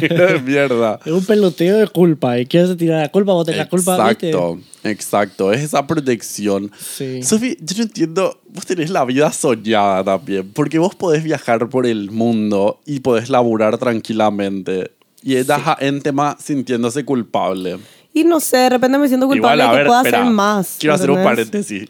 De 0.00 0.42
mierda. 0.44 0.98
Es 1.04 1.12
un 1.12 1.24
peloteo 1.24 1.78
de 1.78 1.86
culpa. 1.86 2.38
Y 2.38 2.46
quieres 2.46 2.76
tirar 2.76 3.02
la 3.02 3.08
culpa, 3.08 3.32
vos 3.32 3.46
tenés 3.46 3.58
la 3.58 3.68
culpa. 3.68 4.08
¿viste? 4.08 4.28
Exacto, 4.28 4.58
exacto. 4.84 5.52
Es 5.52 5.62
esa 5.62 5.86
protección. 5.86 6.70
Sí. 6.78 7.22
Sofi, 7.22 7.56
yo 7.60 7.76
no 7.78 7.82
entiendo, 7.84 8.40
vos 8.48 8.66
tenés 8.66 8.90
la 8.90 9.04
vida 9.04 9.30
soñada 9.32 10.02
también, 10.04 10.50
porque 10.52 10.78
vos 10.78 10.94
podés 10.94 11.22
viajar 11.22 11.68
por 11.68 11.86
el 11.86 12.10
mundo 12.10 12.80
y 12.86 13.00
podés 13.00 13.30
laburar 13.30 13.78
tranquilamente. 13.78 14.90
Y 15.22 15.36
ella 15.36 15.76
en 15.80 16.00
tema 16.00 16.36
sintiéndose 16.40 17.04
culpable. 17.04 17.78
Y 18.12 18.24
no 18.24 18.40
sé, 18.40 18.56
de 18.56 18.68
repente 18.70 18.98
me 18.98 19.08
siento 19.08 19.26
culpable 19.26 19.62
Igual, 19.62 19.74
a 19.74 19.78
de 19.78 19.82
que 19.84 19.86
pueda 19.86 20.00
espera, 20.00 20.22
hacer 20.22 20.32
más. 20.32 20.76
Quiero 20.78 20.94
hacer 20.94 21.10
un 21.10 21.18
¿entendés? 21.18 21.36
paréntesis. 21.36 21.88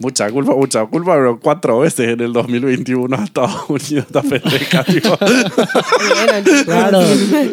Mucha 0.00 0.30
culpa, 0.30 0.54
mucha 0.54 0.86
culpa, 0.86 1.14
pero 1.14 1.40
cuatro 1.40 1.80
veces 1.80 2.10
en 2.10 2.20
el 2.20 2.32
2021 2.32 3.16
a 3.16 3.24
Estados 3.24 3.68
Unidos 3.68 4.06
esta 4.06 4.22
pendeja, 4.22 4.84
chicos. 4.92 5.18
Claro. 6.64 7.00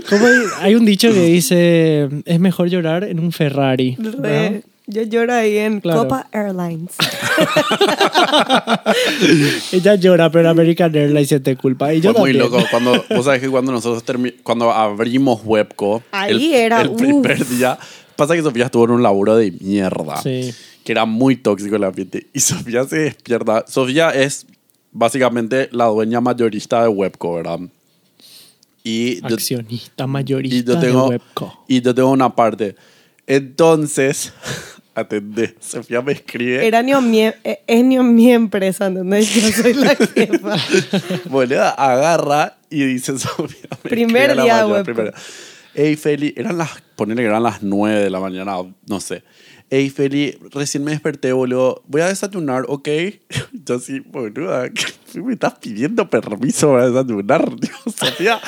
¿Cómo 0.10 0.28
hay, 0.28 0.34
hay 0.62 0.76
un 0.76 0.86
dicho 0.86 1.12
que 1.12 1.24
dice: 1.26 2.10
es 2.26 2.40
mejor 2.40 2.70
llorar 2.70 3.04
en 3.04 3.20
un 3.20 3.32
Ferrari. 3.32 3.98
¿no? 3.98 4.12
Yo 4.88 5.02
lloro 5.04 5.34
ahí 5.34 5.58
en 5.58 5.82
Claro. 5.82 6.04
Copa 6.04 6.28
Airlines. 6.32 6.92
Ella 9.72 9.96
llora, 9.96 10.30
pero 10.32 10.50
American 10.50 10.96
Airlines 10.96 11.28
siente 11.30 11.56
culpa. 11.56 11.94
Y 11.94 12.02
yo 12.02 12.12
Fue 12.14 12.22
muy 12.22 12.32
también. 12.38 12.52
loco. 12.52 12.66
Cuando, 12.70 13.06
vos 13.16 13.26
sabés 13.26 13.42
que 13.42 13.50
cuando 13.50 13.72
nosotros 13.72 14.04
cuando 14.44 14.72
abrimos 14.72 15.42
Webco, 15.44 16.04
Ahí 16.12 16.54
el, 16.54 16.56
era, 16.62 16.82
el 16.82 16.92
primer 16.92 17.42
uf. 17.42 17.50
día, 17.50 17.78
pasa 18.16 18.36
que 18.36 18.42
Sofía 18.42 18.66
estuvo 18.66 18.86
en 18.86 18.92
un 18.92 19.04
laburo 19.04 19.36
de 19.36 19.52
mierda. 19.52 20.22
Sí. 20.22 20.54
Que 20.84 20.92
era 20.92 21.06
muy 21.06 21.36
tóxico 21.36 21.76
el 21.76 21.84
ambiente. 21.84 22.28
Y 22.34 22.40
Sofía 22.40 22.84
se 22.86 22.98
despierta. 23.00 23.66
Sofía 23.68 24.12
es 24.12 24.46
básicamente 24.92 25.70
la 25.72 25.86
dueña 25.86 26.22
mayorista 26.22 26.84
de 26.84 26.88
Webco, 26.90 27.36
¿verdad? 27.36 27.60
Y 28.84 29.20
yo, 29.22 29.34
Accionista 29.34 30.06
mayorista 30.06 30.56
y 30.58 30.64
yo 30.64 30.80
tengo, 30.80 31.04
de 31.06 31.10
Webco. 31.10 31.64
y 31.68 31.82
yo 31.82 31.96
tengo 31.96 32.12
una 32.12 32.36
parte. 32.36 32.76
Entonces, 33.26 34.32
atendé. 34.96 35.56
Sofía 35.60 36.02
me 36.02 36.14
escribe. 36.14 36.66
Era 36.66 36.82
ni 36.82 36.96
mi, 36.96 37.22
eh, 37.22 37.60
es 37.68 37.84
ni 37.84 38.00
mi 38.00 38.32
empresa, 38.32 38.88
¿entendés? 38.88 39.30
Yo 39.34 39.52
soy 39.52 39.74
la 39.74 39.96
jefa. 40.16 40.56
Boluda, 41.26 41.72
agarra 41.72 42.58
y 42.70 42.84
dice 42.86 43.18
Sofía. 43.20 43.70
me 43.84 43.90
Primer 43.90 44.32
escribe 44.32 44.44
día 44.44 44.84
primero. 44.84 45.12
Ey, 45.74 45.98
Feli, 45.98 46.34
eran 46.38 46.58
las, 46.58 46.70
ponele 46.96 47.22
que 47.22 47.28
eran 47.28 47.44
las 47.44 47.62
9 47.62 48.00
de 48.00 48.10
la 48.10 48.22
mañana, 48.22 48.54
no 48.88 49.00
sé. 49.02 49.24
Ey, 49.76 49.90
Feli, 49.90 50.38
recién 50.54 50.86
me 50.86 50.92
desperté, 50.92 51.34
boludo. 51.34 51.84
Voy 51.88 52.00
a 52.00 52.08
desayunar, 52.08 52.64
¿ok? 52.70 52.88
Yo 53.66 53.76
así, 53.76 54.00
boluda, 54.00 54.70
¿qué 54.70 55.20
me 55.22 55.34
estás 55.34 55.56
pidiendo 55.56 56.10
permiso 56.10 56.72
para 56.72 56.90
desayunar? 56.90 57.54
Dios, 57.60 57.76
Sofía, 57.94 58.40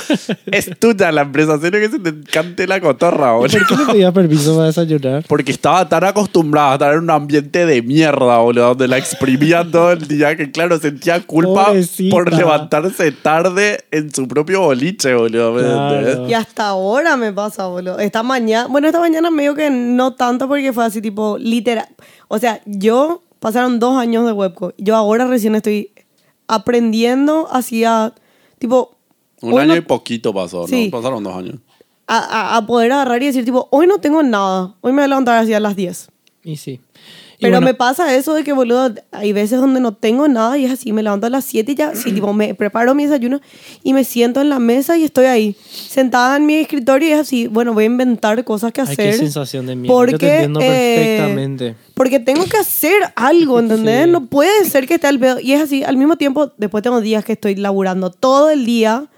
es 0.45 0.69
tuya 0.79 1.11
la 1.11 1.23
empresa, 1.23 1.59
serio 1.59 1.81
que 1.81 1.89
se 1.89 1.99
te 1.99 2.09
encante 2.09 2.65
la 2.65 2.79
cotorra, 2.79 3.31
¿Y 3.31 3.39
boludo. 3.39 3.59
¿Por 3.59 3.67
qué 3.67 3.75
le 3.75 3.91
pedía 3.91 4.11
permiso 4.13 4.55
para 4.55 4.67
desayunar? 4.67 5.25
Porque 5.27 5.51
estaba 5.51 5.89
tan 5.89 6.05
acostumbrada 6.05 6.71
a 6.71 6.73
estar 6.75 6.93
en 6.93 6.99
un 6.99 7.09
ambiente 7.09 7.65
de 7.65 7.81
mierda, 7.81 8.37
boludo, 8.37 8.69
donde 8.69 8.87
la 8.87 8.97
exprimían 8.97 9.69
todo 9.69 9.91
el 9.91 10.07
día, 10.07 10.37
que 10.37 10.49
claro, 10.49 10.79
sentía 10.79 11.19
culpa 11.19 11.65
Pobrecita. 11.65 12.15
por 12.15 12.33
levantarse 12.33 13.11
tarde 13.11 13.83
en 13.91 14.13
su 14.13 14.29
propio 14.29 14.61
boliche, 14.61 15.13
boludo. 15.13 15.51
¿me 15.51 15.61
Claro. 15.61 16.29
Y 16.29 16.33
hasta 16.33 16.67
ahora 16.67 17.17
me 17.17 17.33
pasa, 17.33 17.67
boludo. 17.67 17.99
Esta 17.99 18.23
mañana, 18.23 18.67
bueno, 18.67 18.87
esta 18.87 19.01
mañana 19.01 19.29
medio 19.29 19.55
que 19.55 19.69
no 19.69 20.13
tanto 20.13 20.47
porque 20.47 20.71
fue 20.71 20.85
así 20.85 21.01
tipo 21.01 21.16
literal. 21.37 21.87
O 22.27 22.37
sea, 22.39 22.61
yo 22.65 23.21
pasaron 23.39 23.79
dos 23.79 23.97
años 23.97 24.25
de 24.25 24.31
webco. 24.33 24.73
Yo 24.77 24.95
ahora 24.95 25.25
recién 25.27 25.55
estoy 25.55 25.91
aprendiendo 26.47 27.47
hacia, 27.51 28.13
tipo... 28.59 28.95
Un 29.41 29.59
año 29.59 29.67
no- 29.67 29.75
y 29.75 29.81
poquito 29.81 30.33
pasó, 30.33 30.67
Sí. 30.67 30.85
¿no? 30.85 30.91
Pasaron 30.97 31.23
dos 31.23 31.35
años. 31.35 31.55
a, 32.07 32.17
a- 32.17 32.57
a 32.57 32.65
poder 32.65 32.91
agarrar 32.91 33.21
y 33.21 33.27
decir, 33.27 33.43
tipo, 33.45 33.67
hoy 33.71 33.85
no 33.85 33.99
tengo 33.99 34.23
nada. 34.23 34.75
Hoy 34.81 34.91
me 34.93 34.97
voy 35.01 35.03
a 35.03 35.07
levantar 35.09 35.37
así 35.43 35.53
a 35.53 35.59
las 35.59 35.75
10. 35.75 36.09
Y 36.43 36.55
sí. 36.57 36.79
Pero 37.39 37.53
bueno, 37.53 37.65
me 37.65 37.73
pasa 37.75 38.15
eso 38.15 38.33
de 38.33 38.43
que, 38.43 38.51
boludo, 38.51 38.95
hay 39.11 39.31
veces 39.31 39.59
donde 39.59 39.79
no 39.79 39.93
tengo 39.93 40.27
nada 40.27 40.57
y 40.57 40.65
es 40.65 40.71
así, 40.71 40.91
me 40.91 41.03
levanto 41.03 41.27
a 41.27 41.29
las 41.29 41.45
7 41.45 41.71
y 41.71 41.75
ya, 41.75 41.95
sí, 41.95 42.11
tipo, 42.11 42.33
me 42.33 42.55
preparo 42.55 42.95
mi 42.95 43.05
desayuno 43.05 43.41
y 43.83 43.93
me 43.93 44.03
siento 44.03 44.41
en 44.41 44.49
la 44.49 44.57
mesa 44.57 44.97
y 44.97 45.03
estoy 45.03 45.25
ahí, 45.25 45.55
sentada 45.69 46.37
en 46.37 46.47
mi 46.47 46.55
escritorio 46.55 47.09
y 47.09 47.11
es 47.11 47.19
así, 47.19 47.47
bueno, 47.47 47.75
voy 47.75 47.83
a 47.83 47.87
inventar 47.87 48.43
cosas 48.43 48.71
que 48.71 48.81
Ay, 48.81 48.87
hacer. 48.87 49.11
qué 49.11 49.17
sensación 49.17 49.67
de 49.67 49.75
mierda. 49.75 49.93
Yo 49.93 49.97
Porque, 49.97 50.17
te 50.17 50.33
entiendo 50.33 50.59
eh, 50.63 50.95
perfectamente. 50.97 51.75
Porque 51.93 52.19
tengo 52.19 52.45
que 52.45 52.57
hacer 52.57 53.03
algo, 53.15 53.59
¿entendés? 53.59 54.05
Sí. 54.05 54.11
No 54.11 54.25
puede 54.25 54.65
ser 54.65 54.87
que 54.87 54.95
esté 54.95 55.05
al 55.05 55.19
pedo. 55.19 55.39
Y 55.39 55.53
es 55.53 55.61
así, 55.61 55.83
al 55.83 55.95
mismo 55.97 56.17
tiempo, 56.17 56.51
después 56.57 56.81
tengo 56.81 57.01
días 57.01 57.23
que 57.23 57.33
estoy 57.33 57.55
laburando 57.55 58.09
todo 58.09 58.49
el 58.49 58.65
día 58.65 59.09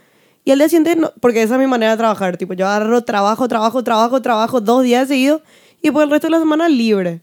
y 0.43 0.51
al 0.51 0.57
día 0.59 0.67
siguiente, 0.67 0.95
no, 0.95 1.13
porque 1.21 1.41
esa 1.43 1.53
es 1.53 1.59
mi 1.59 1.67
manera 1.67 1.91
de 1.91 1.97
trabajar. 1.97 2.35
Tipo, 2.35 2.53
yo 2.53 2.67
agarro 2.67 3.01
trabajo, 3.03 3.47
trabajo, 3.47 3.83
trabajo, 3.83 4.21
trabajo 4.21 4.59
dos 4.59 4.83
días 4.83 5.07
seguidos 5.07 5.41
y 5.81 5.83
después 5.87 6.03
el 6.03 6.09
resto 6.09 6.27
de 6.27 6.31
la 6.31 6.39
semana 6.39 6.67
libre. 6.67 7.21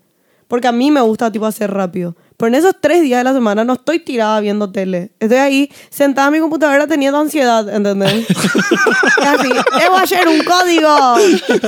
Porque 0.49 0.69
a 0.69 0.73
mí 0.73 0.91
me 0.91 1.01
gusta, 1.01 1.31
tipo, 1.33 1.47
hacer 1.47 1.71
rápido. 1.73 2.15
Pero 2.37 2.49
en 2.49 2.55
esos 2.57 2.75
tres 2.81 3.03
días 3.03 3.21
de 3.21 3.25
la 3.25 3.33
semana 3.33 3.65
no 3.65 3.73
estoy 3.73 3.99
tirada 3.99 4.39
viendo 4.41 4.71
tele. 4.71 5.11
Estoy 5.19 5.39
ahí 5.39 5.71
sentada 5.89 6.29
en 6.29 6.35
mi 6.35 6.41
computadora 6.41 6.87
teniendo 6.87 7.19
ansiedad, 7.19 7.69
¿entendés? 7.75 8.27
Es 9.19 9.27
así, 9.27 9.49
debo 9.81 9.97
hacer 9.97 10.29
un 10.29 10.43
código, 10.45 11.15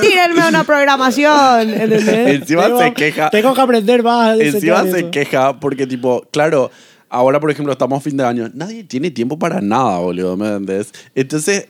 tírenme 0.00 0.46
una 0.48 0.64
programación, 0.64 1.70
¿entendés? 1.70 2.40
Encima 2.40 2.68
se 2.78 2.92
queja. 2.92 3.30
Tengo 3.30 3.54
que 3.54 3.60
aprender 3.60 4.02
más. 4.02 4.38
a 4.38 4.42
Encima 4.42 4.82
se 4.84 4.98
eso. 5.00 5.10
queja 5.10 5.58
porque, 5.58 5.86
tipo, 5.86 6.22
claro, 6.30 6.70
ahora, 7.08 7.40
por 7.40 7.50
ejemplo, 7.50 7.72
estamos 7.72 8.02
fin 8.02 8.16
de 8.16 8.24
año. 8.24 8.50
Nadie 8.54 8.84
tiene 8.84 9.10
tiempo 9.10 9.38
para 9.38 9.60
nada, 9.60 9.98
boludo, 9.98 10.36
¿me 10.36 10.46
entendés? 10.48 10.92
Entonces, 11.14 11.66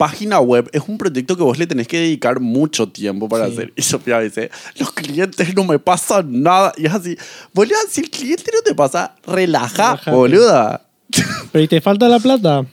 página 0.00 0.40
web 0.40 0.66
es 0.72 0.80
un 0.88 0.96
proyecto 0.96 1.36
que 1.36 1.42
vos 1.42 1.58
le 1.58 1.66
tenés 1.66 1.86
que 1.86 1.98
dedicar 2.00 2.40
mucho 2.40 2.88
tiempo 2.88 3.28
para 3.28 3.44
Sí. 3.48 3.52
hacer. 3.52 3.72
Y 3.76 3.82
Sofía 3.82 4.18
dice, 4.20 4.50
los 4.78 4.90
clientes 4.92 5.54
no 5.54 5.62
me 5.64 5.78
pasan 5.78 6.42
nada. 6.42 6.72
Y 6.78 6.86
es 6.86 6.94
así, 6.94 7.18
boludo, 7.52 7.76
si 7.90 8.00
el 8.00 8.08
cliente 8.08 8.50
no 8.54 8.62
te 8.62 8.74
pasa, 8.74 9.14
relaja, 9.26 9.90
Relájate. 9.96 10.10
boluda. 10.10 10.86
Pero 11.52 11.64
¿y 11.64 11.68
te 11.68 11.82
falta 11.82 12.08
la 12.08 12.18
plata? 12.18 12.64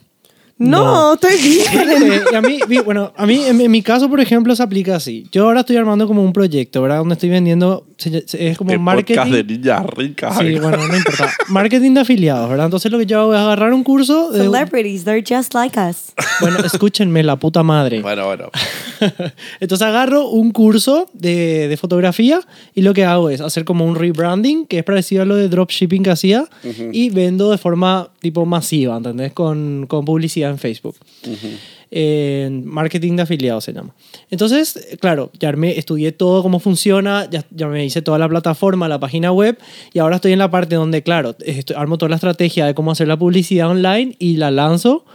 No, 0.60 1.14
estoy 1.14 1.36
bien. 1.42 2.22
Y 2.32 2.36
a 2.36 2.42
mí, 2.42 2.60
vi- 2.68 2.80
bueno, 2.80 3.14
a 3.16 3.26
mí 3.28 3.44
en, 3.46 3.62
en 3.62 3.70
mi 3.72 3.82
caso, 3.84 4.10
por 4.10 4.20
ejemplo, 4.20 4.56
se 4.56 4.64
aplica 4.64 4.96
así. 4.96 5.28
Yo 5.32 5.46
ahora 5.46 5.60
estoy 5.60 5.76
armando 5.78 6.08
como 6.08 6.24
un 6.24 6.34
proyecto, 6.34 6.82
¿verdad? 6.82 6.98
Donde 6.98 7.14
estoy 7.14 7.30
vendiendo, 7.30 7.86
es 8.34 8.58
como 8.58 8.72
Qué 8.72 8.78
podcast 8.80 9.08
de 9.30 9.44
marketing. 9.44 9.54
niñas 9.60 9.86
ricas. 9.96 10.38
Sí, 10.40 10.58
bueno, 10.60 10.78
no 10.88 10.96
importa. 10.98 11.32
Marketing 11.50 11.94
de 11.94 12.00
afiliados, 12.02 12.50
¿verdad? 12.50 12.66
Entonces 12.66 12.92
lo 12.92 12.98
que 12.98 13.06
yo 13.06 13.20
hago 13.20 13.34
es 13.36 13.40
agarrar 13.40 13.72
un 13.74 13.84
curso. 13.84 14.32
de- 14.32 14.40
Celebrities, 14.46 15.04
they're 15.04 15.24
just 15.28 15.54
like 15.54 15.80
us. 15.80 16.14
bueno, 16.42 16.58
escúchenme, 16.60 17.22
la 17.24 17.36
puta 17.36 17.62
madre. 17.62 18.02
Bueno, 18.02 18.26
bueno. 18.26 18.50
Entonces 19.60 19.88
agarro 19.88 20.30
un 20.30 20.52
curso 20.52 21.08
de, 21.14 21.68
de 21.68 21.78
fotografía 21.78 22.42
y 22.74 22.82
lo 22.82 22.94
que 22.94 23.06
hago 23.06 23.30
es 23.30 23.42
hacer 23.42 23.64
como 23.64 23.86
un 23.86 23.96
rebranding, 23.96 24.66
que 24.66 24.80
es 24.80 24.84
parecido 24.84 25.22
a 25.22 25.26
lo 25.26 25.36
de 25.36 25.50
dropshipping 25.50 26.02
que 26.04 26.10
hacía, 26.12 26.46
y 26.92 27.10
vendo 27.12 27.52
de 27.52 27.58
forma 27.58 28.10
tipo 28.22 28.46
masiva, 28.46 28.98
¿entendés? 28.98 29.34
Con, 29.34 29.86
con 29.88 30.04
publicidad 30.06 30.47
en 30.50 30.58
Facebook. 30.58 30.96
marketing 32.66 33.16
de 33.16 33.22
afiliados 33.24 33.64
se 33.64 33.74
llama. 33.74 33.94
Entonces, 34.30 34.98
claro, 35.00 35.32
ya 35.40 35.52
me 35.54 35.78
estudié 35.78 36.12
todo 36.12 36.44
cómo 36.44 36.60
funciona, 36.60 37.30
ya, 37.30 37.46
ya 37.52 37.68
me 37.68 37.86
hice 37.86 38.02
toda 38.02 38.18
la 38.18 38.28
plataforma, 38.28 38.88
la 38.88 39.00
página 39.00 39.32
web 39.32 39.58
y 39.94 40.00
ahora 40.00 40.18
estoy 40.18 40.34
en 40.34 40.40
la 40.40 40.52
parte 40.52 40.76
donde, 40.76 41.02
claro, 41.04 41.36
estoy- 41.46 41.76
armo 41.76 41.98
toda 41.98 42.10
la 42.10 42.16
estrategia 42.16 42.66
de 42.66 42.74
cómo 42.74 42.92
hacer 42.92 43.08
la 43.08 43.18
publicidad 43.18 43.70
online 43.70 44.16
y 44.20 44.38
la 44.38 44.52
lanzo. 44.52 45.06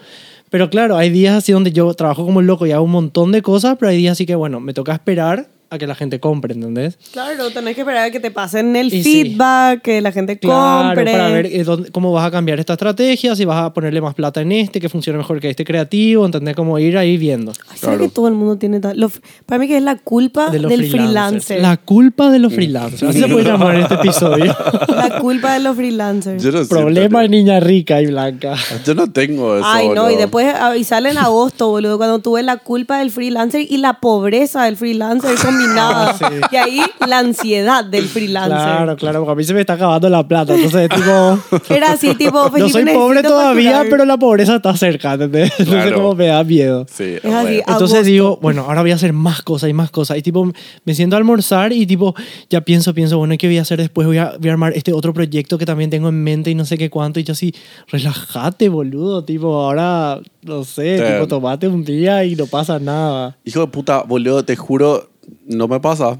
Pero 0.51 0.69
claro, 0.69 0.97
hay 0.99 1.09
días 1.09 1.35
así 1.35 1.53
donde 1.53 1.73
yo 1.73 1.93
trabajo 1.95 2.27
como 2.27 2.43
loco 2.43 2.67
y 2.67 2.73
hago 2.73 2.85
un 2.85 2.91
montón 2.91 3.33
de 3.33 3.41
cosas, 3.41 3.77
pero 3.79 3.91
hay 3.91 3.97
días 3.97 4.13
así 4.13 4.27
que, 4.27 4.35
bueno, 4.35 4.61
me 4.61 4.75
toca 4.75 4.93
esperar 4.93 5.49
a 5.73 5.79
que 5.79 5.87
la 5.87 5.95
gente 5.95 6.21
compre, 6.21 6.53
¿entendés? 6.55 6.99
Claro, 7.13 7.51
tenés 7.51 7.75
que 7.75 7.81
esperar 7.81 8.05
a 8.09 8.11
que 8.11 8.21
te 8.21 8.31
pasen 8.31 8.77
el 8.77 8.93
Y 8.93 9.03
sí. 9.03 9.25
feedback, 9.25 9.81
que 9.83 10.01
la 10.03 10.13
gente 10.13 10.39
Claro, 10.39 10.89
compre. 10.89 11.11
para 11.13 11.29
ver 11.29 11.47
eh, 11.47 11.65
dónde- 11.65 11.91
cómo 11.91 12.13
vas 12.13 12.27
a 12.27 12.31
cambiar 12.31 12.61
esta 12.61 12.75
estrategia, 12.75 13.35
si 13.35 13.45
vas 13.47 13.65
a 13.65 13.73
ponerle 13.73 14.01
más 14.03 14.15
plata 14.15 14.43
en 14.43 14.53
este, 14.53 14.81
que 14.81 14.89
funcione 14.91 15.17
mejor 15.19 15.41
que 15.41 15.49
este 15.49 15.65
creativo, 15.65 16.27
¿entendés? 16.27 16.55
Cómo 16.55 16.79
ir 16.79 16.99
ahí 16.99 17.17
viendo. 17.17 17.53
Ay, 17.53 17.79
¿sabes 17.79 17.81
Claro. 17.81 17.99
que 18.01 18.09
todo 18.11 18.29
el 18.29 18.35
mundo 18.35 18.57
tiene 18.59 18.81
tal- 18.81 18.99
lo- 19.01 19.11
Para 19.47 19.59
mí 19.59 19.67
que 19.67 19.79
es 19.79 19.83
la 19.83 19.97
culpa 19.97 20.51
De 20.51 20.59
los 20.59 20.71
del 20.71 20.81
freelancers. 20.91 21.47
freelancer. 21.47 21.63
La 21.63 21.77
culpa 21.79 22.31
de 22.31 22.39
los 22.39 22.53
freelancers. 22.53 23.03
Así 23.05 23.21
se 23.21 23.29
puede 23.29 23.45
llamar 23.47 23.75
este 23.77 23.95
episodio. 23.95 24.55
La 24.89 25.19
culpa 25.21 25.55
de 25.55 25.61
los 25.61 25.75
freelancers. 25.75 26.43
Yo 26.43 26.53
no 26.53 26.67
Problema 26.67 27.23
de 27.23 27.29
niña 27.31 27.61
rica 27.61 28.01
y 28.03 28.07
blanca. 28.07 28.57
Yo 28.85 28.95
no 28.95 29.11
tengo 29.11 29.57
eso. 29.57 29.65
Ay, 29.67 29.89
no, 29.89 30.11
y 30.11 30.17
después 30.17 30.55
ah, 30.55 30.77
y 30.77 30.85
sale 30.85 31.11
en 31.11 31.19
agosto, 31.19 31.69
boludo, 31.71 31.97
cuando 31.97 32.19
tuve 32.19 32.43
la 32.43 32.59
culpa 32.59 32.99
del 32.99 33.11
freelancer 33.11 33.67
y 33.69 33.79
la 33.79 34.01
pobreza 34.01 34.65
del 34.65 34.77
freelancer 34.77 35.35
combinada. 35.37 35.62
Ah, 35.79 36.15
sí. 36.19 36.25
Y 36.51 36.57
ahí 36.57 36.81
la 37.07 37.19
ansiedad 37.19 37.85
del 37.85 38.07
freelancer. 38.07 38.57
Claro, 38.57 38.97
claro, 38.97 39.19
porque 39.21 39.33
a 39.33 39.35
mí 39.37 39.45
se 39.45 39.55
me 39.55 39.61
está 39.61 39.75
acabando 39.75 40.09
la 40.09 40.27
plata. 40.27 40.55
Entonces, 40.55 40.89
tipo. 40.89 41.39
Era 41.75 41.93
así, 41.93 42.15
tipo, 42.15 42.49
Felipe, 42.51 42.71
soy 42.71 42.85
pobre 42.87 43.23
todavía, 43.23 43.71
facturar. 43.73 43.91
pero 43.91 44.05
la 44.05 44.17
pobreza 44.17 44.57
está 44.57 44.77
cerca, 44.77 45.15
¿entendés? 45.15 45.51
Entonces, 45.59 45.83
Claro. 45.85 45.97
como 45.97 46.15
me 46.15 46.27
da 46.27 46.45
miedo. 46.45 46.87
Sí, 46.93 47.05
Es 47.23 47.25
así, 47.25 47.31
bueno. 47.33 47.51
Entonces 47.67 47.95
agosto. 47.95 48.03
digo, 48.03 48.39
bueno, 48.43 48.63
ahora 48.69 48.83
voy 48.83 48.93
a 48.93 48.95
hacer 48.95 49.13
más 49.13 49.43
cosas 49.43 49.71
y 49.71 49.73
más 49.73 49.91
cosas. 49.91 50.17
Y 50.19 50.23
tipo, 50.23 50.51
me 50.85 50.95
siento 50.95 51.17
a 51.17 51.19
almorzar 51.19 51.73
y 51.73 51.87
tipo, 51.87 52.15
ya 52.51 52.61
pienso, 52.61 52.95
pienso, 52.95 53.19
bueno, 53.19 53.35
¿qué 53.39 53.47
voy 53.47 53.59
a 53.59 53.63
hacer 53.63 53.79
después? 53.79 54.07
Voy 54.07 54.19
a, 54.19 54.35
voy 54.39 54.49
a 54.49 54.53
armar 54.53 54.73
este 54.75 54.93
otro 54.93 55.13
proyecto 55.15 55.59
que 55.59 55.67
también 55.67 55.91
tengo 55.91 56.09
en 56.09 56.23
mente 56.23 56.51
y 56.51 56.55
no 56.55 56.65
sé 56.65 56.77
qué 56.79 56.91
cuánto. 56.91 57.21
Y 57.21 57.25
yo 57.25 57.33
así, 57.33 57.55
relájate, 57.89 58.69
boludo. 58.69 59.25
Tipo, 59.25 59.55
ahora, 59.63 60.21
no 60.43 60.65
sé, 60.65 60.99
Sí. 60.99 61.05
tipo, 61.13 61.27
tomate 61.29 61.69
un 61.69 61.85
día 61.85 62.25
y 62.25 62.35
no 62.35 62.47
pasa 62.47 62.79
nada. 62.79 63.37
Hijo 63.45 63.61
de 63.61 63.67
puta, 63.69 64.03
boludo, 64.03 64.45
te 64.45 64.57
juro, 64.57 65.09
no 65.47 65.69
me 65.69 65.81
pasa. 65.81 66.19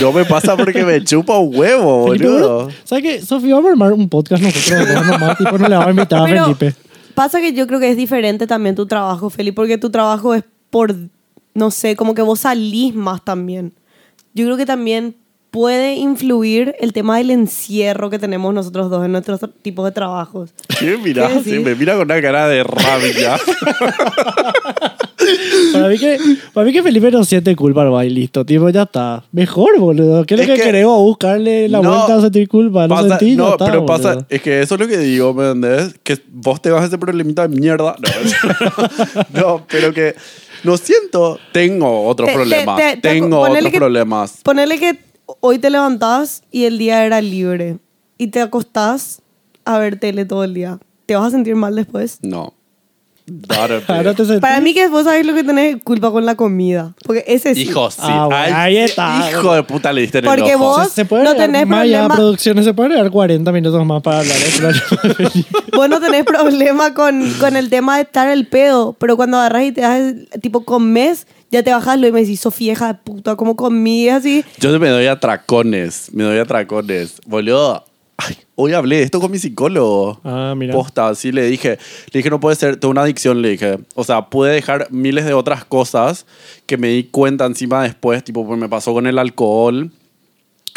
No 0.00 0.12
me 0.12 0.24
pasa 0.24 0.56
porque 0.56 0.84
me 0.84 1.02
chupa 1.02 1.36
un 1.38 1.54
huevo, 1.56 1.98
boludo. 2.06 2.68
¿sabes 2.84 3.02
qué? 3.02 3.22
Sofía, 3.22 3.54
vamos 3.56 3.70
a 3.70 3.72
armar 3.72 3.92
un 3.92 4.08
podcast 4.08 4.42
nosotros 4.42 4.88
dos 4.88 5.06
nomás, 5.06 5.36
tipo, 5.36 5.58
no 5.58 5.68
le 5.68 5.74
vamos 5.74 5.88
a 5.88 5.90
invitar 5.90 6.20
a 6.20 6.24
Pero 6.26 6.44
Felipe. 6.54 6.74
pasa 7.14 7.40
que 7.40 7.52
yo 7.52 7.66
creo 7.66 7.80
que 7.80 7.90
es 7.90 7.96
diferente 7.96 8.46
también 8.46 8.76
tu 8.76 8.86
trabajo, 8.86 9.30
Felipe, 9.30 9.56
porque 9.56 9.78
tu 9.78 9.90
trabajo 9.90 10.32
es 10.34 10.44
por, 10.70 10.94
no 11.54 11.70
sé, 11.72 11.96
como 11.96 12.14
que 12.14 12.22
vos 12.22 12.40
salís 12.40 12.94
más 12.94 13.24
también. 13.24 13.72
Yo 14.32 14.44
creo 14.44 14.56
que 14.56 14.64
también 14.66 15.16
puede 15.50 15.96
influir 15.96 16.76
el 16.78 16.92
tema 16.92 17.18
del 17.18 17.32
encierro 17.32 18.08
que 18.10 18.20
tenemos 18.20 18.54
nosotros 18.54 18.88
dos 18.90 19.04
en 19.04 19.10
nuestros 19.10 19.40
tipos 19.62 19.84
de 19.84 19.90
trabajos. 19.90 20.50
¿Qué 20.78 20.96
mira? 21.02 21.26
¿Qué? 21.26 21.42
Sí, 21.42 21.58
me 21.58 21.74
mira 21.74 21.94
con 21.94 22.02
una 22.02 22.22
cara 22.22 22.46
de 22.46 22.62
rabia. 22.62 23.36
Para 25.72 25.88
mí, 25.88 25.98
que, 25.98 26.18
para 26.52 26.66
mí 26.66 26.72
que 26.72 26.82
Felipe 26.82 27.10
no 27.10 27.24
siente 27.24 27.54
culpa, 27.56 27.84
no, 27.84 28.02
y 28.02 28.10
listo, 28.10 28.44
tipo, 28.44 28.68
ya 28.70 28.82
está. 28.82 29.24
Mejor, 29.32 29.78
boludo. 29.78 30.24
¿Qué 30.24 30.34
es 30.34 30.40
lo 30.40 30.46
que, 30.46 30.54
que- 30.60 30.64
queremos? 30.66 30.98
Buscarle 30.98 31.68
la 31.68 31.80
No, 31.80 31.90
vuelta 31.94 32.16
a 32.16 32.20
sentir 32.22 32.48
culpa. 32.48 32.86
No 32.88 32.94
Pasa- 32.96 33.18
sentí, 33.18 33.36
no, 33.36 33.52
está, 33.52 33.66
pero 33.66 33.86
pasa, 33.86 34.08
boludo. 34.10 34.26
es 34.28 34.42
que 34.42 34.60
eso 34.60 34.74
es 34.74 34.80
lo 34.80 34.88
que 34.88 34.98
digo, 34.98 35.32
¿me 35.34 35.44
entendés? 35.50 35.94
Que 36.02 36.18
vos 36.30 36.60
te 36.60 36.70
vas 36.70 36.82
a 36.82 36.86
ese 36.86 36.98
problemita 36.98 37.46
de 37.46 37.56
mierda. 37.60 37.96
No, 39.32 39.40
no 39.40 39.66
pero 39.70 39.92
que 39.92 40.14
no 40.64 40.76
siento, 40.76 41.38
tengo 41.52 42.06
otros 42.06 42.28
Te- 42.28 42.34
problemas. 42.34 42.76
te- 42.76 42.96
te- 42.96 43.00
tengo 43.00 43.40
otros 43.40 43.70
que- 43.70 43.78
problemas. 43.78 44.40
Ponele 44.42 44.78
que 44.78 44.98
hoy 45.40 45.58
te 45.58 45.70
levantás 45.70 46.42
y 46.50 46.64
el 46.64 46.78
día 46.78 47.04
era 47.04 47.20
libre 47.20 47.78
y 48.18 48.28
te 48.28 48.40
acostás 48.40 49.22
a 49.64 49.78
ver 49.78 49.98
tele 49.98 50.24
todo 50.24 50.44
el 50.44 50.54
día. 50.54 50.78
¿Te 51.06 51.16
vas 51.16 51.26
a 51.28 51.30
sentir 51.30 51.56
mal 51.56 51.74
después? 51.74 52.18
No. 52.22 52.54
Para 54.40 54.60
mí 54.60 54.74
que 54.74 54.88
vos 54.88 55.04
sabés 55.04 55.26
lo 55.26 55.34
que 55.34 55.44
tenés 55.44 55.76
culpa 55.82 56.10
con 56.10 56.24
la 56.26 56.34
comida. 56.34 56.94
Porque 57.04 57.24
ese 57.26 57.54
sí. 57.54 57.62
Hijo, 57.62 57.90
sí. 57.90 57.98
Ah, 58.02 58.26
bueno, 58.26 58.56
ahí 58.56 58.76
está. 58.78 59.28
Hijo 59.30 59.54
de 59.54 59.62
puta 59.62 59.92
le 59.92 60.02
diste 60.02 60.18
en 60.18 60.24
Porque 60.24 60.50
el 60.50 60.56
ojo. 60.56 60.78
vos- 60.78 60.90
Se, 60.92 61.04
puede 61.04 61.24
no 61.24 61.34
tenés 61.34 61.66
más 61.66 61.80
problema. 61.80 62.14
producciones, 62.14 62.64
se 62.64 62.74
puede 62.74 62.88
agregar 62.90 63.10
40 63.10 63.52
minutos 63.52 63.84
más 63.86 64.02
para 64.02 64.20
hablar 64.20 64.36
de 64.36 64.44
Felipe. 64.44 65.48
Vos 65.76 65.88
no 65.88 66.00
tenés 66.00 66.24
problema 66.24 66.94
con, 66.94 67.30
con 67.40 67.56
el 67.56 67.70
tema 67.70 67.96
de 67.96 68.02
estar 68.02 68.28
el 68.28 68.46
pedo, 68.46 68.94
pero 68.98 69.16
cuando 69.16 69.38
agarras 69.38 69.64
y 69.64 69.72
te 69.72 69.80
das, 69.82 70.14
tipo, 70.42 70.64
comes, 70.64 71.26
ya 71.50 71.62
te 71.62 71.70
bajas 71.72 71.98
lo 71.98 72.06
y 72.06 72.12
me 72.12 72.20
decís, 72.20 72.40
Sofía, 72.40 72.72
hija 72.72 72.88
de 72.88 72.94
puta, 72.94 73.36
¿cómo 73.36 73.56
comí 73.56 74.08
así? 74.08 74.44
Yo 74.58 74.78
me 74.78 74.88
doy 74.88 75.06
atracones. 75.06 76.10
Me 76.12 76.24
doy 76.24 76.38
atracones. 76.38 77.20
Boludo. 77.26 77.84
Ay, 78.22 78.36
hoy 78.56 78.72
hablé 78.74 78.96
de 78.96 79.02
esto 79.04 79.20
con 79.20 79.30
mi 79.30 79.38
psicólogo. 79.38 80.20
Ah, 80.24 80.54
mira. 80.56 80.74
Posta, 80.74 81.14
sí 81.14 81.32
le 81.32 81.46
dije. 81.46 81.78
Le 82.12 82.18
dije, 82.18 82.28
no 82.30 82.40
puede 82.40 82.56
ser, 82.56 82.76
tengo 82.76 82.90
una 82.92 83.02
adicción, 83.02 83.40
le 83.40 83.50
dije. 83.50 83.78
O 83.94 84.04
sea, 84.04 84.26
pude 84.26 84.52
dejar 84.52 84.88
miles 84.90 85.24
de 85.24 85.32
otras 85.34 85.64
cosas 85.64 86.26
que 86.66 86.76
me 86.76 86.88
di 86.88 87.04
cuenta 87.04 87.46
encima 87.46 87.82
después, 87.82 88.22
tipo, 88.24 88.46
pues 88.46 88.58
me 88.58 88.68
pasó 88.68 88.92
con 88.92 89.06
el 89.06 89.18
alcohol, 89.18 89.90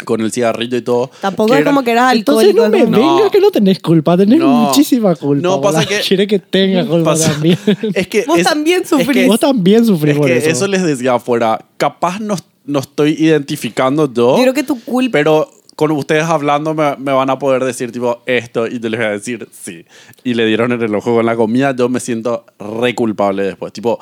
con 0.04 0.20
el 0.20 0.32
cigarrillo 0.32 0.76
y 0.76 0.82
todo. 0.82 1.10
Tampoco 1.20 1.54
es 1.54 1.60
eran- 1.60 1.72
como 1.74 1.84
que 1.84 1.92
eras 1.92 2.14
Entonces 2.14 2.48
alcohólico. 2.48 2.64
no 2.64 2.70
me 2.70 2.82
es 2.84 2.88
No. 3.06 3.16
venga 3.16 3.30
que 3.30 3.40
no 3.40 3.50
tenés 3.50 3.78
culpa, 3.80 4.16
tenés 4.16 4.38
No. 4.38 4.48
muchísima 4.48 5.14
culpa. 5.14 5.42
No, 5.42 5.60
pasa 5.60 5.78
bola. 5.78 5.88
que- 5.88 6.00
Quiere 6.00 6.26
que 6.26 6.38
tenga 6.38 6.84
culpa 6.86 7.10
Pasa- 7.12 7.32
también. 7.32 7.58
Es 7.94 8.08
que 8.08 8.24
Vos 8.26 8.38
es- 8.38 8.44
también 8.46 8.82
es 8.82 8.88
sufrís. 8.88 9.08
que- 9.22 9.26
Vos 9.28 9.40
también 9.40 9.84
sufrís 9.84 10.12
es 10.14 10.18
por 10.18 10.26
que 10.26 10.36
eso. 10.38 10.48
eso 10.50 10.66
les 10.66 10.82
decía 10.82 11.14
afuera. 11.14 11.64
Capaz 11.76 12.18
no, 12.20 12.36
no 12.64 12.78
estoy 12.80 13.12
identificando 13.18 14.12
yo. 14.12 14.36
Yo 14.36 14.42
creo 14.42 14.54
que 14.54 14.62
tu 14.64 14.80
culpa... 14.80 15.12
Pero 15.12 15.48
con 15.76 15.90
ustedes 15.92 16.24
hablando 16.24 16.74
me, 16.74 16.94
van 16.96 17.30
a 17.30 17.38
poder 17.38 17.64
decir 17.64 17.92
tipo 17.92 18.22
esto 18.26 18.66
y 18.66 18.80
yo 18.80 18.88
les 18.88 19.00
voy 19.00 19.08
a 19.08 19.10
decir 19.10 19.48
sí. 19.52 19.84
Y 20.22 20.34
le 20.34 20.46
dieron 20.46 20.72
el 20.72 20.94
ojo 20.94 21.14
con 21.14 21.26
la 21.26 21.36
comida, 21.36 21.74
yo 21.74 21.88
me 21.88 22.00
siento 22.00 22.46
re 22.58 22.94
culpable 22.94 23.42
después. 23.42 23.72
Tipo, 23.72 23.98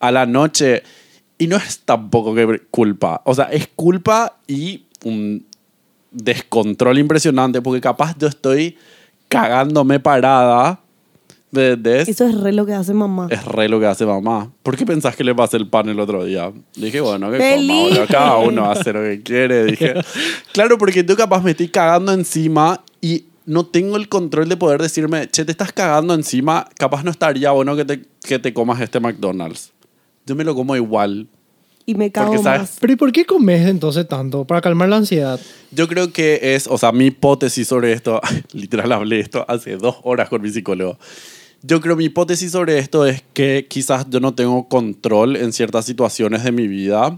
a 0.00 0.10
la 0.10 0.26
noche, 0.26 0.82
y 1.38 1.46
no 1.46 1.56
es 1.56 1.80
tampoco 1.80 2.34
que 2.34 2.62
culpa, 2.70 3.22
o 3.24 3.34
sea, 3.34 3.44
es 3.46 3.68
culpa 3.74 4.38
y 4.46 4.84
un 5.04 5.46
descontrol 6.10 6.98
impresionante 6.98 7.62
porque 7.62 7.80
capaz 7.80 8.16
yo 8.18 8.28
estoy 8.28 8.76
cagándome 9.28 9.98
parada. 9.98 10.81
¿Me 11.52 11.68
entendés? 11.68 12.08
Eso 12.08 12.26
es 12.26 12.34
re 12.40 12.52
lo 12.52 12.66
que 12.66 12.72
hace 12.72 12.92
mamá. 12.92 13.28
Es 13.30 13.44
re 13.44 13.68
lo 13.68 13.78
que 13.78 13.86
hace 13.86 14.04
mamá. 14.04 14.50
¿Por 14.62 14.76
qué 14.76 14.84
pensás 14.84 15.14
que 15.14 15.22
le 15.22 15.34
pasé 15.34 15.58
el 15.58 15.68
pan 15.68 15.88
el 15.88 16.00
otro 16.00 16.24
día? 16.24 16.52
Dije, 16.74 17.00
bueno, 17.00 17.30
que 17.30 17.38
¡Feliz! 17.38 17.68
coma, 17.68 17.82
boludo. 17.82 18.06
Cada 18.08 18.36
uno 18.38 18.70
hace 18.70 18.92
lo 18.92 19.02
que 19.02 19.22
quiere. 19.22 19.64
Dije, 19.66 19.94
claro, 20.52 20.76
porque 20.78 21.04
tú 21.04 21.14
capaz 21.14 21.42
me 21.42 21.52
estoy 21.52 21.68
cagando 21.68 22.12
encima 22.12 22.82
y 23.00 23.26
no 23.46 23.66
tengo 23.66 23.96
el 23.96 24.08
control 24.08 24.48
de 24.48 24.56
poder 24.56 24.80
decirme, 24.80 25.28
che, 25.28 25.44
te 25.44 25.52
estás 25.52 25.72
cagando 25.72 26.14
encima, 26.14 26.68
capaz 26.78 27.04
no 27.04 27.10
estaría 27.10 27.50
bueno 27.50 27.76
que 27.76 27.84
te, 27.84 28.02
que 28.22 28.38
te 28.38 28.52
comas 28.52 28.80
este 28.80 29.00
McDonald's. 29.00 29.72
Yo 30.26 30.34
me 30.34 30.44
lo 30.44 30.54
como 30.54 30.76
igual. 30.76 31.28
Y 31.84 31.94
me 31.94 32.12
cago 32.12 32.34
Porque, 32.34 32.42
más. 32.44 32.76
Pero 32.80 32.92
¿y 32.92 32.96
por 32.96 33.10
qué 33.10 33.24
comes 33.24 33.66
entonces 33.66 34.06
tanto? 34.06 34.44
Para 34.44 34.60
calmar 34.60 34.88
la 34.88 34.96
ansiedad. 34.96 35.40
Yo 35.72 35.88
creo 35.88 36.12
que 36.12 36.54
es, 36.54 36.68
o 36.68 36.78
sea, 36.78 36.92
mi 36.92 37.06
hipótesis 37.06 37.66
sobre 37.66 37.92
esto, 37.92 38.20
literal 38.52 38.92
hablé 38.92 39.20
esto 39.20 39.44
hace 39.48 39.76
dos 39.76 39.96
horas 40.04 40.28
con 40.28 40.42
mi 40.42 40.50
psicólogo. 40.50 40.98
Yo 41.62 41.80
creo 41.80 41.96
mi 41.96 42.06
hipótesis 42.06 42.50
sobre 42.52 42.78
esto 42.78 43.06
es 43.06 43.22
que 43.32 43.66
quizás 43.68 44.06
yo 44.10 44.20
no 44.20 44.34
tengo 44.34 44.68
control 44.68 45.36
en 45.36 45.52
ciertas 45.52 45.84
situaciones 45.84 46.42
de 46.44 46.52
mi 46.52 46.66
vida 46.66 47.16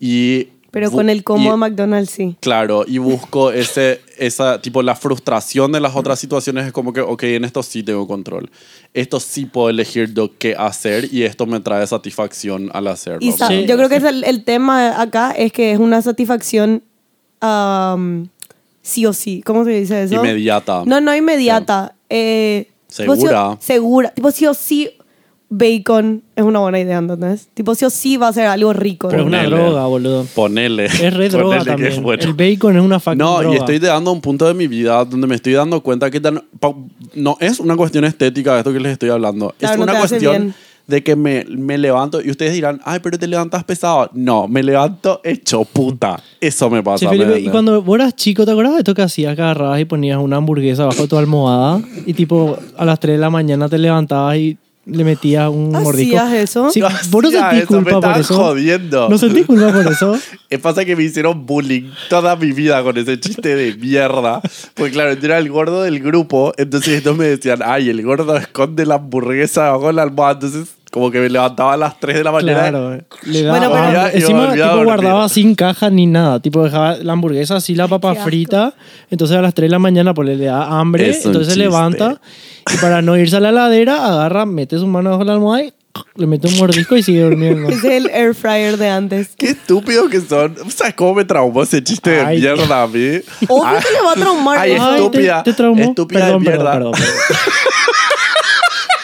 y... 0.00 0.48
Pero 0.70 0.90
con 0.90 1.08
el 1.08 1.24
combo 1.24 1.48
y- 1.48 1.50
de 1.52 1.56
McDonald's 1.56 2.10
sí. 2.10 2.36
Claro, 2.40 2.84
y 2.86 2.98
busco 2.98 3.50
ese, 3.52 4.02
esa, 4.18 4.60
tipo, 4.60 4.82
la 4.82 4.94
frustración 4.94 5.72
de 5.72 5.80
las 5.80 5.96
otras 5.96 6.18
situaciones 6.18 6.66
es 6.66 6.72
como 6.72 6.92
que, 6.92 7.00
ok, 7.00 7.22
en 7.22 7.44
esto 7.46 7.62
sí 7.62 7.82
tengo 7.82 8.06
control. 8.06 8.50
Esto 8.92 9.18
sí 9.18 9.46
puedo 9.46 9.70
elegir 9.70 10.12
yo 10.12 10.32
qué 10.38 10.54
hacer 10.54 11.08
y 11.10 11.22
esto 11.22 11.46
me 11.46 11.60
trae 11.60 11.86
satisfacción 11.86 12.68
al 12.74 12.88
hacerlo. 12.88 13.20
Y 13.22 13.32
Sí. 13.32 13.64
yo 13.66 13.76
creo 13.78 13.88
que 13.88 13.96
es 13.96 14.04
el, 14.04 14.22
el 14.24 14.44
tema 14.44 15.00
acá 15.00 15.30
es 15.30 15.50
que 15.52 15.72
es 15.72 15.78
una 15.78 16.02
satisfacción 16.02 16.82
am, 17.40 18.28
sí 18.82 19.06
o 19.06 19.14
sí. 19.14 19.42
¿Cómo 19.46 19.64
se 19.64 19.70
dice 19.70 20.02
eso? 20.02 20.16
Inmediata. 20.16 20.82
No, 20.84 21.00
no 21.00 21.16
inmediata. 21.16 21.94
Eh, 22.10 22.68
tipo, 22.88 23.14
sí 23.14 23.22
o- 23.24 23.28
Segura. 23.28 23.56
segura. 23.60 24.10
Tipo, 24.10 24.30
sí 24.30 24.46
o 24.46 24.54
sí, 24.54 24.90
bacon 25.48 26.22
es 26.34 26.44
una 26.44 26.58
buena 26.58 26.80
idea, 26.80 26.98
¿entendés? 26.98 27.48
Tipo, 27.54 27.74
sí 27.74 27.84
o 27.84 27.90
sí 27.90 28.16
va 28.16 28.28
a 28.28 28.32
ser 28.32 28.46
algo 28.46 28.72
rico. 28.72 29.08
Pero 29.08 29.22
es 29.22 29.26
una 29.28 29.42
Ponele. 29.44 29.56
droga, 29.56 29.86
boludo. 29.86 30.26
Ponele. 30.34 30.86
Es 30.86 31.14
re 31.14 31.28
droga 31.30 31.44
Ponele 31.58 31.64
que 31.64 31.70
también. 31.70 31.92
es 31.92 32.00
bueno. 32.02 32.22
El 32.24 32.32
bacon 32.34 32.76
es 32.76 32.82
una 32.82 32.98
fucking 33.00 33.18
No, 33.18 33.38
droga. 33.38 33.54
y 33.54 33.58
estoy 33.58 33.78
llegando 33.78 34.10
a 34.10 34.12
un 34.12 34.20
punto 34.20 34.46
de 34.46 34.54
mi 34.54 34.66
vida 34.66 35.04
donde 35.04 35.26
me 35.26 35.36
estoy 35.36 35.52
dando 35.52 35.80
cuenta 35.82 36.10
que 36.10 36.20
tan- 36.20 36.42
pa- 36.58 36.74
no 37.14 37.36
es 37.40 37.60
una 37.60 37.76
cuestión 37.76 38.04
estética 38.04 38.54
de 38.54 38.58
esto 38.58 38.72
que 38.72 38.80
les 38.80 38.92
estoy 38.92 39.10
hablando. 39.10 39.54
Claro, 39.58 39.74
es 39.74 39.78
no 39.78 39.84
una 39.84 39.92
te 39.92 39.98
hace 39.98 40.08
cuestión 40.08 40.32
bien. 40.42 40.54
De 40.86 41.02
que 41.02 41.16
me, 41.16 41.44
me 41.48 41.78
levanto 41.78 42.20
y 42.22 42.30
ustedes 42.30 42.52
dirán, 42.52 42.80
ay, 42.84 43.00
pero 43.02 43.18
te 43.18 43.26
levantas 43.26 43.64
pesado. 43.64 44.08
No, 44.14 44.46
me 44.46 44.62
levanto 44.62 45.20
hecho 45.24 45.64
puta. 45.64 46.20
Eso 46.40 46.70
me 46.70 46.82
pasa. 46.82 46.98
Sí, 46.98 47.06
¿me 47.06 47.24
Felipe, 47.24 47.40
y 47.40 47.48
cuando 47.48 47.82
vos 47.82 47.96
eras 47.98 48.14
chico, 48.14 48.44
¿te 48.44 48.52
acuerdas 48.52 48.74
de 48.74 48.78
esto 48.78 48.94
que 48.94 49.02
hacías? 49.02 49.34
Que 49.34 49.42
agarrabas 49.42 49.80
y 49.80 49.84
ponías 49.84 50.18
una 50.18 50.36
hamburguesa 50.36 50.84
bajo 50.84 51.08
tu 51.08 51.16
almohada 51.16 51.80
y 52.06 52.14
tipo 52.14 52.56
a 52.76 52.84
las 52.84 53.00
3 53.00 53.14
de 53.16 53.20
la 53.20 53.30
mañana 53.30 53.68
te 53.68 53.78
levantabas 53.78 54.36
y 54.36 54.58
le 54.88 55.02
metías 55.02 55.48
un 55.50 55.72
mordisco. 55.72 56.16
¿Hacías 56.16 56.32
eso? 56.34 56.70
Sí, 56.70 56.78
No 56.78 56.88
vos 57.10 57.22
no 57.24 57.30
sentís 57.32 57.62
eso, 57.64 57.72
me 57.72 57.82
culpa 57.82 57.90
por 57.90 57.96
estaban 57.98 58.20
eso. 58.20 58.34
jodiendo. 58.36 59.08
No 59.08 59.18
sentís 59.18 59.44
culpa 59.46 59.72
por 59.72 59.92
eso. 59.92 60.16
Es 60.48 60.60
pasa 60.60 60.84
que 60.84 60.94
me 60.94 61.02
hicieron 61.02 61.44
bullying 61.44 61.90
toda 62.08 62.36
mi 62.36 62.52
vida 62.52 62.80
con 62.84 62.96
ese 62.96 63.18
chiste 63.18 63.56
de 63.56 63.74
mierda. 63.74 64.40
Porque 64.74 64.92
claro, 64.92 65.14
yo 65.14 65.24
era 65.24 65.38
el 65.38 65.50
gordo 65.50 65.82
del 65.82 65.98
grupo, 65.98 66.52
entonces 66.56 66.94
estos 66.98 67.16
me 67.16 67.24
decían, 67.24 67.58
ay, 67.64 67.88
el 67.88 68.00
gordo 68.04 68.36
esconde 68.36 68.86
la 68.86 68.94
hamburguesa 68.94 69.72
bajo 69.72 69.90
la 69.90 70.02
almohada. 70.02 70.34
Entonces, 70.34 70.75
como 70.96 71.10
que 71.10 71.20
me 71.20 71.28
levantaba 71.28 71.74
a 71.74 71.76
las 71.76 72.00
3 72.00 72.16
de 72.16 72.24
la 72.24 72.32
mañana. 72.32 72.58
Claro, 72.70 72.98
le 73.26 73.42
daba, 73.42 73.58
Bueno, 73.58 73.70
pero- 73.74 74.02
me 74.04 74.10
encima 74.14 74.52
tipo, 74.54 74.82
guardaba 74.84 75.28
sin 75.28 75.54
caja 75.54 75.90
ni 75.90 76.06
nada, 76.06 76.40
tipo 76.40 76.64
dejaba 76.64 76.96
la 76.96 77.12
hamburguesa 77.12 77.56
así 77.56 77.74
la 77.74 77.86
papa 77.86 78.14
frita, 78.14 78.72
entonces 79.10 79.36
a 79.36 79.42
las 79.42 79.52
3 79.52 79.66
de 79.68 79.72
la 79.72 79.78
mañana 79.78 80.14
pues 80.14 80.26
le 80.26 80.42
da 80.42 80.64
hambre, 80.80 81.10
Es 81.10 81.26
entonces 81.26 81.52
se 81.52 81.58
levanta 81.58 82.18
y 82.72 82.78
para 82.78 83.02
no 83.02 83.14
irse 83.18 83.36
a 83.36 83.40
la 83.40 83.52
ladera 83.52 84.06
agarra, 84.06 84.46
mete 84.46 84.78
su 84.78 84.86
mano 84.86 85.10
bajo 85.10 85.24
la 85.24 85.34
almohada 85.34 85.64
y 85.64 85.74
le 86.16 86.26
mete 86.26 86.48
un 86.48 86.56
mordisco 86.56 86.96
y 86.96 87.02
sigue 87.02 87.20
durmiendo. 87.24 87.68
Es 87.74 87.84
el 87.84 88.06
air 88.08 88.34
fryer 88.34 88.78
de 88.78 88.88
antes. 88.88 89.34
Qué 89.36 89.48
estúpidos 89.50 90.08
que 90.08 90.22
son. 90.22 90.56
¿Sabes 90.70 90.94
cómo 90.94 91.12
me 91.12 91.26
traumó 91.26 91.62
ese 91.62 91.84
chiste 91.84 92.08
de 92.12 92.20
Ay. 92.20 92.40
mierda 92.40 92.82
a 92.84 92.86
mí? 92.86 93.20
Obvio 93.48 93.78
que 93.80 93.92
le 93.92 94.00
va 94.02 94.12
a 94.12 94.14
traumar. 94.14 94.58
Ay, 94.60 94.72
eso. 94.72 94.82
Ay, 94.82 94.94
estúpida. 94.96 95.42
te, 95.42 95.50
te 95.50 95.56
traumó. 95.58 95.82
Estúpida 95.82 96.20
perdón, 96.20 96.42
de 96.42 96.50
perdón, 96.50 96.64
mierda. 96.64 96.72
perdón, 96.72 96.92
perdón. 96.92 97.14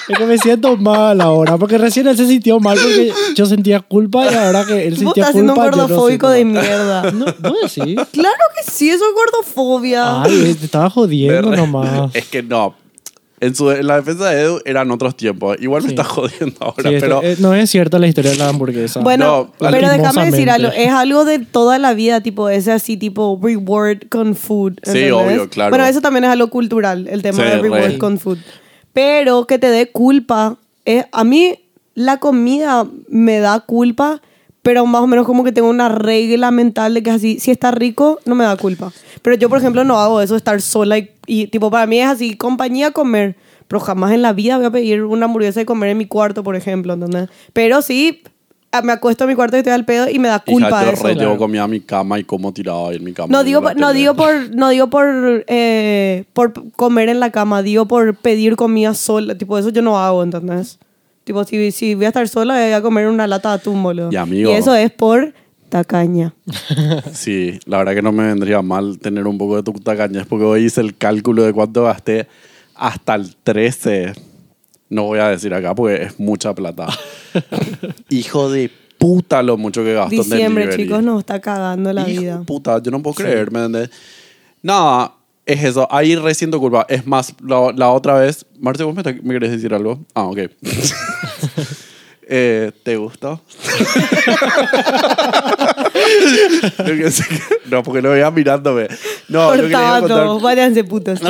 Es 0.09 0.19
que 0.19 0.27
me 0.27 0.37
siento 0.39 0.77
mal 0.77 1.21
ahora, 1.21 1.57
porque 1.59 1.79
recién 1.79 2.07
él 2.09 2.17
se 2.17 2.27
sintió 2.27 2.59
mal 2.61 2.77
porque 2.77 3.13
yo 3.35 3.47
sentía 3.47 3.81
culpa 3.81 4.31
y 4.31 4.35
ahora 4.35 4.65
que 4.65 4.87
él 4.87 4.95
Vos 4.95 4.99
sentía 5.01 5.23
estás 5.23 5.33
siendo 5.35 5.53
un 5.55 5.59
culpa. 5.61 5.71
yo 5.71 5.77
no 5.83 5.89
gordofóbico 5.89 6.31
siento 6.31 6.31
de 6.31 6.45
mierda. 6.45 7.03
No, 7.13 7.27
no 7.27 7.55
decís. 7.63 7.97
Claro 8.13 8.45
que 8.57 8.71
sí, 8.71 8.91
eso 8.91 9.05
es 9.05 9.15
gordofobia. 9.15 10.23
Ay, 10.23 10.55
te 10.59 10.65
estaba 10.67 10.91
jodiendo 10.91 11.51
nomás. 11.55 12.15
Es 12.15 12.27
que 12.27 12.43
no. 12.43 12.75
En, 13.41 13.57
su, 13.57 13.73
en 13.73 13.85
la 13.89 13.97
defensa 13.97 14.31
de 14.31 14.41
Edu 14.43 14.61
eran 14.65 14.89
otros 14.93 15.17
tiempos. 15.17 15.57
Igual 15.61 15.83
me 15.83 15.89
Sí. 15.89 15.95
está 15.97 16.05
jodiendo 16.05 16.55
ahora, 16.61 16.89
Sí, 16.89 16.95
esto- 16.95 17.01
pero... 17.01 17.23
eh, 17.25 17.37
no 17.41 17.53
es 17.55 17.69
cierta 17.71 17.99
la 17.99 18.07
historia 18.07 18.31
de 18.31 18.37
la 18.37 18.49
hamburguesa. 18.49 19.01
Bueno, 19.01 19.51
No, 19.59 19.69
pero 19.71 19.89
déjame 19.91 20.31
decir 20.31 20.49
algo. 20.49 20.69
Es 20.71 20.91
algo 20.91 21.25
de 21.25 21.41
toda 21.41 21.79
la 21.81 21.93
vida, 21.93 22.21
tipo, 22.21 22.49
ese 22.49 22.71
así, 22.71 22.97
tipo, 22.97 23.41
reward 23.43 24.09
con 24.11 24.37
food. 24.37 24.75
Sí, 24.85 25.11
obvio, 25.11 25.49
claro. 25.49 25.71
Bueno, 25.71 25.85
eso 25.87 26.01
también 26.01 26.23
es 26.25 26.31
algo 26.31 26.51
cultural, 26.51 27.09
el 27.09 27.23
tema 27.23 27.39
Sí, 27.39 27.43
de 27.43 27.59
reward 27.59 27.85
re. 27.93 27.99
con 27.99 28.19
food. 28.21 28.39
Pero 28.93 29.47
que 29.47 29.59
te 29.59 29.69
dé 29.71 29.91
culpa. 29.91 30.57
es- 30.85 31.07
a 31.13 31.23
mí, 31.25 31.61
la 31.95 32.19
comida 32.19 32.87
me 33.09 33.39
da 33.39 33.61
culpa, 33.61 34.21
pero 34.63 34.85
más 34.87 35.03
o 35.03 35.07
menos 35.07 35.27
como 35.27 35.45
que 35.45 35.53
tengo 35.53 35.69
una 35.69 35.89
regla 35.89 36.51
mental 36.51 36.95
de 36.95 37.03
que 37.05 37.11
así, 37.11 37.39
si 37.39 37.51
está 37.53 37.71
rico, 37.71 38.19
no 38.25 38.35
me 38.35 38.45
da 38.45 38.57
culpa. 38.57 38.93
Pero 39.23 39.37
yo, 39.37 39.49
por 39.49 39.59
ejemplo, 39.59 39.85
no 39.85 39.99
hago 40.01 40.21
eso, 40.21 40.35
estar 40.35 40.61
sola 40.61 40.99
y, 40.99 41.11
y, 41.27 41.47
tipo, 41.47 41.71
para 41.71 41.87
mí 41.87 42.01
es 42.01 42.09
así, 42.09 42.37
compañía 42.37 42.91
comer. 42.91 43.37
Pero 43.69 43.79
jamás 43.81 44.13
en 44.13 44.23
la 44.23 44.33
vida 44.33 44.57
voy 44.57 44.67
a 44.67 44.71
pedir 44.71 45.05
una 45.05 45.27
hamburguesa 45.27 45.61
y 45.61 45.65
comer 45.65 45.91
en 45.91 45.99
mi 45.99 46.07
cuarto, 46.07 46.43
por 46.43 46.57
ejemplo, 46.57 46.93
¿entendés? 46.95 47.29
Pero 47.53 47.81
sí, 47.81 48.23
me 48.83 48.93
acuesto 48.93 49.25
en 49.25 49.31
mi 49.31 49.37
cuarto 49.37 49.57
y 49.57 49.59
estoy 49.61 49.73
al 49.75 49.85
pedo 49.85 50.09
y 50.09 50.19
me 50.19 50.29
da 50.29 50.39
culpa 50.39 50.69
Hija, 50.69 50.85
yo 50.87 50.91
eso. 50.93 51.03
re 51.07 51.15
llevo 51.15 51.37
comida 51.37 51.65
a 51.65 51.69
mi 51.69 51.81
cama 51.81 52.19
y 52.19 52.25
como 52.25 52.53
tirado 52.53 52.89
ahí 52.89 52.97
en 52.97 53.05
mi 53.05 53.13
cama. 53.13 53.29
No 53.31 53.45
digo, 53.45 53.61
por- 53.61 53.77
no 53.77 53.93
digo 53.93 54.15
por, 54.15 54.55
no 54.55 54.69
digo 54.71 54.89
por, 54.89 55.45
eh, 55.49 56.25
por 56.33 56.53
comer 56.73 57.09
en 57.11 57.21
la 57.21 57.31
cama, 57.31 57.63
digo 57.63 57.87
por 57.87 58.15
pedir 58.17 58.57
comida 58.57 58.95
sola. 58.95 59.37
Tipo, 59.37 59.59
eso 59.59 59.69
yo 59.69 59.83
no 59.83 59.99
hago, 59.99 60.23
¿entendés? 60.23 60.79
Tipo, 61.25 61.45
si, 61.45 61.71
si 61.71 61.95
voy 61.95 62.07
a 62.07 62.09
estar 62.09 62.27
sola, 62.29 62.55
voy 62.55 62.73
a 62.73 62.81
comer 62.83 63.09
una 63.09 63.27
lata 63.27 63.51
de 63.51 63.55
atún, 63.57 63.83
boludo. 63.83 64.09
Y, 64.11 64.17
amigo. 64.17 64.51
eso 64.53 64.75
es 64.75 64.91
por 64.91 65.35
tacaña. 65.69 66.35
Sí, 67.13 67.59
la 67.67 67.79
verdad 67.79 67.95
que 67.95 68.03
no 68.03 68.13
me 68.13 68.27
vendría 68.27 68.63
mal 68.63 68.99
tener 68.99 69.27
un 69.27 69.39
poco 69.39 69.57
de 69.57 69.63
tu 69.63 69.73
tacañez 69.73 70.27
porque 70.27 70.45
hoy 70.45 70.65
hice 70.65 70.81
el 70.81 70.97
cálculo 70.97 71.43
de 71.43 71.53
cuánto 71.53 71.85
gasté 71.85 72.27
hasta 72.75 73.15
el 73.15 73.37
13. 73.37 74.13
No 74.93 75.05
voy 75.05 75.21
a 75.21 75.29
decir 75.29 75.55
acá 75.55 75.75
porque 75.75 76.03
es 76.03 76.21
mucha 76.21 76.55
plata. 76.55 76.87
Hijo 78.11 78.51
de 78.51 78.71
puta 78.99 79.43
lo 79.43 79.57
mucho 79.57 79.83
que 79.83 79.95
gasto 79.95 80.15
en 80.15 80.21
Diciembre, 80.23 80.65
delivery. 80.67 80.83
chicos, 80.85 81.03
nos 81.03 81.21
está 81.21 81.41
cagando 81.41 81.93
la 81.95 82.09
Hijo 82.09 82.21
vida. 82.21 82.39
de 82.39 82.45
puta, 82.45 82.81
yo 82.83 82.91
no 82.91 83.03
puedo 83.03 83.15
creer, 83.15 83.51
¿me 83.51 83.61
entendés? 83.65 83.91
Nada, 84.63 85.15
es 85.47 85.65
eso. 85.65 85.89
Ahí 85.91 86.15
resiento 86.15 86.61
culpa. 86.61 86.85
Es 86.91 87.07
más, 87.07 87.35
la, 87.43 87.73
la 87.75 87.89
otra 87.91 88.15
vez... 88.19 88.45
Marce, 88.61 88.85
¿vos 88.85 88.95
me, 88.95 89.03
me 89.23 89.33
querés 89.35 89.51
decir 89.53 89.73
algo? 89.73 89.99
Ah, 90.15 90.25
ok. 90.25 90.39
Eh, 92.35 92.71
¿Te 92.85 92.97
gustó? 92.97 93.43
No, 97.71 97.83
porque 97.83 98.03
lo 98.03 98.11
veía 98.11 98.31
mirándome. 98.31 98.89
No, 99.29 99.49
Cortado, 99.49 100.01
contar- 100.09 100.43
váyanse 100.43 100.85
putos. 100.85 101.21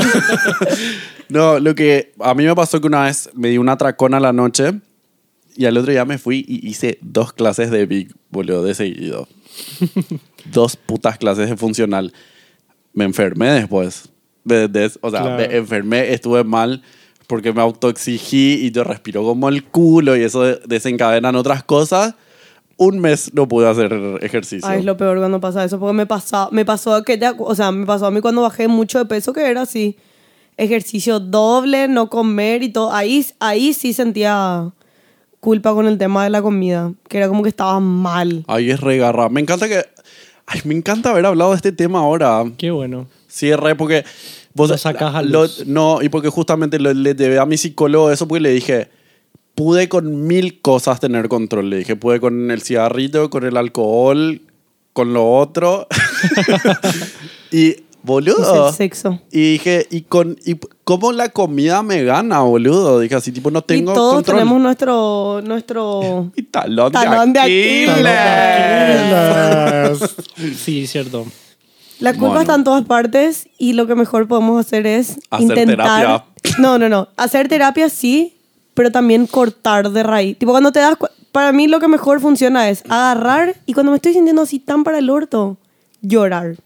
No, 1.32 1.58
lo 1.58 1.74
que 1.74 2.12
a 2.20 2.34
mí 2.34 2.44
me 2.44 2.54
pasó 2.54 2.80
que 2.80 2.86
una 2.86 3.04
vez 3.04 3.30
me 3.34 3.48
di 3.48 3.58
una 3.58 3.76
tracona 3.76 4.18
a 4.18 4.20
la 4.20 4.32
noche 4.32 4.72
y 5.56 5.64
al 5.66 5.76
otro 5.76 5.90
día 5.92 6.04
me 6.04 6.18
fui 6.18 6.44
y 6.48 6.66
hice 6.68 6.98
dos 7.02 7.32
clases 7.32 7.70
de 7.70 7.86
Big, 7.86 8.12
boludo, 8.30 8.62
de 8.64 8.74
seguido. 8.74 9.28
dos 10.52 10.76
putas 10.76 11.18
clases 11.18 11.48
de 11.50 11.56
funcional. 11.56 12.12
Me 12.94 13.04
enfermé 13.04 13.50
después. 13.50 14.08
¿Me 14.44 14.64
entendés? 14.64 14.98
O 15.02 15.10
sea, 15.10 15.20
Claro. 15.22 15.36
me 15.36 15.56
enfermé, 15.56 16.12
estuve 16.12 16.44
mal 16.44 16.82
porque 17.26 17.52
me 17.52 17.60
autoexigí 17.62 18.54
y 18.66 18.70
yo 18.72 18.84
respiro 18.84 19.22
como 19.22 19.48
el 19.48 19.64
culo 19.64 20.16
y 20.16 20.22
eso 20.22 20.42
de- 20.42 20.60
desencadenan 20.66 21.36
otras 21.36 21.62
cosas. 21.64 22.14
Un 22.76 22.98
mes 22.98 23.32
no 23.32 23.46
pude 23.46 23.68
hacer 23.68 23.92
ejercicio. 24.22 24.68
Ay, 24.68 24.80
es 24.80 24.84
lo 24.84 24.96
peor 24.96 25.18
cuando 25.18 25.38
pasa 25.40 25.64
eso, 25.64 25.78
porque 25.78 25.92
me 25.94 26.06
pasó, 26.06 26.48
me 26.50 26.64
pasó 26.64 26.94
aquella, 26.94 27.34
o 27.38 27.54
sea, 27.54 27.70
me 27.70 27.86
pasó 27.86 28.06
a 28.06 28.10
mí 28.10 28.20
cuando 28.20 28.42
bajé 28.42 28.66
mucho 28.66 28.98
de 28.98 29.04
peso 29.04 29.32
que 29.32 29.48
era 29.48 29.62
así, 29.62 29.96
ejercicio 30.56 31.20
doble, 31.20 31.88
no 31.88 32.08
comer 32.08 32.62
y 32.62 32.68
todo. 32.70 32.92
Ahí, 32.92 33.24
ahí 33.40 33.72
sí 33.72 33.92
sentía 33.92 34.70
culpa 35.40 35.74
con 35.74 35.86
el 35.86 35.98
tema 35.98 36.24
de 36.24 36.30
la 36.30 36.40
comida, 36.42 36.92
que 37.08 37.18
era 37.18 37.28
como 37.28 37.42
que 37.42 37.48
estaba 37.48 37.80
mal. 37.80 38.44
Ay, 38.46 38.70
es 38.70 38.80
regarra. 38.80 39.28
Me 39.28 39.40
encanta 39.40 39.68
que... 39.68 39.84
Ay, 40.46 40.60
me 40.64 40.74
encanta 40.74 41.10
haber 41.10 41.24
hablado 41.26 41.50
de 41.50 41.56
este 41.56 41.72
tema 41.72 42.00
ahora. 42.00 42.44
Qué 42.58 42.70
bueno. 42.70 43.06
Cierre, 43.28 43.74
porque 43.76 44.04
vos 44.54 44.68
Lo 44.70 44.76
sacás 44.78 45.14
a 45.14 45.22
lo- 45.22 45.42
luz. 45.42 45.64
no, 45.66 46.02
y 46.02 46.08
porque 46.10 46.28
justamente 46.28 46.78
lo- 46.78 46.92
le 46.92 47.14
llevé 47.14 47.38
a 47.38 47.46
mi 47.46 47.56
psicólogo 47.56 48.10
eso 48.10 48.28
porque 48.28 48.40
le 48.42 48.50
dije, 48.50 48.88
pude 49.54 49.88
con 49.88 50.26
mil 50.26 50.60
cosas 50.60 51.00
tener 51.00 51.28
control. 51.28 51.70
Le 51.70 51.78
dije, 51.78 51.96
pude 51.96 52.20
con 52.20 52.50
el 52.50 52.60
cigarrillo, 52.60 53.30
con 53.30 53.44
el 53.44 53.56
alcohol, 53.56 54.42
con 54.92 55.14
lo 55.14 55.30
otro. 55.32 55.86
y, 57.50 57.76
Es 58.02 58.06
boludo. 58.06 58.68
el 58.68 58.74
sexo. 58.74 59.20
Y 59.30 59.52
dije, 59.52 59.86
¿y, 59.90 60.02
con, 60.02 60.36
y 60.44 60.56
cómo 60.84 61.12
la 61.12 61.28
comida 61.28 61.82
me 61.82 62.02
gana, 62.02 62.40
boludo? 62.40 62.98
Dije 63.00 63.14
así, 63.14 63.30
tipo, 63.32 63.50
no 63.50 63.62
tengo 63.62 63.92
y 63.92 63.94
todos 63.94 64.14
control. 64.16 64.36
tenemos 64.38 64.60
nuestro, 64.60 65.40
nuestro 65.44 66.30
Mi 66.36 66.42
talón, 66.42 66.92
Talón 66.92 67.32
de 67.32 67.40
de 67.40 67.86
Aquiles. 69.92 70.16
Sí, 70.58 70.86
cierto. 70.86 71.26
La 72.00 72.12
culpa 72.12 72.26
Bueno. 72.28 72.40
está 72.40 72.54
en 72.56 72.64
todas 72.64 72.84
partes 72.84 73.48
y 73.58 73.74
lo 73.74 73.86
que 73.86 73.94
mejor 73.94 74.26
podemos 74.26 74.58
hacer 74.64 74.86
es 74.86 75.18
Hacer 75.30 75.48
intentar. 75.58 75.76
terapia. 75.76 76.24
No, 76.58 76.76
no, 76.78 76.88
no. 76.88 77.08
Hacer 77.16 77.46
terapia 77.48 77.88
sí, 77.88 78.34
pero 78.74 78.90
también 78.90 79.26
cortar 79.28 79.90
de 79.90 80.02
raíz. 80.02 80.36
Tipo, 80.38 80.50
cuando 80.50 80.72
te 80.72 80.80
das. 80.80 80.96
Para 81.30 81.52
mí 81.52 81.66
lo 81.68 81.78
que 81.80 81.86
mejor 81.88 82.20
funciona 82.20 82.68
es 82.68 82.82
agarrar 82.90 83.54
y 83.64 83.72
cuando 83.72 83.92
me 83.92 83.96
estoy 83.96 84.12
sintiendo 84.12 84.42
así 84.42 84.58
tan 84.58 84.82
para 84.84 84.98
el 84.98 85.08
orto, 85.08 85.56
llorar. 86.02 86.56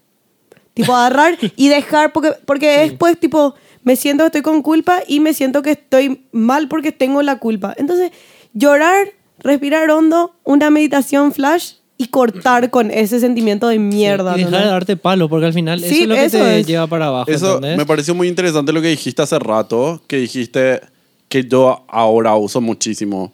Tipo, 0.77 0.95
agarrar 0.95 1.37
y 1.57 1.67
dejar, 1.69 2.13
porque, 2.13 2.31
porque 2.45 2.79
después, 2.79 3.19
tipo, 3.19 3.53
me 3.83 3.95
siento 3.95 4.23
que 4.23 4.27
estoy 4.27 4.41
con 4.43 4.61
culpa 4.61 4.99
y 5.07 5.19
me 5.19 5.33
siento 5.33 5.61
que 5.61 5.71
estoy 5.71 6.21
mal 6.31 6.67
porque 6.69 6.91
tengo 6.91 7.21
la 7.21 7.39
culpa. 7.39 7.73
Entonces, 7.77 8.11
llorar, 8.53 9.09
respirar 9.39 9.89
hondo, 9.91 10.33
una 10.43 10.69
meditación 10.69 11.33
flash 11.33 11.73
y 11.97 12.07
cortar 12.09 12.69
con 12.69 12.91
ese 12.91 13.19
sentimiento 13.19 13.67
de 13.67 13.79
mierda. 13.79 14.35
y 14.35 14.43
dejar 14.43 14.51
¿no? 14.51 14.59
de 14.59 14.65
darte 14.67 14.97
palo, 14.97 15.27
porque 15.29 15.47
al 15.47 15.53
final 15.53 15.83
eso 15.83 15.93
Sí, 15.93 16.03
es 16.03 16.07
lo 16.07 16.15
que 16.15 16.25
eso 16.25 16.37
te 16.37 16.59
es. 16.59 16.67
lleva 16.67 16.85
para 16.87 17.07
abajo. 17.07 17.31
Eso 17.31 17.55
¿entendés? 17.55 17.77
me 17.77 17.85
pareció 17.85 18.13
muy 18.13 18.27
interesante 18.27 18.71
lo 18.71 18.81
que 18.81 18.89
dijiste 18.89 19.21
hace 19.23 19.39
rato, 19.39 20.01
que 20.07 20.17
dijiste 20.17 20.79
que 21.27 21.43
yo 21.45 21.83
ahora 21.87 22.35
uso 22.35 22.61
muchísimo. 22.61 23.33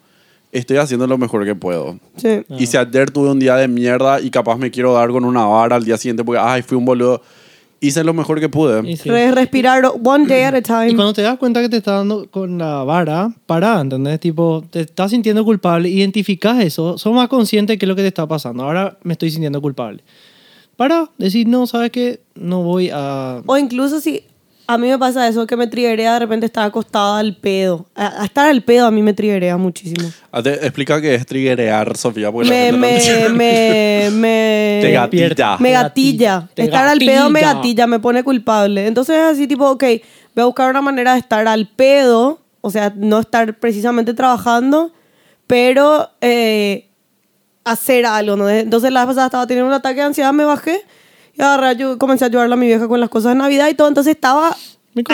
Estoy 0.54 0.78
haciendo 0.78 1.08
lo 1.08 1.18
mejor 1.18 1.46
que 1.46 1.56
puedo. 1.56 1.98
Sí. 2.16 2.44
Y 2.58 2.68
si 2.68 2.78
ayer 2.78 3.10
tuve 3.10 3.32
un 3.32 3.40
día 3.40 3.56
de 3.56 3.68
mierda 3.68 4.22
y 4.22 4.30
capaz 4.30 4.58
me 4.58 4.70
quiero 4.70 4.94
dar 4.94 5.10
con 5.10 5.26
una 5.26 5.46
vara 5.46 5.76
al 5.76 5.84
día 5.84 5.98
siguiente 5.98 6.24
porque, 6.24 6.40
ay, 6.40 6.62
fui 6.62 6.78
un 6.78 6.86
boludo, 6.86 7.22
hice 7.80 8.04
lo 8.04 8.14
mejor 8.14 8.40
que 8.40 8.50
pude. 8.50 8.88
Y 8.88 8.96
sí. 8.96 9.10
Re- 9.10 9.32
respirar 9.32 9.84
one 10.04 10.28
day 10.28 10.44
at 10.44 10.54
a 10.54 10.62
time. 10.62 10.92
Y 10.92 10.96
cuando 10.96 11.12
te 11.12 11.24
das 11.24 11.40
cuenta 11.40 11.60
que 11.60 11.70
te 11.70 11.78
está 11.78 11.94
dando 11.94 12.30
con 12.30 12.60
la 12.60 12.84
vara, 12.84 13.34
pará, 13.48 13.82
¿entendés? 13.82 14.20
Tipo, 14.20 14.64
te 14.70 14.82
estás 14.82 15.10
sintiendo 15.10 15.44
culpable, 15.44 15.90
identificás 15.90 16.64
eso, 16.64 17.00
sos 17.00 17.14
más 17.14 17.28
consciente 17.30 17.74
de 17.74 17.80
qué 17.80 17.86
es 17.86 17.90
lo 17.90 17.96
que 17.96 18.04
te 18.04 18.10
está 18.10 18.28
pasando. 18.28 18.64
Ahora 18.64 18.98
me 19.02 19.14
estoy 19.14 19.32
sintiendo 19.32 19.60
culpable. 19.60 20.04
Para, 20.78 21.10
decir, 21.18 21.48
no, 21.48 21.68
¿sabes 21.68 21.92
qué? 21.92 22.22
No 22.36 22.62
voy 22.62 22.90
a... 22.94 23.42
O 23.46 23.58
incluso 23.58 24.00
si 24.00 24.24
a 24.66 24.78
mí 24.78 24.88
me 24.88 24.98
pasa 24.98 25.28
eso, 25.28 25.46
que 25.46 25.56
me 25.58 25.68
triguea 25.68 26.14
de 26.14 26.20
repente 26.20 26.46
estar 26.46 26.66
acostada 26.66 27.20
al 27.20 27.36
pedo. 27.36 27.86
A, 27.96 28.22
a 28.22 28.26
estar 28.26 28.50
al 28.50 28.62
pedo 28.62 28.86
a 28.88 28.92
mí 28.92 29.02
me 29.02 29.14
triguea 29.14 29.58
muchísimo. 29.58 30.10
Ah, 30.32 30.42
te- 30.42 30.54
explica 30.66 31.02
qué 31.02 31.16
es 31.16 31.26
triggerear, 31.26 31.96
Sofía, 31.98 32.32
porque 32.32 32.50
la 32.50 32.56
Me, 32.78 33.00
gente 33.00 33.30
no 33.30 33.36
me, 33.36 33.36
me, 33.36 34.10
me, 34.12 34.80
Te 34.82 34.92
gatilla. 34.92 35.58
me 35.60 35.72
gatilla. 35.72 36.50
Te 36.54 36.64
estar 36.64 36.88
al 36.88 37.00
pedo 37.00 37.30
me 37.30 37.42
gatilla. 37.42 37.56
gatilla, 37.56 37.88
me 37.88 38.00
pone 38.00 38.24
culpable. 38.24 38.88
Entonces 38.88 39.16
es 39.18 39.22
así 39.24 39.48
tipo, 39.48 39.70
ok, 39.70 39.84
voy 40.36 40.42
a 40.42 40.46
buscar 40.46 40.70
una 40.70 40.82
manera 40.82 41.14
de 41.14 41.20
estar 41.20 41.48
al 41.48 41.68
pedo 41.68 42.40
o 42.66 42.72
sea, 42.72 42.94
no 42.96 43.20
estar 43.20 43.56
precisamente 43.60 44.14
trabajando, 44.14 44.94
pero 45.48 46.10
eh, 46.22 46.88
hacer 47.66 48.06
algo, 48.06 48.38
¿no? 48.38 48.50
Entonces 48.50 48.90
la 48.92 49.02
vez 49.02 49.08
pasada 49.10 49.26
estaba 49.28 49.48
teniendo 49.48 49.68
un 49.68 49.74
ataque 49.74 49.96
de 49.96 50.04
ansiedad, 50.04 50.32
me 50.32 50.46
bajé 50.46 50.82
y 51.36 51.42
agarré, 51.42 51.76
yo 51.78 51.98
comencé 51.98 52.26
a 52.26 52.28
ayudarle 52.28 52.54
a 52.54 52.58
mi 52.58 52.68
vieja 52.68 52.88
con 52.88 53.00
las 53.00 53.10
cosas 53.10 53.34
de 53.34 53.40
Navidad 53.40 53.68
y 53.70 53.74
todo, 53.74 53.88
entonces 53.88 54.16
estaba 54.16 54.56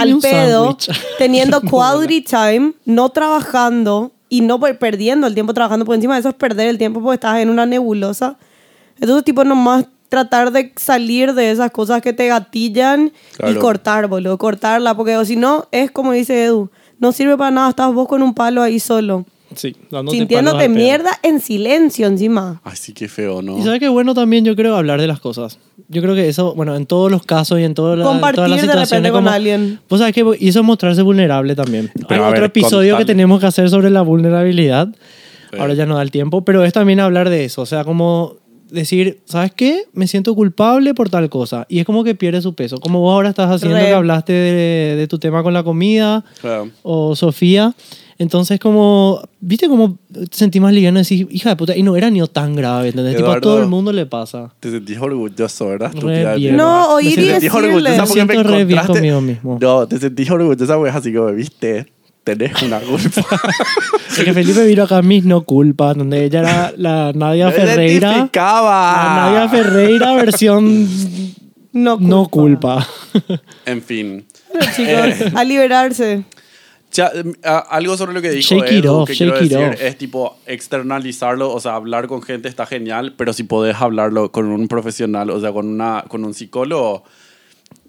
al 0.02 0.10
pedo, 0.22 0.78
teniendo 1.18 1.62
quality 1.62 2.22
time, 2.22 2.74
no 2.86 3.10
trabajando 3.10 4.12
y 4.28 4.42
no 4.42 4.60
per- 4.60 4.78
perdiendo 4.78 5.28
el 5.28 5.34
tiempo 5.34 5.54
trabajando, 5.54 5.86
por 5.86 5.96
encima 5.96 6.16
de 6.16 6.20
eso 6.22 6.30
es 6.30 6.36
perder 6.36 6.68
el 6.68 6.78
tiempo 6.78 7.02
porque 7.02 7.16
estás 7.16 7.40
en 7.40 7.50
una 7.50 7.66
nebulosa. 7.66 8.38
Entonces, 9.00 9.24
tipo, 9.24 9.44
nomás 9.44 9.86
tratar 10.10 10.52
de 10.52 10.74
salir 10.76 11.34
de 11.36 11.52
esas 11.52 11.72
cosas 11.72 12.02
que 12.02 12.14
te 12.14 12.28
gatillan 12.28 13.14
y 13.32 13.36
Claro. 13.38 13.60
cortar, 13.62 14.08
boludo, 14.08 14.38
cortarla, 14.38 14.96
porque 14.96 15.16
o 15.18 15.24
si 15.24 15.36
no, 15.36 15.68
es 15.72 15.92
como 15.92 16.12
dice 16.12 16.44
Edu, 16.46 16.70
no 17.00 17.12
sirve 17.12 17.38
para 17.38 17.52
nada, 17.52 17.70
estás 17.70 17.94
vos 17.94 18.08
con 18.08 18.22
un 18.24 18.34
palo 18.34 18.62
ahí 18.62 18.80
solo, 18.80 19.26
Sí, 19.56 19.72
dándote 19.90 19.92
palos 19.92 20.14
sintiéndote 20.14 20.64
al 20.66 20.72
pedo. 20.72 20.76
mierda 20.84 21.10
en 21.24 21.40
silencio 21.42 22.08
encima. 22.08 22.62
Ay, 22.64 22.76
sí, 22.76 22.94
qué 22.94 23.08
feo, 23.08 23.42
¿no? 23.42 23.58
Y 23.58 23.64
sabes 23.64 23.80
que 23.80 23.90
bueno 23.90 24.14
también 24.14 24.46
yo 24.46 24.56
creo 24.56 24.76
hablar 24.76 25.02
de 25.02 25.08
las 25.08 25.20
cosas. 25.20 25.58
Yo 25.88 26.02
creo 26.02 26.14
que 26.14 26.28
eso, 26.30 26.54
bueno, 26.54 26.76
en 26.76 26.86
todos 26.86 27.10
los 27.10 27.24
casos 27.24 27.60
y 27.60 27.64
en, 27.64 27.74
todo 27.74 27.96
la- 27.96 28.04
en 28.04 28.10
Compartir 28.10 28.36
todas 28.36 28.50
las 28.52 28.62
de 28.62 28.68
repente 28.68 28.84
situaciones 28.86 29.12
con 29.12 29.24
como, 29.24 29.30
alguien. 29.36 29.80
Vos 29.90 30.00
sabés 30.00 30.14
que 30.14 30.24
y 30.40 30.50
eso 30.50 30.60
es 30.60 30.66
mostrarse 30.66 31.02
vulnerable 31.02 31.56
también. 31.56 31.92
Hay 31.98 32.06
Pero 32.08 32.26
a 32.26 32.28
otro 32.30 32.42
ver, 32.42 32.50
episodio 32.50 32.98
que 32.98 33.06
tenemos 33.06 33.40
que 33.40 33.48
hacer 33.48 33.70
sobre 33.70 33.90
la 33.90 34.02
vulnerabilidad. 34.04 34.90
Sí. 35.52 35.58
Ahora 35.60 35.74
ya 35.74 35.88
no 35.88 35.96
da 35.96 36.04
el 36.04 36.12
tiempo, 36.12 36.46
pero 36.46 36.64
es 36.64 36.72
también 36.74 37.00
hablar 37.00 37.30
de 37.30 37.46
eso, 37.46 37.64
o 37.64 37.66
sea, 37.66 37.84
como 37.84 38.36
decir, 38.72 39.20
¿sabes 39.26 39.52
qué? 39.56 39.84
Me 39.94 40.08
siento 40.08 40.36
culpable 40.36 40.94
por 40.94 41.10
tal 41.10 41.30
cosa 41.30 41.66
y 41.70 41.80
es 41.80 41.86
como 41.86 42.04
que 42.04 42.16
pierde 42.16 42.42
su 42.42 42.54
peso. 42.54 42.80
Como 42.80 43.00
vos 43.02 43.14
ahora 43.14 43.30
estás 43.30 43.50
haciendo 43.52 43.78
Re. 43.78 43.86
que 43.86 43.94
hablaste 43.94 44.34
de, 44.34 44.96
de 44.96 45.08
tu 45.08 45.20
tema 45.20 45.44
con 45.44 45.54
la 45.54 45.64
comida 45.64 46.24
Claro. 46.42 46.70
o 46.84 47.16
Sofía. 47.16 47.74
Entonces, 48.22 48.60
como, 48.60 49.22
¿viste 49.40 49.70
cómo 49.70 49.98
te 50.14 50.26
sentís 50.32 50.62
más 50.62 50.74
liviano? 50.74 51.00
Decís, 51.00 51.26
hija 51.32 51.52
de 51.52 51.56
puta, 51.56 51.78
y 51.78 51.84
no 51.84 51.96
era 51.96 52.10
ni 52.10 52.20
tan 52.28 52.54
grave, 52.54 52.90
¿entendés? 52.90 53.14
Tipo, 53.16 53.28
a 53.28 53.32
Eduardo, 53.32 53.42
todo 53.50 53.62
el 53.64 53.68
mundo 53.70 53.94
le 53.94 54.06
pasa. 54.06 54.54
Te 54.60 54.70
sentís 54.70 54.98
orgulloso, 55.00 55.68
¿verdad? 55.68 55.94
Bien. 56.36 56.58
No, 56.58 56.96
oír 56.96 57.16
Te 57.16 57.22
y 57.22 57.26
sentís 57.28 57.44
decirle. 57.44 57.68
orgullosa 57.70 58.02
Me 58.02 58.08
porque 58.08 58.26
me 58.26 58.34
encontraste- 58.62 58.88
conmigo 58.94 59.22
mismo. 59.22 59.58
No, 59.62 59.88
te 59.88 59.98
sentís 60.00 60.30
orgullosa 60.30 60.76
porque 60.76 60.90
así 60.92 61.14
como, 61.14 61.32
viste, 61.32 61.86
tenés 62.24 62.62
una 62.62 62.80
culpa. 62.82 63.22
Es 64.10 64.24
que 64.24 64.34
Felipe 64.34 64.66
vino 64.66 64.84
acá 64.84 64.98
a 64.98 65.02
mis 65.02 65.26
no 65.26 65.42
culpa, 65.44 65.94
donde 65.94 66.26
ella 66.26 66.40
era 66.40 66.74
la 66.78 67.12
Nadia 67.14 67.48
Me 67.48 67.52
Ferreira. 67.54 68.30
La 68.34 69.14
Nadia 69.16 69.50
Ferreira 69.50 70.14
versión 70.16 70.88
No 71.74 71.98
culpa. 71.98 72.08
no 72.10 72.28
culpa. 72.30 72.88
En 73.66 73.82
fin. 73.82 74.26
Pero, 74.52 74.66
chicos, 74.76 75.34
a 75.36 75.44
liberarse. 75.44 76.24
Ya, 76.92 77.12
a- 77.44 77.60
algo 77.60 77.96
sobre 77.98 78.14
lo 78.14 78.22
que 78.22 78.32
dijo 78.32 78.56
Shake 78.56 78.72
it 78.72 78.84
Edu, 78.86 78.94
off, 78.96 79.08
que 79.10 79.16
quiero 79.16 79.34
shake 79.36 79.46
it 79.46 79.52
decir 79.52 79.68
off. 79.74 79.80
es 79.82 79.98
tipo 80.00 80.38
externalizarlo, 80.48 81.52
o 81.54 81.60
sea, 81.60 81.76
hablar 81.76 82.08
con 82.08 82.24
gente 82.24 82.50
está 82.50 82.66
genial, 82.66 83.14
pero 83.16 83.32
si 83.32 83.44
podés 83.44 83.76
hablarlo 83.76 84.32
con 84.32 84.48
un 84.48 84.68
profesional, 84.68 85.30
o 85.30 85.40
sea, 85.40 85.52
con, 85.52 85.68
una, 85.68 86.04
con 86.08 86.26
un 86.26 86.34
psicólogo, 86.34 87.04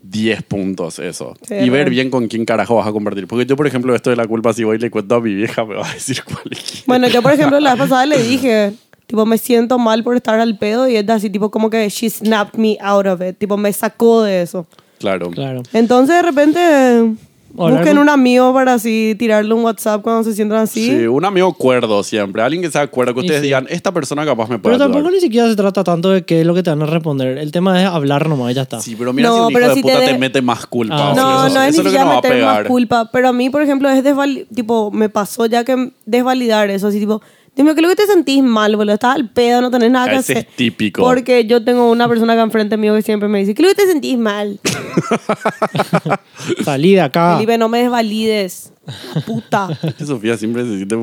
10 0.02 0.42
puntos 0.44 0.98
eso. 0.98 1.34
Sí, 1.42 1.54
y 1.54 1.68
ver 1.68 1.90
bien 1.90 2.10
con 2.10 2.28
quién 2.28 2.44
carajo 2.44 2.76
vas 2.76 2.86
a 2.86 2.92
compartir. 2.92 3.26
Porque 3.26 3.46
yo, 3.46 3.56
por 3.56 3.66
ejemplo, 3.66 3.94
esto 3.94 4.10
de 4.10 4.16
la 4.16 4.26
culpa, 4.26 4.52
si 4.52 4.64
voy 4.64 4.76
y 4.76 4.80
le 4.80 4.90
cuento 4.90 5.16
a 5.16 5.20
mi 5.20 5.34
vieja, 5.34 5.64
me 5.64 5.74
va 5.74 5.88
a 5.88 5.92
decir 5.92 6.22
cualquiera. 6.24 6.84
Bueno, 6.86 7.08
yo 7.08 7.22
por 7.22 7.32
ejemplo 7.32 7.60
la 7.60 7.70
vez 7.70 7.80
pasada 7.80 8.06
le 8.06 8.22
dije, 8.22 8.72
tipo, 9.06 9.26
me 9.26 9.38
siento 9.38 9.78
mal 9.78 10.02
por 10.02 10.16
estar 10.16 10.38
al 10.40 10.58
pedo 10.58 10.88
y 10.88 10.96
es 10.96 11.08
así, 11.08 11.30
tipo, 11.30 11.50
como 11.50 11.70
que 11.70 11.88
she 11.88 12.08
snapped 12.08 12.58
me 12.58 12.78
out 12.80 13.06
of 13.06 13.20
it, 13.20 13.36
tipo, 13.38 13.56
me 13.56 13.72
sacó 13.72 14.22
de 14.22 14.42
eso. 14.42 14.66
Claro. 14.98 15.30
Claro. 15.30 15.62
Entonces 15.72 16.16
de 16.16 16.22
repente 16.22 17.14
busquen 17.52 17.88
con- 17.94 17.98
un 17.98 18.08
amigo 18.08 18.52
para 18.54 18.74
así 18.74 19.14
tirarle 19.18 19.52
un 19.54 19.64
WhatsApp 19.64 20.02
cuando 20.02 20.22
se 20.24 20.34
sientan 20.34 20.58
así. 20.58 20.86
Sí, 20.86 21.06
un 21.06 21.24
amigo 21.24 21.52
cuerdo 21.54 22.02
siempre. 22.02 22.42
Alguien 22.42 22.62
que 22.62 22.70
sea 22.70 22.86
cuerdo, 22.86 23.14
que 23.14 23.20
ustedes 23.20 23.40
sí. 23.40 23.46
digan, 23.46 23.66
esta 23.70 23.92
persona 23.92 24.24
capaz 24.24 24.48
me 24.48 24.58
puede 24.58 24.74
Pero 24.74 24.78
tampoco 24.78 24.98
ayudar. 24.98 25.12
ni 25.14 25.20
siquiera 25.20 25.48
se 25.48 25.56
trata 25.56 25.82
tanto 25.84 26.10
de 26.10 26.24
qué 26.24 26.40
es 26.40 26.46
lo 26.46 26.54
que 26.54 26.62
te 26.62 26.70
van 26.70 26.82
a 26.82 26.86
responder. 26.86 27.38
El 27.38 27.52
tema 27.52 27.80
es 27.80 27.86
hablar 27.88 28.28
nomás, 28.28 28.52
y 28.52 28.54
ya 28.54 28.62
está. 28.62 28.80
Sí, 28.80 28.96
pero 28.98 29.12
mira 29.12 29.28
No, 29.28 29.34
si 29.34 29.40
un 29.40 29.50
hijo 29.50 29.58
pero 29.58 29.68
de 29.70 29.74
si 29.74 29.82
puta 29.82 29.98
te 30.00 30.06
te, 30.06 30.18
mete 30.18 30.42
más 30.42 30.66
culpa. 30.66 31.10
Ah. 31.10 31.12
No, 31.14 31.46
eso- 31.46 31.54
no 31.54 31.62
es 31.62 31.68
eso 31.74 31.82
ni 31.82 31.88
siquiera 31.90 32.14
meter 32.16 32.44
más 32.44 32.64
culpa, 32.64 33.10
pero 33.12 33.28
a 33.28 33.32
mí, 33.32 33.50
por 33.50 33.62
ejemplo, 33.62 33.88
es 33.90 34.02
desvali- 34.04 34.46
tipo, 34.54 34.90
me 34.90 35.08
pasó 35.08 35.46
ya 35.46 35.64
que 35.64 35.92
desvalidar 36.06 36.70
eso, 36.70 36.86
así 36.88 37.00
tipo, 37.00 37.20
dime 37.56 37.74
que 37.74 37.82
lo 37.82 37.88
que 37.88 37.96
te 37.96 38.06
sentís 38.06 38.42
mal, 38.42 38.76
boludo, 38.76 38.94
estás 38.94 39.16
al 39.16 39.28
pedo, 39.28 39.60
no 39.60 39.70
tenés 39.70 39.90
nada 39.90 40.06
que 40.06 40.16
Ese 40.16 40.32
hacer. 40.32 40.38
es 40.48 40.56
típico. 40.56 41.02
Porque 41.02 41.44
yo 41.46 41.62
tengo 41.64 41.90
una 41.90 42.08
persona 42.08 42.34
acá 42.34 42.42
enfrente 42.42 42.76
mío 42.76 42.94
que 42.94 43.02
siempre 43.02 43.28
me 43.28 43.40
dice, 43.40 43.54
¿qué 43.54 43.62
lo 43.62 43.68
que 43.68 43.74
te 43.74 43.86
sentís 43.86 44.18
mal? 44.18 44.58
Salí 46.64 46.94
de 46.94 47.00
acá. 47.02 47.34
Felipe, 47.34 47.58
no 47.58 47.68
me 47.68 47.82
desvalides. 47.82 48.72
Puta. 49.26 49.68
Sofía 50.04 50.36
siempre 50.36 50.64
se 50.64 50.76
siente 50.76 50.96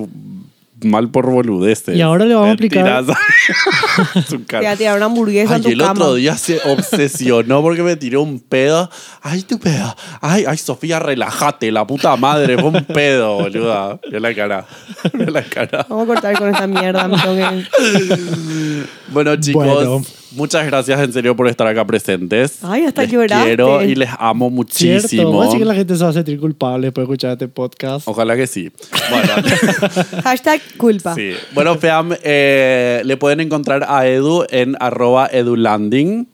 mal 0.83 1.09
por 1.09 1.29
boludeces. 1.29 1.95
Y 1.95 2.01
ahora 2.01 2.25
le 2.25 2.33
vamos 2.35 2.49
a 2.49 2.53
aplicar-. 2.53 3.03
Su 4.27 4.39
Te 4.39 4.45
cara. 4.45 4.75
tirar 4.75 4.97
una 4.97 5.05
hamburguesa 5.07 5.53
Ay, 5.53 5.57
en 5.57 5.63
tu 5.63 5.69
el 5.69 5.77
cama. 5.79 5.91
otro 5.91 6.13
día 6.15 6.37
se 6.37 6.59
obsesionó 6.65 7.61
porque 7.61 7.81
me 7.83 7.95
tiró 7.95 8.21
un 8.21 8.39
pedo. 8.39 8.89
Ay, 9.21 9.43
tu 9.43 9.59
pedo. 9.59 9.95
Ay, 10.21 10.45
ay, 10.47 10.57
Sofía, 10.57 10.99
relájate, 10.99 11.71
la 11.71 11.85
puta 11.87 12.15
madre. 12.15 12.57
Fue 12.57 12.69
un 12.69 12.83
pedo, 12.85 13.35
boluda. 13.39 13.99
Mira 14.05 14.19
la 14.19 14.35
cara. 14.35 14.65
Mira 15.13 15.31
la 15.31 15.43
cara. 15.43 15.85
Vamos 15.89 16.03
a 16.03 16.07
cortar 16.13 16.37
con 16.37 16.49
esta 16.49 16.67
mierda. 16.67 17.07
me 17.07 17.17
tengo 17.17 17.35
que- 17.35 18.83
Bueno, 19.09 19.35
chicos, 19.37 19.65
Bueno. 19.65 20.01
Muchas 20.31 20.65
gracias 20.65 20.99
en 20.99 21.13
serio 21.13 21.35
por 21.35 21.47
estar 21.47 21.65
acá 21.67 21.85
presentes. 21.85 22.59
Ay, 22.63 22.85
hasta 22.85 23.03
les 23.03 23.11
lloraste. 23.11 23.45
quiero 23.45 23.83
y 23.83 23.95
les 23.95 24.09
amo 24.19 24.47
Cierto. 24.49 24.55
muchísimo. 24.55 25.31
Vos 25.31 25.45
decís 25.45 25.59
que 25.59 25.65
la 25.65 25.75
gente 25.75 25.95
se 25.95 26.03
va 26.03 26.09
a 26.09 26.13
sentir 26.13 26.39
culpable 26.39 26.91
de 26.91 27.01
escuchar 27.01 27.31
este 27.31 27.47
podcast. 27.47 28.07
Ojalá 28.07 28.35
que 28.35 28.47
sí. 28.47 28.71
Bueno. 29.09 29.33
Hashtag 30.23 30.61
culpa. 30.77 31.15
Sí. 31.15 31.33
Bueno, 31.53 31.75
Feam, 31.77 32.13
eh, 32.23 33.01
le 33.05 33.17
pueden 33.17 33.39
encontrar 33.39 33.85
a 33.87 34.07
Edu 34.07 34.45
en 34.49 34.75
arroba 34.79 35.27
edulanding 35.31 36.27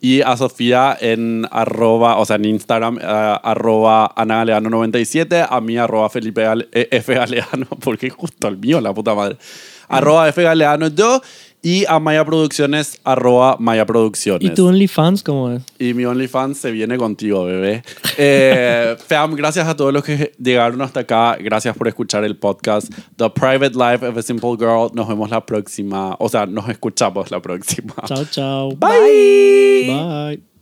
y 0.00 0.20
a 0.20 0.36
Sofía 0.36 0.96
en 1.00 1.46
arroba, 1.50 2.18
o 2.18 2.24
sea, 2.26 2.36
en 2.36 2.44
Instagram, 2.44 2.98
eh, 3.00 3.02
arroba 3.42 4.14
anagaleano97, 4.14 5.46
a 5.48 5.60
mí 5.60 5.76
arroba 5.78 6.10
Felipe 6.10 6.42
Gale- 6.42 6.68
eh, 6.72 6.88
F 6.90 7.14
Galeano, 7.14 7.66
porque 7.80 8.10
justo 8.10 8.48
el 8.48 8.58
mío, 8.58 8.80
la 8.80 8.92
puta 8.92 9.14
madre. 9.14 9.36
Arroba 9.88 10.28
F 10.28 10.42
Galeano 10.42 10.88
yo 10.88 11.20
y 11.66 11.84
a 11.88 11.98
Maya 11.98 12.24
Producciones, 12.24 13.00
arroba 13.02 13.56
Maya 13.58 13.84
Producciones. 13.84 14.48
¿Y 14.48 14.54
tu 14.54 14.68
OnlyFans 14.68 15.24
cómo 15.24 15.50
es? 15.50 15.64
Y 15.80 15.94
mi 15.94 16.04
OnlyFans 16.04 16.58
se 16.58 16.70
viene 16.70 16.96
contigo, 16.96 17.44
bebé. 17.44 17.82
Eh, 18.16 18.96
Fam, 19.08 19.34
gracias 19.34 19.66
a 19.66 19.74
todos 19.74 19.92
los 19.92 20.04
que 20.04 20.30
llegaron 20.38 20.80
hasta 20.80 21.00
acá. 21.00 21.36
Gracias 21.40 21.76
por 21.76 21.88
escuchar 21.88 22.22
el 22.22 22.36
podcast 22.36 22.94
The 23.16 23.30
Private 23.30 23.72
Life 23.74 24.06
of 24.06 24.16
a 24.16 24.22
Simple 24.22 24.56
Girl. 24.56 24.92
Nos 24.94 25.08
vemos 25.08 25.28
la 25.28 25.44
próxima. 25.44 26.14
O 26.20 26.28
sea, 26.28 26.46
nos 26.46 26.68
escuchamos 26.68 27.32
la 27.32 27.42
próxima. 27.42 27.94
Chao, 28.06 28.24
chao. 28.26 28.68
Bye. 28.76 29.88
Bye. 29.88 30.55